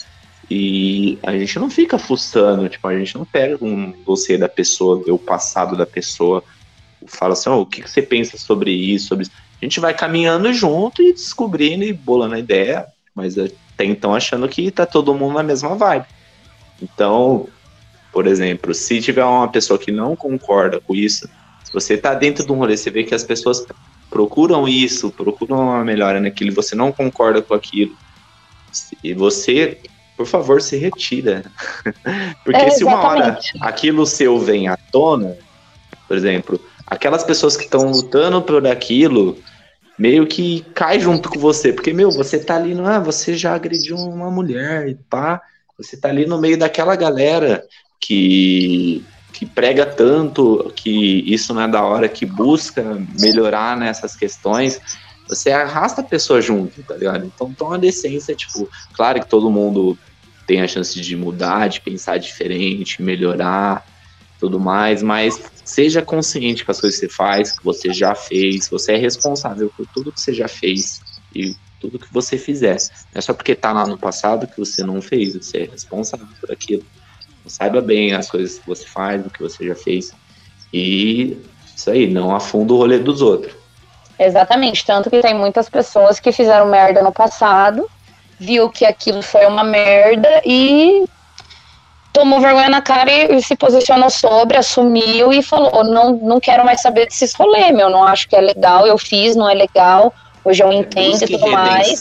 [0.49, 5.01] e a gente não fica fuçando, tipo, a gente não pega um dossiê da pessoa,
[5.03, 6.43] vê o passado da pessoa,
[7.07, 9.31] fala assim, oh, o que, que você pensa sobre isso, sobre isso.
[9.61, 12.85] A gente vai caminhando junto e descobrindo e bolando a ideia,
[13.15, 16.05] mas até então achando que tá todo mundo na mesma vibe.
[16.81, 17.47] Então,
[18.11, 21.29] por exemplo, se tiver uma pessoa que não concorda com isso,
[21.63, 23.65] se você tá dentro de um rolê, você vê que as pessoas
[24.09, 27.95] procuram isso, procuram uma melhora naquilo, você não concorda com aquilo,
[29.03, 29.79] e você
[30.15, 31.43] por favor, se retira.
[32.43, 35.37] Porque é, se uma hora aquilo seu vem à tona,
[36.07, 39.37] por exemplo, aquelas pessoas que estão lutando por aquilo,
[39.97, 43.53] meio que cai junto com você, porque, meu, você tá ali, não, ah, você já
[43.53, 45.41] agrediu uma mulher e pá,
[45.77, 47.63] você tá ali no meio daquela galera
[47.99, 52.83] que, que prega tanto, que isso não é da hora, que busca
[53.19, 54.79] melhorar nessas questões,
[55.27, 57.25] você arrasta a pessoa junto, tá ligado?
[57.25, 59.97] Então toma decência, tipo, claro que todo mundo
[60.45, 63.85] tem a chance de mudar, de pensar diferente, melhorar,
[64.43, 68.67] tudo mais, mas seja consciente com as coisas que você faz, que você já fez,
[68.67, 70.99] você é responsável por tudo que você já fez
[71.33, 72.75] e tudo que você fizer.
[73.13, 76.27] Não é só porque tá lá no passado que você não fez, você é responsável
[76.41, 76.83] por aquilo.
[77.39, 80.11] Então, saiba bem as coisas que você faz, o que você já fez.
[80.73, 81.37] E
[81.73, 83.55] isso aí, não afunda o rolê dos outros.
[84.19, 87.89] Exatamente, tanto que tem muitas pessoas que fizeram merda no passado,
[88.37, 91.05] viu que aquilo foi uma merda e
[92.13, 96.81] tomou vergonha na cara e, se posicionou sobre, assumiu e falou: não, não quero mais
[96.81, 100.13] saber desses rolê, meu, não acho que é legal, eu fiz, não é legal,
[100.45, 101.99] hoje eu entendo e tudo mais.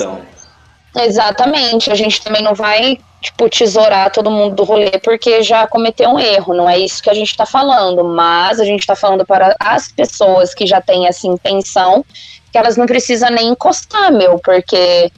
[0.95, 6.11] Exatamente, a gente também não vai, tipo, tesourar todo mundo do rolê porque já cometeu
[6.11, 9.25] um erro, não é isso que a gente tá falando, mas a gente tá falando
[9.25, 12.05] para as pessoas que já têm essa intenção,
[12.53, 15.11] que elas não precisam nem encostar, meu, porque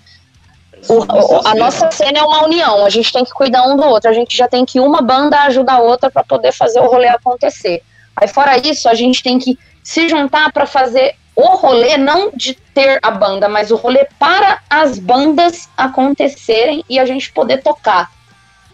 [0.88, 4.10] o, a nossa cena é uma união, a gente tem que cuidar um do outro,
[4.10, 7.08] a gente já tem que uma banda ajudar a outra para poder fazer o rolê
[7.08, 7.82] acontecer.
[8.16, 12.54] Aí fora isso, a gente tem que se juntar para fazer o rolê não de
[12.54, 18.10] ter a banda, mas o rolê para as bandas acontecerem e a gente poder tocar.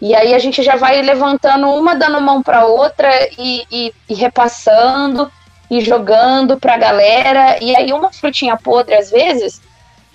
[0.01, 4.13] E aí a gente já vai levantando uma, dando mão para outra e, e, e,
[4.15, 5.31] repassando.
[5.69, 7.57] e jogando pra galera.
[7.61, 9.61] E aí, uma frutinha podre, às vezes,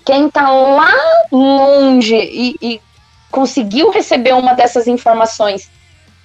[0.07, 0.89] quem tá lá
[1.29, 2.81] longe e, e
[3.29, 5.69] conseguiu receber uma dessas informações,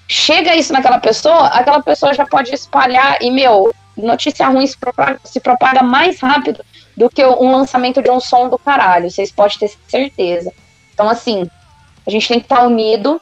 [0.07, 5.19] chega isso naquela pessoa, aquela pessoa já pode espalhar e, meu, notícia ruim se propaga,
[5.25, 6.65] se propaga mais rápido
[6.97, 10.53] do que um lançamento de um som do caralho, vocês podem ter certeza.
[10.95, 11.51] Então, assim,
[12.07, 13.21] a gente tem que estar tá unido.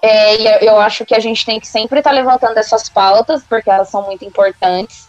[0.00, 3.42] É, e eu acho que a gente tem que sempre estar tá levantando essas pautas,
[3.42, 5.05] porque elas são muito importantes.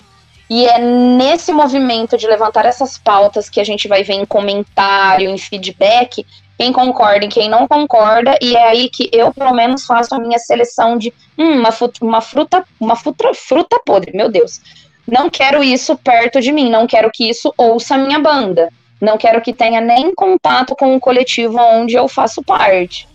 [0.50, 5.30] E é nesse movimento de levantar essas pautas que a gente vai ver em comentário,
[5.30, 6.26] em feedback,
[6.58, 10.20] quem concorda e quem não concorda, e é aí que eu, pelo menos, faço a
[10.20, 14.62] minha seleção de hum, uma, fruta, uma fruta, uma fruta, fruta podre, meu Deus.
[15.08, 18.70] Não quero isso perto de mim, não quero que isso ouça a minha banda.
[19.00, 23.08] Não quero que tenha nem contato com o coletivo onde eu faço parte.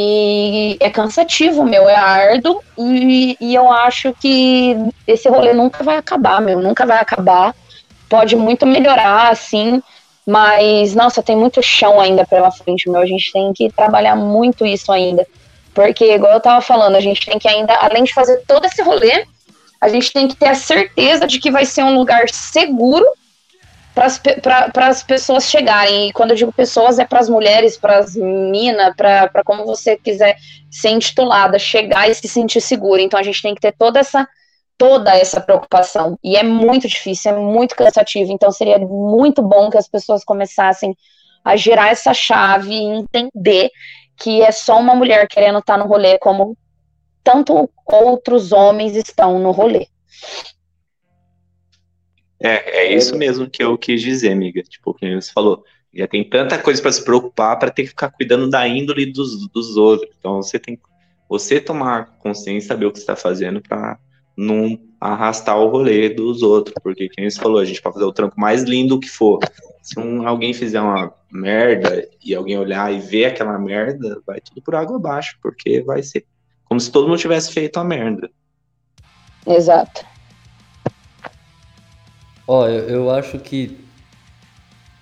[0.00, 5.96] E é cansativo, meu, é árduo, e, e eu acho que esse rolê nunca vai
[5.96, 7.52] acabar, meu, nunca vai acabar.
[8.08, 9.82] Pode muito melhorar, assim,
[10.24, 13.00] mas, nossa, tem muito chão ainda pela frente, meu.
[13.00, 15.26] A gente tem que trabalhar muito isso ainda.
[15.74, 18.80] Porque, igual eu tava falando, a gente tem que ainda, além de fazer todo esse
[18.82, 19.26] rolê,
[19.80, 23.04] a gente tem que ter a certeza de que vai ser um lugar seguro
[24.72, 26.08] para as pessoas chegarem.
[26.08, 29.96] E quando eu digo pessoas, é para as mulheres, para as meninas, para como você
[29.96, 30.36] quiser
[30.70, 33.02] ser intitulada, chegar e se sentir segura.
[33.02, 34.26] Então a gente tem que ter toda essa
[34.76, 36.16] toda essa preocupação.
[36.22, 38.32] E é muito difícil, é muito cansativo.
[38.32, 40.94] Então seria muito bom que as pessoas começassem
[41.44, 43.70] a girar essa chave e entender
[44.16, 46.56] que é só uma mulher querendo estar no rolê como
[47.24, 49.86] tanto outros homens estão no rolê.
[52.40, 54.62] É, é isso mesmo que eu quis dizer, amiga.
[54.62, 58.10] Tipo, que você falou, já tem tanta coisa para se preocupar para ter que ficar
[58.10, 60.10] cuidando da índole dos, dos outros.
[60.18, 60.78] Então você tem
[61.28, 63.98] você tomar consciência, saber o que está fazendo para
[64.36, 68.12] não arrastar o rolê dos outros, porque quem você falou, a gente pode fazer o
[68.12, 69.40] trampo mais lindo que for.
[69.82, 74.62] Se um, alguém fizer uma merda e alguém olhar e ver aquela merda, vai tudo
[74.62, 76.24] por água abaixo, porque vai ser
[76.64, 78.30] como se todo mundo tivesse feito a merda.
[79.46, 80.04] Exato.
[82.50, 83.76] Ó, eu, eu acho que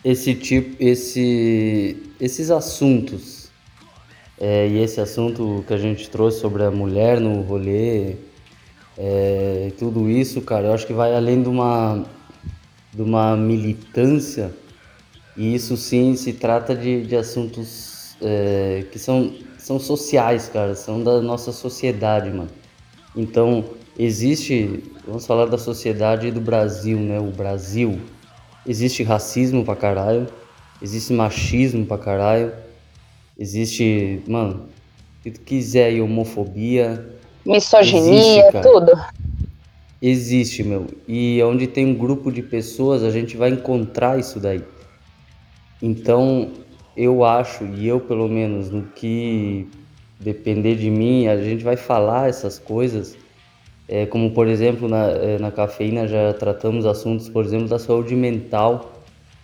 [0.04, 3.52] esse tipo, esse, esses assuntos
[4.36, 8.16] é, e esse assunto que a gente trouxe sobre a mulher no rolê,
[8.98, 12.04] é, tudo isso, cara, eu acho que vai além de uma,
[12.92, 14.52] de uma militância,
[15.36, 21.00] e isso sim se trata de, de assuntos é, que são, são sociais, cara, são
[21.00, 22.50] da nossa sociedade, mano.
[23.14, 23.64] Então,
[23.98, 27.18] existe, vamos falar da sociedade do Brasil, né?
[27.18, 28.00] O Brasil,
[28.66, 30.26] existe racismo pra caralho,
[30.82, 32.52] existe machismo pra caralho,
[33.38, 34.68] existe, mano,
[35.22, 37.06] que tu quiser aí, homofobia,
[37.44, 38.92] misoginia, Existe, tudo.
[40.00, 40.86] Existe, meu.
[41.08, 44.62] E onde tem um grupo de pessoas, a gente vai encontrar isso daí.
[45.80, 46.50] Então,
[46.96, 49.68] eu acho, e eu pelo menos, no que
[50.20, 53.16] depender de mim, a gente vai falar essas coisas.
[53.88, 58.16] É, como, por exemplo, na, é, na cafeína já tratamos assuntos, por exemplo, da saúde
[58.16, 58.96] mental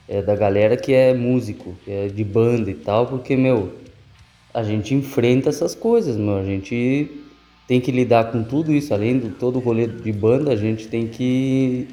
[0.09, 3.73] é, da galera que é músico, que é de banda e tal, porque, meu,
[4.53, 6.37] a gente enfrenta essas coisas, meu.
[6.37, 7.11] A gente
[7.67, 10.89] tem que lidar com tudo isso, além de todo o rolê de banda, a gente
[10.89, 11.89] tem que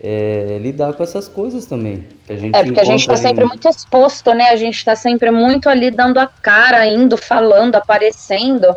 [0.00, 2.04] é, lidar com essas coisas também.
[2.28, 4.50] é, porque a gente está sempre muito exposto, né?
[4.50, 8.74] A gente está sempre muito ali dando a cara, indo, falando, aparecendo.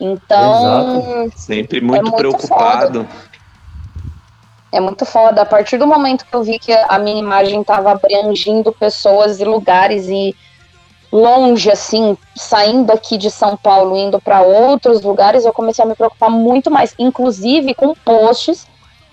[0.00, 0.98] Então.
[1.22, 1.38] Exato.
[1.38, 3.04] Sempre muito, é muito preocupado.
[3.04, 3.34] Foda.
[4.72, 5.42] É muito foda.
[5.42, 9.44] A partir do momento que eu vi que a minha imagem estava abrangindo pessoas e
[9.44, 10.34] lugares e
[11.12, 15.94] longe, assim, saindo aqui de São Paulo, indo para outros lugares, eu comecei a me
[15.94, 18.66] preocupar muito mais, inclusive com posts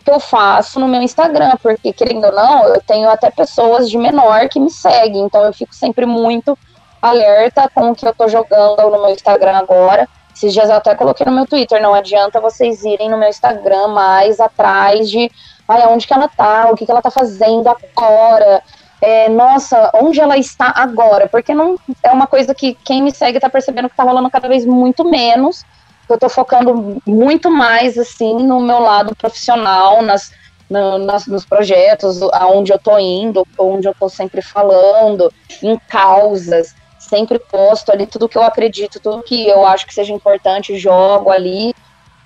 [0.04, 4.00] que eu faço no meu Instagram, porque, querendo ou não, eu tenho até pessoas de
[4.00, 6.58] menor que me seguem, então eu fico sempre muito
[7.00, 10.10] alerta com o que eu tô jogando no meu Instagram agora.
[10.34, 13.90] Esses dias eu até coloquei no meu Twitter, não adianta vocês irem no meu Instagram
[13.90, 15.30] mais atrás de
[15.68, 18.62] ai, onde que ela tá, o que, que ela tá fazendo agora,
[19.02, 21.28] é, nossa, onde ela está agora?
[21.28, 24.48] Porque não é uma coisa que quem me segue está percebendo que está rolando cada
[24.48, 25.66] vez muito menos.
[26.08, 30.32] Eu estou focando muito mais assim no meu lado profissional, nas,
[30.70, 35.34] no, nas, nos projetos, aonde eu estou indo, onde eu estou sempre falando,
[35.64, 36.76] em causas,
[37.12, 41.30] sempre posto ali tudo que eu acredito, tudo que eu acho que seja importante, jogo
[41.30, 41.76] ali,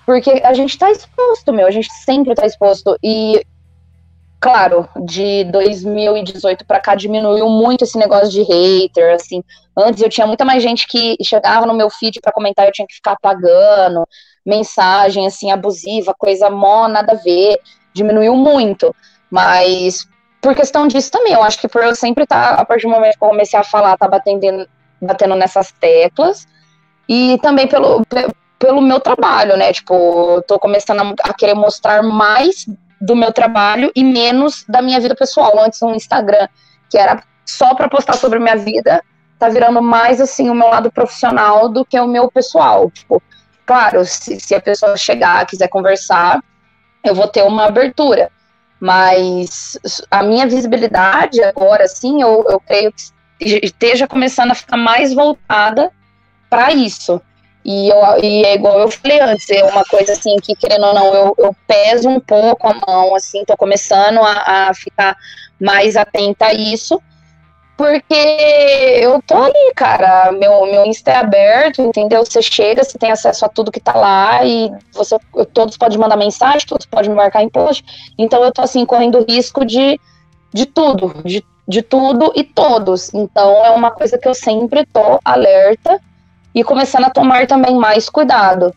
[0.06, 2.96] porque a gente está exposto, meu, a gente sempre está exposto.
[3.04, 3.44] E
[4.40, 9.44] claro, de 2018 para cá diminuiu muito esse negócio de hater, assim.
[9.76, 12.88] Antes eu tinha muita mais gente que chegava no meu feed para comentar, eu tinha
[12.88, 14.08] que ficar apagando
[14.46, 17.60] mensagem assim abusiva, coisa mó nada a ver.
[17.92, 18.96] diminuiu muito.
[19.32, 20.08] Mas
[20.46, 22.92] por questão disso também, eu acho que por eu sempre estar, tá, a partir do
[22.92, 24.68] momento que eu comecei a falar, tá batendo,
[25.02, 26.48] batendo nessas teclas,
[27.08, 28.04] e também pelo,
[28.58, 29.72] pelo meu trabalho, né?
[29.72, 32.66] Tipo, tô começando a, querer mostrar mais
[33.00, 35.60] do meu trabalho e menos da minha vida pessoal.
[35.60, 36.48] Antes no Instagram,
[36.90, 39.04] que era só para postar sobre minha vida,
[39.38, 42.90] tá virando mais assim o meu lado profissional do que o meu pessoal.
[42.90, 43.22] Tipo,
[43.66, 46.42] claro, se, se a pessoa chegar, quiser conversar,
[47.04, 48.32] eu vou ter uma abertura.
[48.80, 49.78] Mas
[50.12, 55.92] a minha visibilidade agora, sim, eu, eu creio que esteja começando a ficar mais voltada
[56.50, 57.22] para isso.
[57.64, 60.94] E, eu, e é igual eu falei antes, é uma coisa assim que, querendo ou
[60.94, 65.18] não, eu, eu peso um pouco a mão, assim, tô começando a, a ficar
[65.60, 67.02] mais atenta a isso,
[67.78, 68.14] porque
[69.02, 70.32] eu tô aí, cara.
[70.32, 72.24] Meu, meu Insta é aberto, entendeu?
[72.24, 75.18] Você chega, você tem acesso a tudo que tá lá e você,
[75.54, 77.84] todos podem mandar mensagem, todos podem marcar em post.
[78.18, 80.00] Então eu tô assim, correndo risco de,
[80.54, 83.14] de tudo, de, de tudo e todos.
[83.14, 86.00] Então é uma coisa que eu sempre tô alerta
[86.54, 88.74] e começando a tomar também mais cuidado.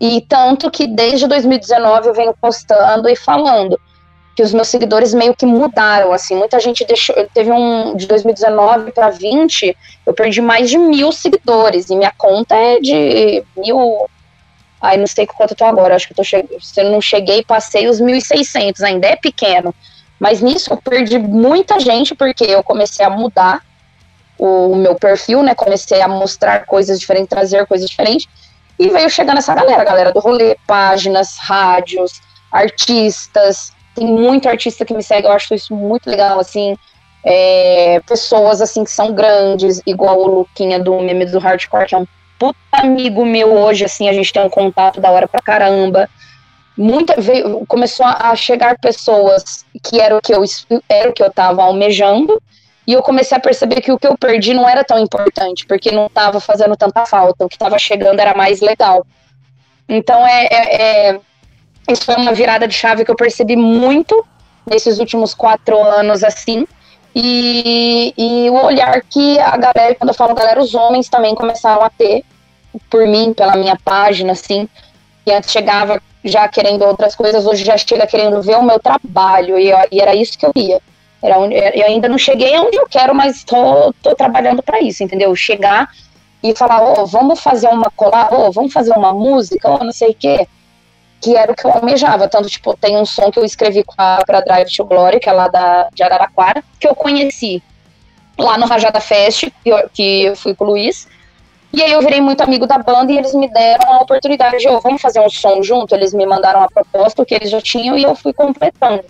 [0.00, 3.78] E tanto que desde 2019 eu venho postando e falando
[4.34, 8.92] que os meus seguidores meio que mudaram, assim, muita gente deixou, teve um, de 2019
[8.92, 9.76] para 20,
[10.06, 14.08] eu perdi mais de mil seguidores, e minha conta é de mil,
[14.80, 16.42] ai, não sei quanto eu tô agora, acho que eu tô che...
[16.60, 19.74] se eu não cheguei, passei os 1.600, ainda é pequeno,
[20.20, 23.62] mas nisso eu perdi muita gente, porque eu comecei a mudar
[24.38, 28.28] o meu perfil, né, comecei a mostrar coisas diferentes, trazer coisas diferentes,
[28.78, 32.20] e veio chegando essa galera, galera do rolê, páginas, rádios,
[32.52, 36.76] artistas, tem muito artista que me segue, eu acho isso muito legal, assim.
[37.22, 41.98] É, pessoas, assim, que são grandes, igual o Luquinha do Meme do Hardcore, que é
[41.98, 42.06] um
[42.38, 46.08] puta amigo meu hoje, assim, a gente tem um contato da hora pra caramba.
[46.76, 50.42] Muita, veio, começou a chegar pessoas que era o que eu
[50.88, 52.40] era o que eu tava almejando,
[52.86, 55.90] e eu comecei a perceber que o que eu perdi não era tão importante, porque
[55.90, 59.06] não estava fazendo tanta falta, o que estava chegando era mais legal.
[59.88, 61.20] Então é, é, é,
[61.88, 64.24] isso foi uma virada de chave que eu percebi muito
[64.66, 66.66] nesses últimos quatro anos, assim.
[67.14, 71.82] E, e o olhar que a galera, quando eu falo galera, os homens também começaram
[71.82, 72.24] a ter
[72.88, 74.68] por mim, pela minha página, assim,
[75.30, 79.58] que antes chegava já querendo outras coisas, hoje já chega querendo ver o meu trabalho,
[79.58, 80.80] e, e era isso que eu ia.
[81.22, 85.34] Era onde, eu ainda não cheguei onde eu quero, mas estou trabalhando para isso, entendeu?
[85.36, 85.88] Chegar
[86.42, 89.92] e falar, oh, vamos fazer uma colar, oh, vamos fazer uma música, ou oh, não
[89.92, 90.46] sei o quê
[91.22, 92.26] que era o que eu almejava.
[92.28, 95.28] Tanto, tipo, tem um som que eu escrevi com a pra Drive to Glory, que
[95.28, 97.62] é lá da, de Araraquara, que eu conheci
[98.38, 101.06] lá no Rajada Fest, que eu, que eu fui com o Luiz.
[101.72, 104.68] E aí eu virei muito amigo da banda e eles me deram a oportunidade de,
[104.68, 105.94] oh, vamos fazer um som junto?
[105.94, 109.04] Eles me mandaram a proposta, que eles já tinham, e eu fui completando.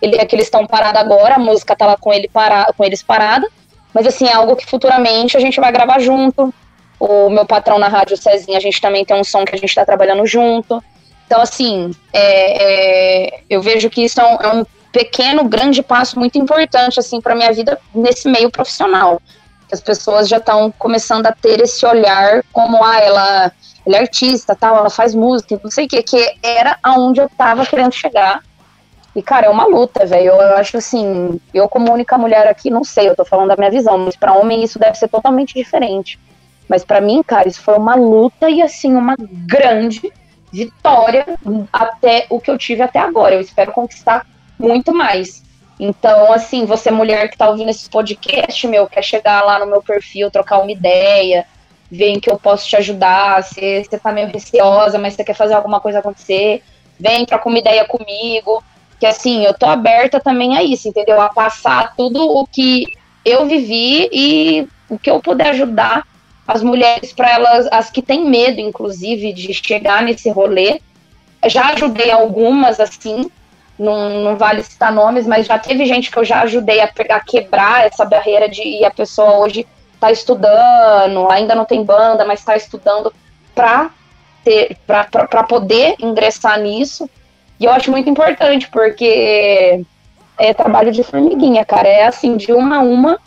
[0.00, 2.84] Ele, é que eles estão parados agora, a música tá lá com, ele para, com
[2.84, 3.48] eles parada,
[3.94, 6.52] mas assim, é algo que futuramente a gente vai gravar junto.
[6.98, 9.74] O meu patrão na rádio, Cezinha, a gente também tem um som que a gente
[9.74, 10.82] tá trabalhando junto.
[11.26, 16.18] Então, assim, é, é, eu vejo que isso é um, é um, pequeno, grande passo
[16.18, 19.20] muito importante, assim, para minha vida nesse meio profissional.
[19.72, 23.52] As pessoas já estão começando a ter esse olhar como, ah, ela,
[23.86, 27.28] ela é artista, tal, ela faz música, não sei o que, que era aonde eu
[27.30, 28.42] tava querendo chegar.
[29.14, 30.28] E, cara, é uma luta, velho.
[30.28, 33.56] Eu, eu, acho assim, eu como única mulher aqui, não sei, eu tô falando da
[33.56, 36.18] minha visão, mas para homem isso deve ser totalmente diferente.
[36.68, 40.12] Mas para mim, cara, isso foi uma luta e, assim, uma grande
[40.50, 41.26] vitória
[41.72, 43.34] até o que eu tive até agora.
[43.34, 44.26] Eu espero conquistar
[44.58, 45.42] muito mais.
[45.78, 49.82] Então, assim, você mulher que tá ouvindo esse podcast, meu, quer chegar lá no meu
[49.82, 51.46] perfil, trocar uma ideia,
[51.90, 55.34] ver em que eu posso te ajudar, se você tá meio receosa, mas você quer
[55.34, 56.62] fazer alguma coisa acontecer,
[56.98, 58.62] vem, troca uma ideia comigo.
[58.98, 61.20] Que assim, eu tô aberta também a isso, entendeu?
[61.20, 62.86] A passar tudo o que
[63.24, 66.06] eu vivi e o que eu puder ajudar
[66.46, 70.80] as mulheres para elas, as que têm medo, inclusive, de chegar nesse rolê.
[71.46, 73.28] Já ajudei algumas, assim,
[73.78, 77.16] não, não vale citar nomes, mas já teve gente que eu já ajudei a, pegar,
[77.16, 82.24] a quebrar essa barreira de e a pessoa hoje está estudando, ainda não tem banda,
[82.24, 83.12] mas está estudando
[83.54, 83.90] para
[84.44, 87.08] ter para poder ingressar nisso.
[87.58, 89.84] E eu acho muito importante, porque
[90.38, 91.86] é trabalho de formiguinha, cara.
[91.86, 93.20] É assim, de uma a uma.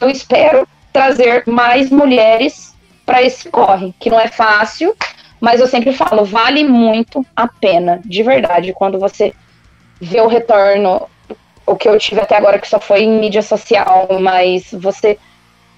[0.00, 2.74] Eu espero trazer mais mulheres
[3.04, 4.94] para esse corre, que não é fácil,
[5.40, 9.32] mas eu sempre falo, vale muito a pena, de verdade, quando você
[10.00, 11.08] vê o retorno,
[11.66, 15.18] o que eu tive até agora, que só foi em mídia social, mas você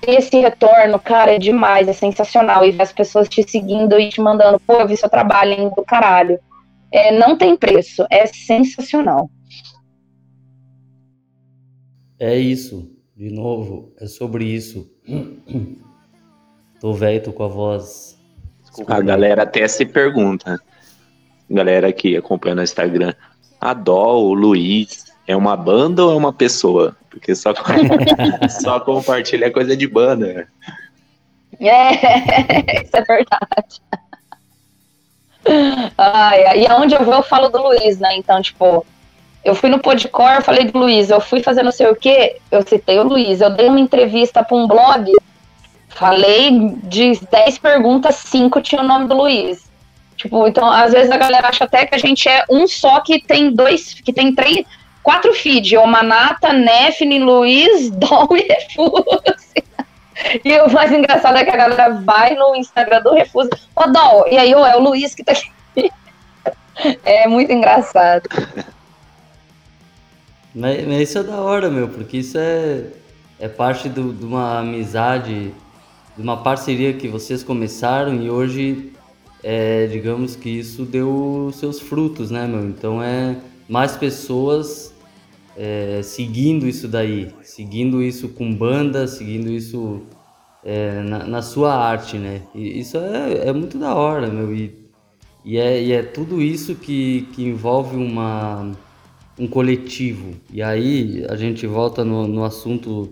[0.07, 2.65] esse retorno, cara, é demais, é sensacional.
[2.65, 5.85] E ver as pessoas te seguindo e te mandando, pô, eu vi seu trabalho do
[5.85, 6.39] caralho.
[6.91, 9.31] É, não tem preço, é sensacional.
[12.19, 14.91] É isso, de novo, é sobre isso.
[16.81, 18.19] Tô velho, tô com a voz.
[18.87, 20.59] A galera até se pergunta,
[21.49, 23.15] galera que acompanha no Instagram,
[23.63, 26.97] a Dó, o Luiz, é uma banda ou é uma pessoa?
[27.09, 27.55] Porque só,
[28.61, 30.49] só compartilha coisa de banda.
[31.61, 31.93] É,
[32.83, 33.83] isso é verdade.
[35.97, 38.17] Ai, e aonde eu vou, eu falo do Luiz, né?
[38.17, 38.85] Então, tipo,
[39.45, 42.67] eu fui no Podcor, falei do Luiz, eu fui fazer não sei o quê, eu
[42.67, 45.13] citei o Luiz, eu dei uma entrevista para um blog,
[45.89, 49.71] falei de 10 perguntas, 5 tinha o nome do Luiz.
[50.23, 53.21] Tipo, então, às vezes a galera acha até que a gente é um só que
[53.21, 54.65] tem dois, que tem três,
[55.03, 59.65] quatro feeds, o Manata, Nefne, Luiz, Dom e Refuse.
[60.45, 64.29] E o mais engraçado é que a galera vai no Instagram do Refuse, ô Dol,
[64.31, 65.91] e aí, ô, é o Luiz que tá aqui.
[67.05, 68.29] É muito engraçado.
[70.55, 72.85] Mas, mas, isso é da hora, meu, porque isso é,
[73.41, 75.51] é parte do, de uma amizade,
[76.15, 78.93] de uma parceria que vocês começaram e hoje,
[79.43, 82.65] é, digamos que isso deu seus frutos, né, meu?
[82.67, 83.37] Então é
[83.69, 84.93] mais pessoas
[85.57, 90.03] é, seguindo isso daí, seguindo isso com banda, seguindo isso
[90.65, 92.43] é, na, na, sua arte, né?
[92.55, 94.55] E isso é, é muito da hora, meu.
[94.55, 94.75] E,
[95.45, 98.73] e, é, e é tudo isso que, que envolve uma
[99.39, 100.35] um coletivo.
[100.53, 103.11] E aí a gente volta no, no assunto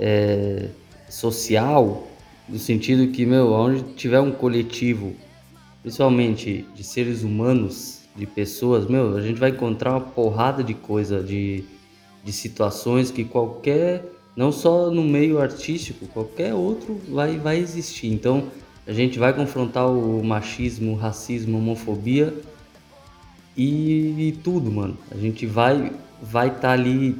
[0.00, 0.68] é,
[1.08, 2.08] social,
[2.48, 5.14] no sentido que, meu, onde tiver um coletivo,
[5.84, 11.22] principalmente de seres humanos, de pessoas, meu, a gente vai encontrar uma porrada de coisa,
[11.22, 11.62] de,
[12.24, 14.02] de situações que qualquer,
[14.34, 18.06] não só no meio artístico, qualquer outro vai, vai existir.
[18.06, 18.44] Então
[18.86, 22.32] a gente vai confrontar o machismo, o racismo, a homofobia
[23.54, 24.96] e, e tudo, mano.
[25.10, 25.92] A gente vai
[26.22, 27.14] vai estar tá ali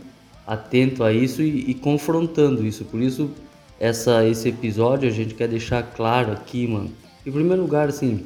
[0.46, 2.82] atento a isso e, e, confrontando isso.
[2.86, 3.30] Por isso,
[3.78, 6.90] essa, esse episódio a gente quer deixar claro aqui, mano.
[7.26, 8.24] Em primeiro lugar, assim,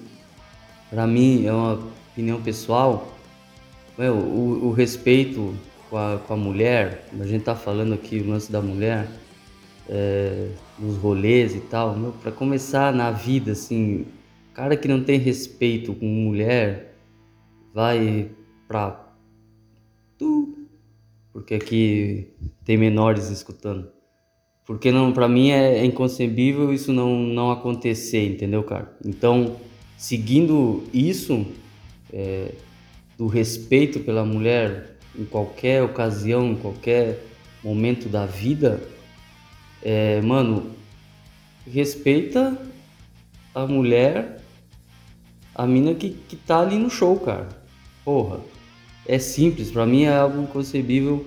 [0.91, 3.13] para mim é uma opinião pessoal,
[3.99, 5.55] o, o respeito
[5.91, 9.09] com a, com a mulher, a gente tá falando aqui o lance da mulher,
[9.89, 10.49] é,
[10.79, 14.07] nos rolês e tal, para começar na vida, assim,
[14.55, 16.97] cara que não tem respeito com mulher,
[17.73, 18.31] vai
[18.67, 19.15] pra
[20.19, 20.55] tu,
[21.33, 22.29] porque aqui
[22.65, 23.91] tem menores escutando.
[24.67, 28.95] Porque não, para mim é, é inconcebível isso não não acontecer, entendeu, cara?
[29.03, 29.57] Então,
[29.99, 31.47] seguindo isso
[32.11, 32.53] é,
[33.19, 37.23] do respeito pela mulher em qualquer ocasião, em qualquer
[37.63, 38.81] momento da vida,
[39.83, 40.71] é, mano,
[41.71, 42.57] respeita
[43.55, 44.41] a mulher,
[45.55, 47.59] a mina que, que tá ali no show, cara
[48.09, 48.41] porra,
[49.07, 51.27] é simples, para mim é algo inconcebível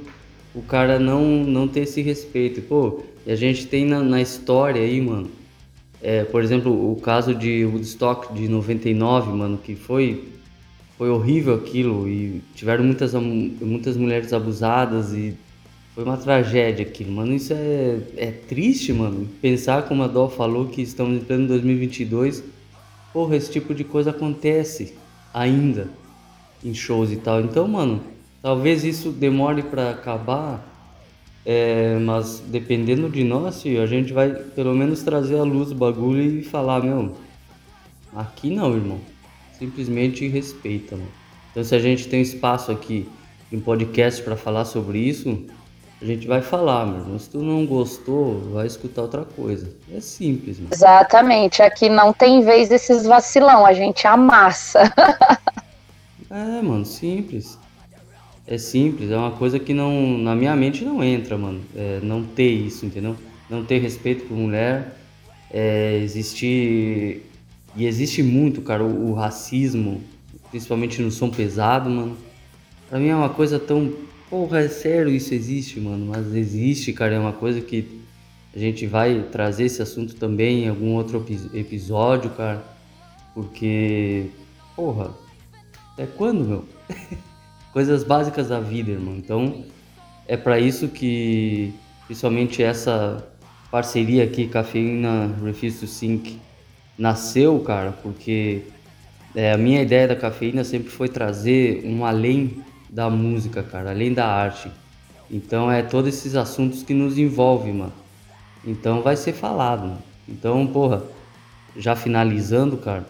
[0.56, 2.60] o cara não, não ter esse respeito.
[2.64, 5.30] Pô, e a gente tem na, na história aí, mano,
[6.02, 10.32] é, por exemplo, o caso de Woodstock de 99, mano, que foi
[11.02, 15.36] foi horrível aquilo e tiveram muitas, muitas mulheres abusadas e
[15.95, 17.34] foi uma tragédia aquilo, mano.
[17.34, 19.28] Isso é, é triste, mano.
[19.41, 22.44] Pensar como a Dó falou que estamos em pleno 2022,
[23.11, 24.94] porra, esse tipo de coisa acontece
[25.34, 25.90] ainda
[26.64, 27.41] em shows e tal.
[27.41, 27.99] Então, mano,
[28.40, 30.64] talvez isso demore para acabar,
[31.45, 36.22] é, mas dependendo de nós, a gente vai pelo menos trazer à luz o bagulho
[36.22, 37.15] e falar, meu,
[38.15, 38.99] aqui não, irmão.
[39.57, 41.09] Simplesmente respeita, mano.
[41.51, 43.09] Então, se a gente tem espaço aqui
[43.51, 45.45] em podcast para falar sobre isso,
[46.01, 47.19] a gente vai falar, meu irmão.
[47.19, 49.69] Se tu não gostou, vai escutar outra coisa.
[49.93, 50.69] É simples, mano.
[50.73, 51.61] Exatamente.
[51.61, 54.81] Aqui não tem vez desses vacilão, a gente amassa.
[56.34, 57.59] É, mano, simples.
[58.47, 61.61] É simples, é uma coisa que não na minha mente não entra, mano.
[61.76, 63.15] É, não ter isso, entendeu?
[63.49, 64.97] Não ter respeito por mulher,
[65.51, 67.23] é, existir
[67.76, 70.01] e existe muito, cara, o, o, racismo,
[70.49, 72.18] principalmente no som pesado, mano.
[72.89, 73.93] Pra mim é uma coisa tão.
[74.30, 76.07] Porra, é sério isso existe, mano.
[76.07, 78.01] Mas existe, cara, é uma coisa que
[78.53, 82.63] a gente vai trazer esse assunto também em algum outro episódio, cara.
[83.34, 84.26] Porque,
[84.76, 85.11] porra,
[85.97, 86.65] é quando, meu?
[87.73, 89.15] Coisas básicas da vida, irmão.
[89.15, 89.64] Então,
[90.27, 91.73] é para isso que,
[92.06, 93.26] principalmente essa
[93.69, 96.39] parceria aqui, Cafeína Refuse to Sync,
[96.98, 98.64] nasceu, cara, porque
[99.34, 104.14] é, a minha ideia da cafeína sempre foi trazer um além da música, cara, além
[104.14, 104.69] da arte.
[105.30, 107.93] Então é todos esses assuntos que nos envolvem, mano.
[108.65, 109.84] Então vai ser falado.
[109.84, 110.03] Mano.
[110.27, 111.02] Então, porra,
[111.77, 113.06] já finalizando, cara,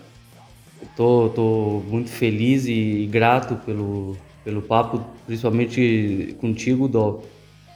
[0.95, 7.21] Tô, tô muito feliz e grato pelo, pelo papo, principalmente contigo, Dó.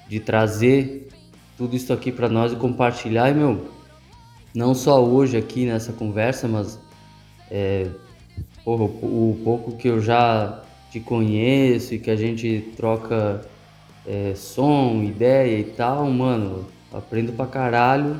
[0.09, 1.07] de trazer
[1.57, 3.29] tudo isso aqui para nós e compartilhar.
[3.29, 3.65] E, meu,
[4.53, 6.79] não só hoje aqui nessa conversa, mas
[7.49, 7.87] é,
[8.63, 13.45] porra, o, o, pouco que eu já te conheço e que a gente troca
[14.05, 18.19] é, som, ideia e tal, mano, aprendo pra caralho.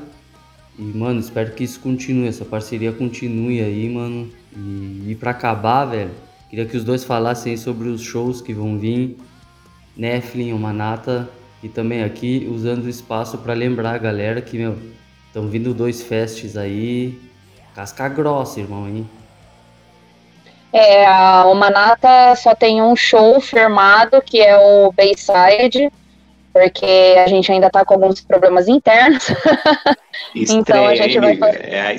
[0.78, 4.30] E, mano, espero que isso continue, essa parceria continue aí, mano.
[4.54, 6.10] E, e pra acabar, velho,
[6.56, 9.18] queria que os dois falassem sobre os shows que vão vir.
[9.94, 11.28] Neflin, o Manata,
[11.62, 14.78] e também aqui usando o espaço para lembrar a galera que, meu,
[15.26, 17.20] estão vindo dois festes aí.
[17.74, 19.06] Casca grossa, irmão, hein?
[20.72, 25.92] É, a Manata só tem um show firmado, que é o Bayside,
[26.54, 29.26] porque a gente ainda tá com alguns problemas internos.
[30.34, 31.68] então a gente vai fazer...
[31.68, 31.96] É a...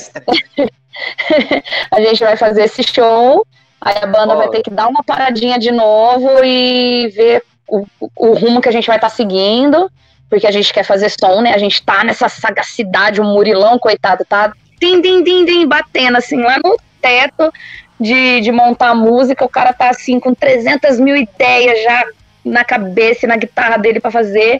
[1.96, 3.46] a gente vai fazer esse show,
[3.88, 4.38] aí a banda oh.
[4.38, 7.85] vai ter que dar uma paradinha de novo e ver o,
[8.15, 9.89] o rumo que a gente vai estar tá seguindo,
[10.30, 11.53] porque a gente quer fazer som, né?
[11.53, 16.41] A gente tá nessa sagacidade, o Murilão, coitado, tá din, din, din, din, batendo assim
[16.41, 17.51] lá no teto
[17.99, 22.05] de, de montar música, o cara tá assim com 300 mil ideias já
[22.43, 24.59] na cabeça e na guitarra dele para fazer,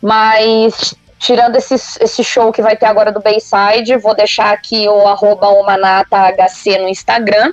[0.00, 5.06] mas tirando esse, esse show que vai ter agora do Bayside, vou deixar aqui o
[5.06, 5.48] arroba
[6.08, 7.52] HC no Instagram,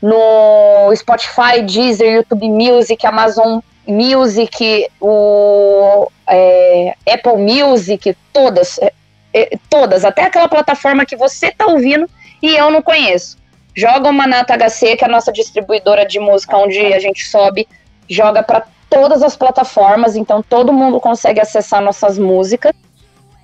[0.00, 8.92] no Spotify, Deezer, YouTube Music, Amazon Music, o é, Apple Music, todas, é,
[9.32, 12.08] é, todas, até aquela plataforma que você tá ouvindo
[12.42, 13.36] e eu não conheço.
[13.74, 17.68] Joga o Manata HC, que é a nossa distribuidora de música, onde a gente sobe,
[18.08, 22.72] joga para todas as plataformas, então todo mundo consegue acessar nossas músicas.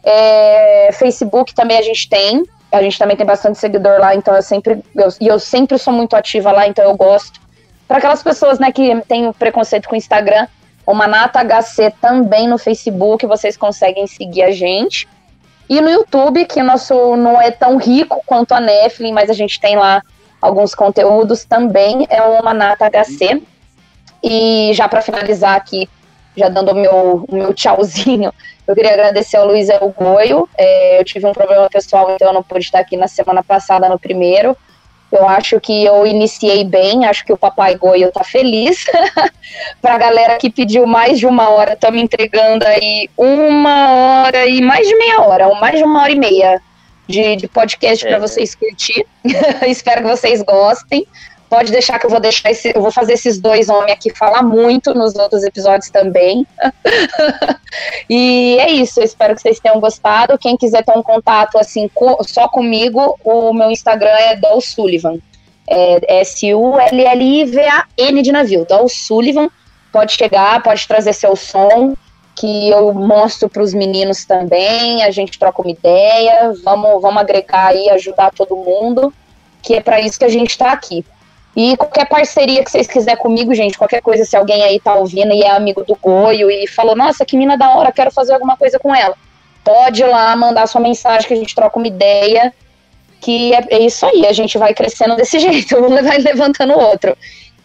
[0.03, 2.43] É, Facebook também a gente tem,
[2.73, 5.93] a gente também tem bastante seguidor lá, então eu sempre, eu, e eu sempre sou
[5.93, 7.41] muito ativa lá, então eu gosto
[7.87, 10.47] para aquelas pessoas né, que têm preconceito com o Instagram,
[10.87, 15.07] o Manata HC também no Facebook, vocês conseguem seguir a gente.
[15.69, 19.61] E no YouTube, que nosso não é tão rico quanto a Netflix, mas a gente
[19.61, 20.03] tem lá
[20.41, 23.43] alguns conteúdos também, é o Manata HC.
[24.23, 25.89] E já para finalizar aqui,
[26.37, 28.33] já dando o meu, o meu tchauzinho,
[28.67, 30.49] eu queria agradecer ao Luiz Elgoio.
[30.57, 33.89] É, eu tive um problema pessoal, então eu não pude estar aqui na semana passada
[33.89, 34.57] no primeiro.
[35.11, 38.87] Eu acho que eu iniciei bem, acho que o Papai Goio tá feliz.
[39.83, 44.63] Para a galera que pediu mais de uma hora, estamos entregando aí uma hora e
[44.63, 46.63] mais de meia hora, ou mais de uma hora e meia
[47.07, 48.09] de, de podcast é.
[48.09, 49.05] para vocês curtir.
[49.67, 51.07] Espero que vocês gostem.
[51.53, 54.43] Pode deixar que eu vou deixar esse, eu vou fazer esses dois homens aqui falar
[54.43, 56.47] muito nos outros episódios também.
[58.09, 60.39] e é isso, eu espero que vocês tenham gostado.
[60.39, 61.91] Quem quiser ter um contato assim
[62.23, 65.19] só comigo, o meu Instagram é Dol Sullivan.
[65.69, 67.03] É S-U-L-L-I-V-A-N
[68.23, 68.65] de navio.
[68.67, 69.51] Dol Sullivan.
[69.93, 71.95] Pode chegar, pode trazer seu som,
[72.35, 75.03] que eu mostro para os meninos também.
[75.05, 79.13] A gente troca uma ideia, vamos, vamos agregar aí, ajudar todo mundo,
[79.61, 81.05] que é para isso que a gente está aqui.
[81.55, 85.35] E qualquer parceria que vocês quiserem comigo, gente, qualquer coisa, se alguém aí tá ouvindo
[85.35, 88.57] e é amigo do Goio e falou, nossa, que mina da hora, quero fazer alguma
[88.57, 89.15] coisa com ela.
[89.63, 92.53] Pode ir lá mandar sua mensagem que a gente troca uma ideia.
[93.21, 96.81] Que é, é isso aí, a gente vai crescendo desse jeito, um vai levantando o
[96.81, 97.17] outro.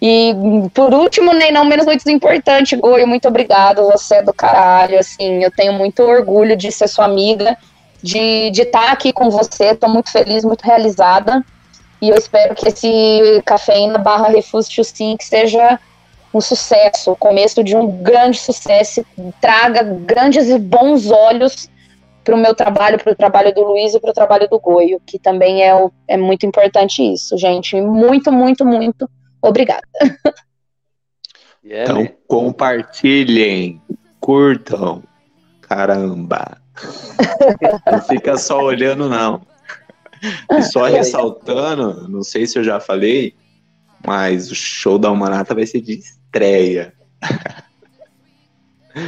[0.02, 0.36] E
[0.74, 5.44] por último, nem não menos muito importante, Goio, muito obrigado, você é do caralho, assim,
[5.44, 7.58] eu tenho muito orgulho de ser sua amiga,
[8.04, 11.44] de estar tá aqui com você, tô muito feliz, muito realizada.
[12.02, 15.80] E eu espero que esse cafeína barra Refúgio Sim seja
[16.34, 19.06] um sucesso, o começo de um grande sucesso,
[19.42, 21.70] traga grandes e bons olhos
[22.24, 25.02] para o meu trabalho, para o trabalho do Luiz e para o trabalho do Goio,
[25.06, 27.80] que também é, o, é muito importante isso, gente.
[27.80, 29.10] Muito, muito, muito
[29.42, 29.88] obrigada.
[31.66, 33.82] Yeah, então, compartilhem,
[34.22, 35.04] curtam,
[35.60, 36.62] caramba.
[37.92, 39.42] Não fica só olhando, não.
[40.52, 43.36] E só ressaltando, não sei se eu já falei,
[44.06, 46.94] mas o show da Humanata vai ser de estreia.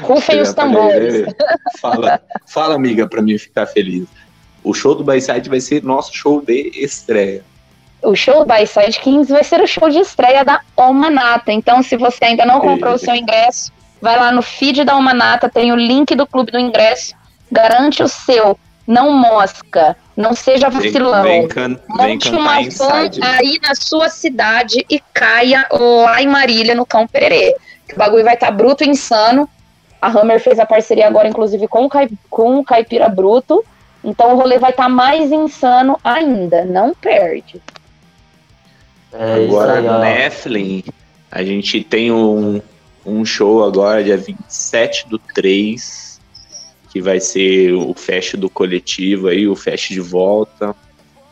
[0.03, 1.25] Rufem os tambores.
[1.79, 4.07] Fala, fala, amiga, para mim ficar feliz.
[4.63, 7.43] O show do Byside vai ser nosso show de estreia.
[8.01, 11.51] O show do Byside Kings vai ser o show de estreia da Omanata.
[11.51, 13.71] Então, se você ainda não comprou o seu ingresso,
[14.01, 17.13] vai lá no feed da Omanata, tem o link do clube do ingresso,
[17.51, 18.57] garante o seu
[18.87, 21.23] não mosca, não seja vacilão.
[21.23, 26.85] Vem, vem, Monte uma van aí na sua cidade e caia lá em Marília, no
[26.85, 27.55] Cão Pererê.
[27.93, 29.47] O bagulho vai estar tá bruto e insano.
[30.01, 33.63] A Hammer fez a parceria agora, inclusive, com o, Caip, com o Caipira Bruto.
[34.03, 36.65] Então o rolê vai estar tá mais insano ainda.
[36.65, 37.61] Não perde.
[39.13, 40.83] É agora, no Nephilim,
[41.31, 42.61] a gente tem um,
[43.05, 46.08] um show agora, dia 27 do 3,
[46.89, 50.75] que vai ser o fest do coletivo aí, o fest de volta.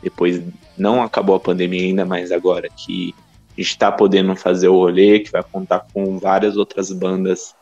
[0.02, 0.42] Depois
[0.78, 3.14] não acabou a pandemia ainda, mas agora que
[3.58, 7.56] está podendo fazer o rolê, que vai contar com várias outras bandas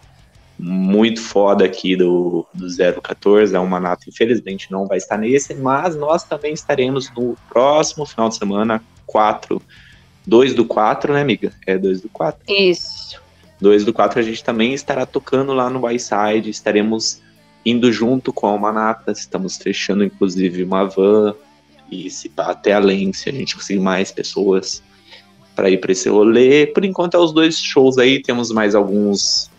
[0.58, 2.68] muito foda aqui do, do
[3.02, 3.56] 014.
[3.56, 8.30] É uma nata, infelizmente, não vai estar nesse, mas nós também estaremos no próximo final
[8.30, 9.62] de semana, 4.
[10.28, 11.54] 2 do 4, né, amiga?
[11.68, 12.42] É 2 do 4.
[12.52, 13.22] Isso.
[13.62, 16.50] 2 do 4 a gente também estará tocando lá no Y-Side.
[16.50, 17.22] Estaremos
[17.66, 19.12] indo junto com a Manata.
[19.12, 21.34] Estamos fechando, inclusive, uma van.
[21.92, 24.84] E se até além, se a gente conseguir mais pessoas
[25.56, 26.68] para ir para esse rolê.
[26.68, 28.22] Por enquanto é os dois shows aí.
[28.22, 29.50] Temos mais alguns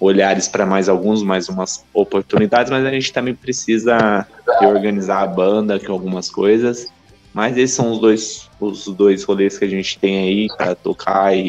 [0.00, 4.26] olhares para mais alguns, mais umas oportunidades, mas a gente também precisa
[4.60, 6.86] reorganizar a banda com algumas coisas.
[7.32, 11.36] Mas esses são os dois, os dois rolês que a gente tem aí para tocar
[11.36, 11.46] e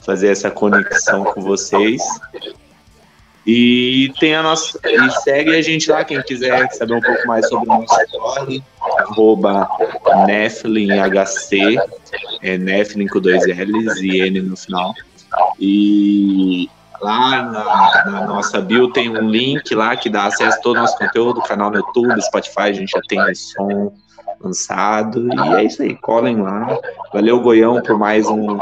[0.00, 2.02] fazer essa conexão com vocês.
[3.50, 4.78] E tem a nossa.
[4.84, 8.62] E segue a gente lá, quem quiser saber um pouco mais sobre o nosso blog,
[8.98, 9.66] arroba
[10.26, 11.78] NeflinHC,
[12.42, 14.92] é Neflin com dois L's e N no final.
[15.58, 16.68] E
[17.00, 20.80] Lá na, na, nossa bio tem um link lá que dá acesso a todo o
[20.80, 23.92] nosso conteúdo, canal no YouTube, Spotify, a gente já tem som
[24.40, 25.28] lançado.
[25.32, 26.76] E é isso aí, colhem lá.
[27.14, 28.58] Valeu, Goião, por mais um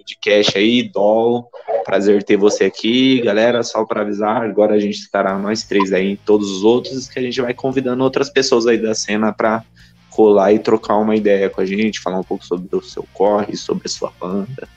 [0.00, 1.50] podcast aí, Dol.
[1.84, 3.62] Prazer ter você aqui, galera.
[3.62, 7.18] Só para avisar, agora a gente estará nós três aí em todos os outros, que
[7.18, 9.62] a gente vai convidando outras pessoas aí da cena para
[10.10, 13.56] colar e trocar uma ideia com a gente, falar um pouco sobre o seu corre,
[13.56, 14.68] sobre a sua banda.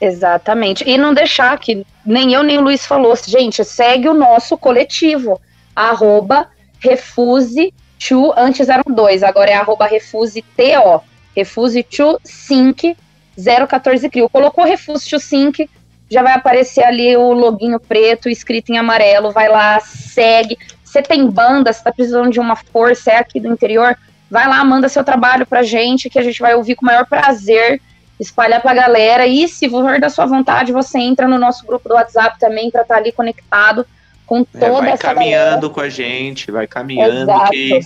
[0.00, 0.88] Exatamente.
[0.88, 5.40] E não deixar que nem eu nem o Luiz falou, gente, segue o nosso coletivo,
[5.74, 6.48] arroba
[6.78, 11.00] refuse to, antes eram dois, agora é arroba refuse to,
[11.34, 12.96] refuse to sync
[13.36, 14.28] 014 crio.
[14.28, 15.68] Colocou refuse to sync,
[16.10, 20.56] já vai aparecer ali o loginho preto escrito em amarelo, vai lá, segue.
[20.84, 23.96] Você tem banda, você tá precisando de uma força, é aqui do interior,
[24.30, 27.06] vai lá, manda seu trabalho pra gente, que a gente vai ouvir com o maior
[27.06, 27.80] prazer
[28.18, 29.26] espalhar para a galera.
[29.26, 32.82] E se for da sua vontade, você entra no nosso grupo do WhatsApp também para
[32.82, 33.86] estar tá ali conectado
[34.26, 35.68] com toda é, vai essa caminhando galera.
[35.70, 37.50] com a gente, vai caminhando Exato.
[37.50, 37.80] que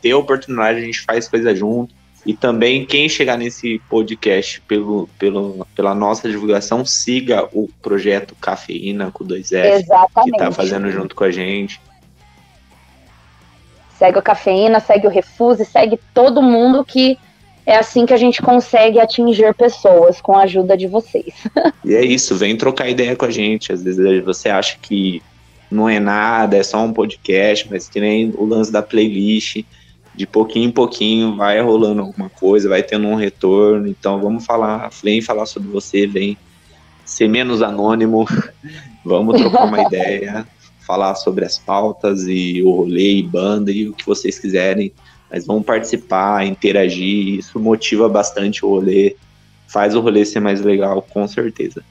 [0.00, 1.94] ter oportunidade a gente faz coisa junto.
[2.26, 9.10] E também quem chegar nesse podcast pelo, pelo, pela nossa divulgação, siga o projeto Cafeína
[9.10, 10.30] com 2F, Exatamente.
[10.30, 11.80] que está fazendo junto com a gente.
[13.98, 17.18] Segue o Cafeína, segue o Refuse, segue todo mundo que
[17.66, 21.34] é assim que a gente consegue atingir pessoas com a ajuda de vocês.
[21.84, 23.72] e é isso, vem trocar ideia com a gente.
[23.72, 25.22] Às vezes você acha que
[25.70, 29.62] não é nada, é só um podcast, mas que nem o lance da playlist,
[30.14, 33.86] de pouquinho em pouquinho vai rolando alguma coisa, vai tendo um retorno.
[33.86, 36.36] Então vamos falar, vem falar sobre você, vem
[37.04, 38.26] ser menos anônimo,
[39.04, 40.46] vamos trocar uma ideia,
[40.86, 44.92] falar sobre as pautas e o rolê e banda e o que vocês quiserem
[45.34, 49.16] mas vão participar, interagir, isso motiva bastante o rolê,
[49.66, 51.82] faz o rolê ser mais legal, com certeza.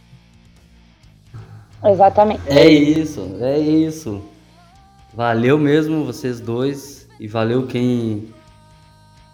[1.84, 2.42] Exatamente.
[2.48, 4.22] É isso, é isso.
[5.14, 8.28] Valeu mesmo vocês dois e valeu quem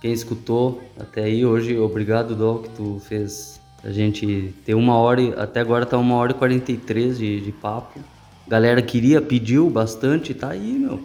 [0.01, 1.77] quem escutou até aí hoje.
[1.77, 6.31] Obrigado, Dol, que tu fez a gente ter uma hora, até agora tá uma hora
[6.31, 7.99] e 43 de, de papo.
[8.47, 11.01] Galera queria, pediu bastante, tá aí, meu.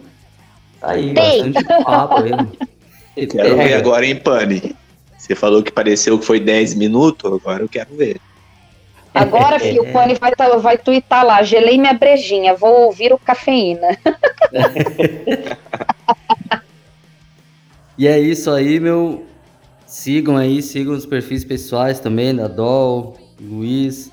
[0.79, 1.51] Tá aí, Tem.
[1.51, 2.31] bastante papo aí.
[3.15, 4.75] Eu quero ver agora em Pane.
[5.17, 8.19] Você falou que pareceu que foi 10 minutos, agora eu quero ver.
[9.13, 13.17] Agora, filho, o Pane vai, tá, vai twittar lá, gelei minha brejinha, vou ouvir o
[13.17, 13.97] cafeína.
[17.97, 19.25] e é isso aí, meu.
[19.85, 24.11] Sigam aí, sigam os perfis pessoais também, da Dol, Luiz.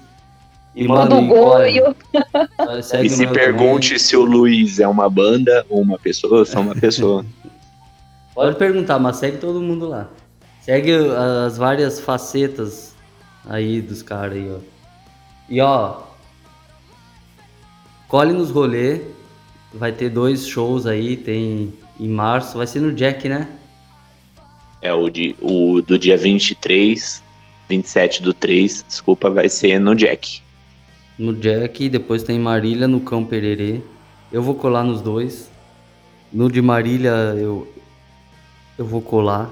[0.74, 1.94] E manda o goio.
[3.02, 3.98] E se pergunte também.
[3.98, 7.24] se o Luiz é uma banda ou uma pessoa, ou só uma pessoa.
[8.34, 10.08] Pode perguntar, mas segue todo mundo lá.
[10.62, 10.92] Segue
[11.44, 12.94] as várias facetas
[13.46, 14.58] aí dos caras aí, ó.
[15.48, 16.02] E ó,
[18.08, 19.00] colhe nos rolê.
[19.74, 23.48] Vai ter dois shows aí, tem em março, vai ser no Jack, né?
[24.82, 27.22] É, o, de, o do dia 23,
[27.68, 30.42] 27 do 3, desculpa, vai ser no Jack.
[31.16, 33.80] No Jack, depois tem Marília no Cão Pererê.
[34.32, 35.48] Eu vou colar nos dois.
[36.32, 37.72] No de Marília eu,
[38.76, 39.50] eu vou colar.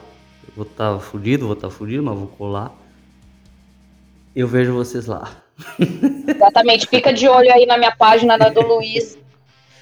[0.48, 2.73] Eu vou estar tá fudido, vou estar tá fudido, mas vou colar.
[4.35, 5.31] Eu vejo vocês lá.
[6.27, 6.89] Exatamente.
[6.89, 9.16] Fica de olho aí na minha página, na do Luiz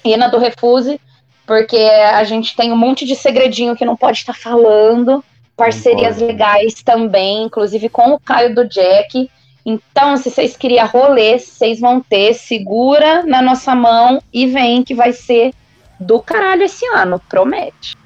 [0.03, 0.99] e na do Refuse,
[1.47, 5.23] porque a gente tem um monte de segredinho que não pode estar tá falando.
[5.59, 9.29] Parcerias legais também, inclusive com o Caio do Jack.
[9.65, 14.95] Então, se vocês queriam rolê, vocês vão ter, segura na nossa mão e vem que
[14.95, 15.53] vai ser
[15.99, 17.97] do caralho esse ano, promete.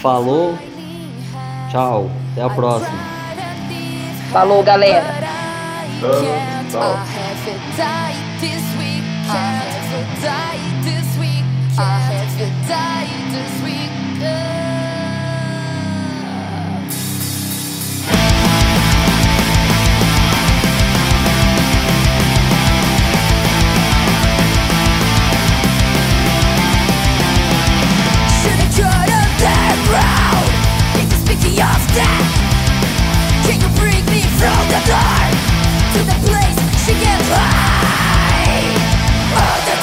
[0.00, 0.56] Falou.
[1.72, 2.08] Tchau.
[2.32, 2.98] Até a próxima.
[4.30, 5.04] Falou, galera.
[6.70, 6.96] Tchau.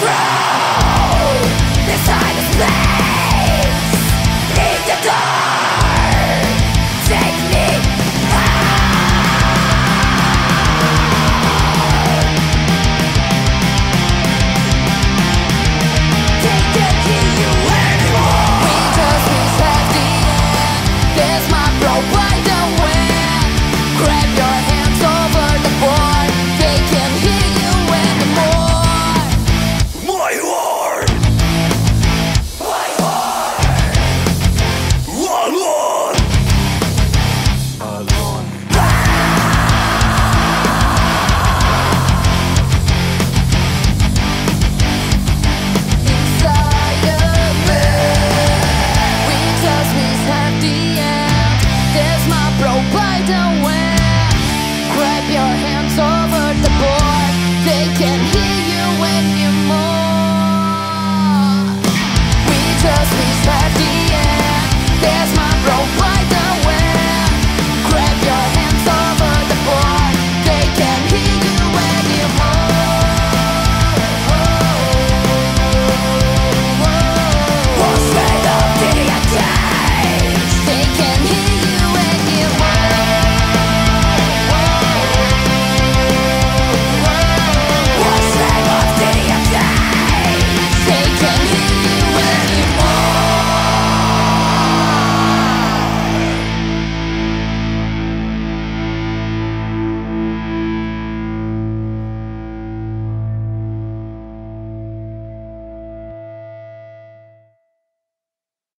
[0.05, 0.44] ground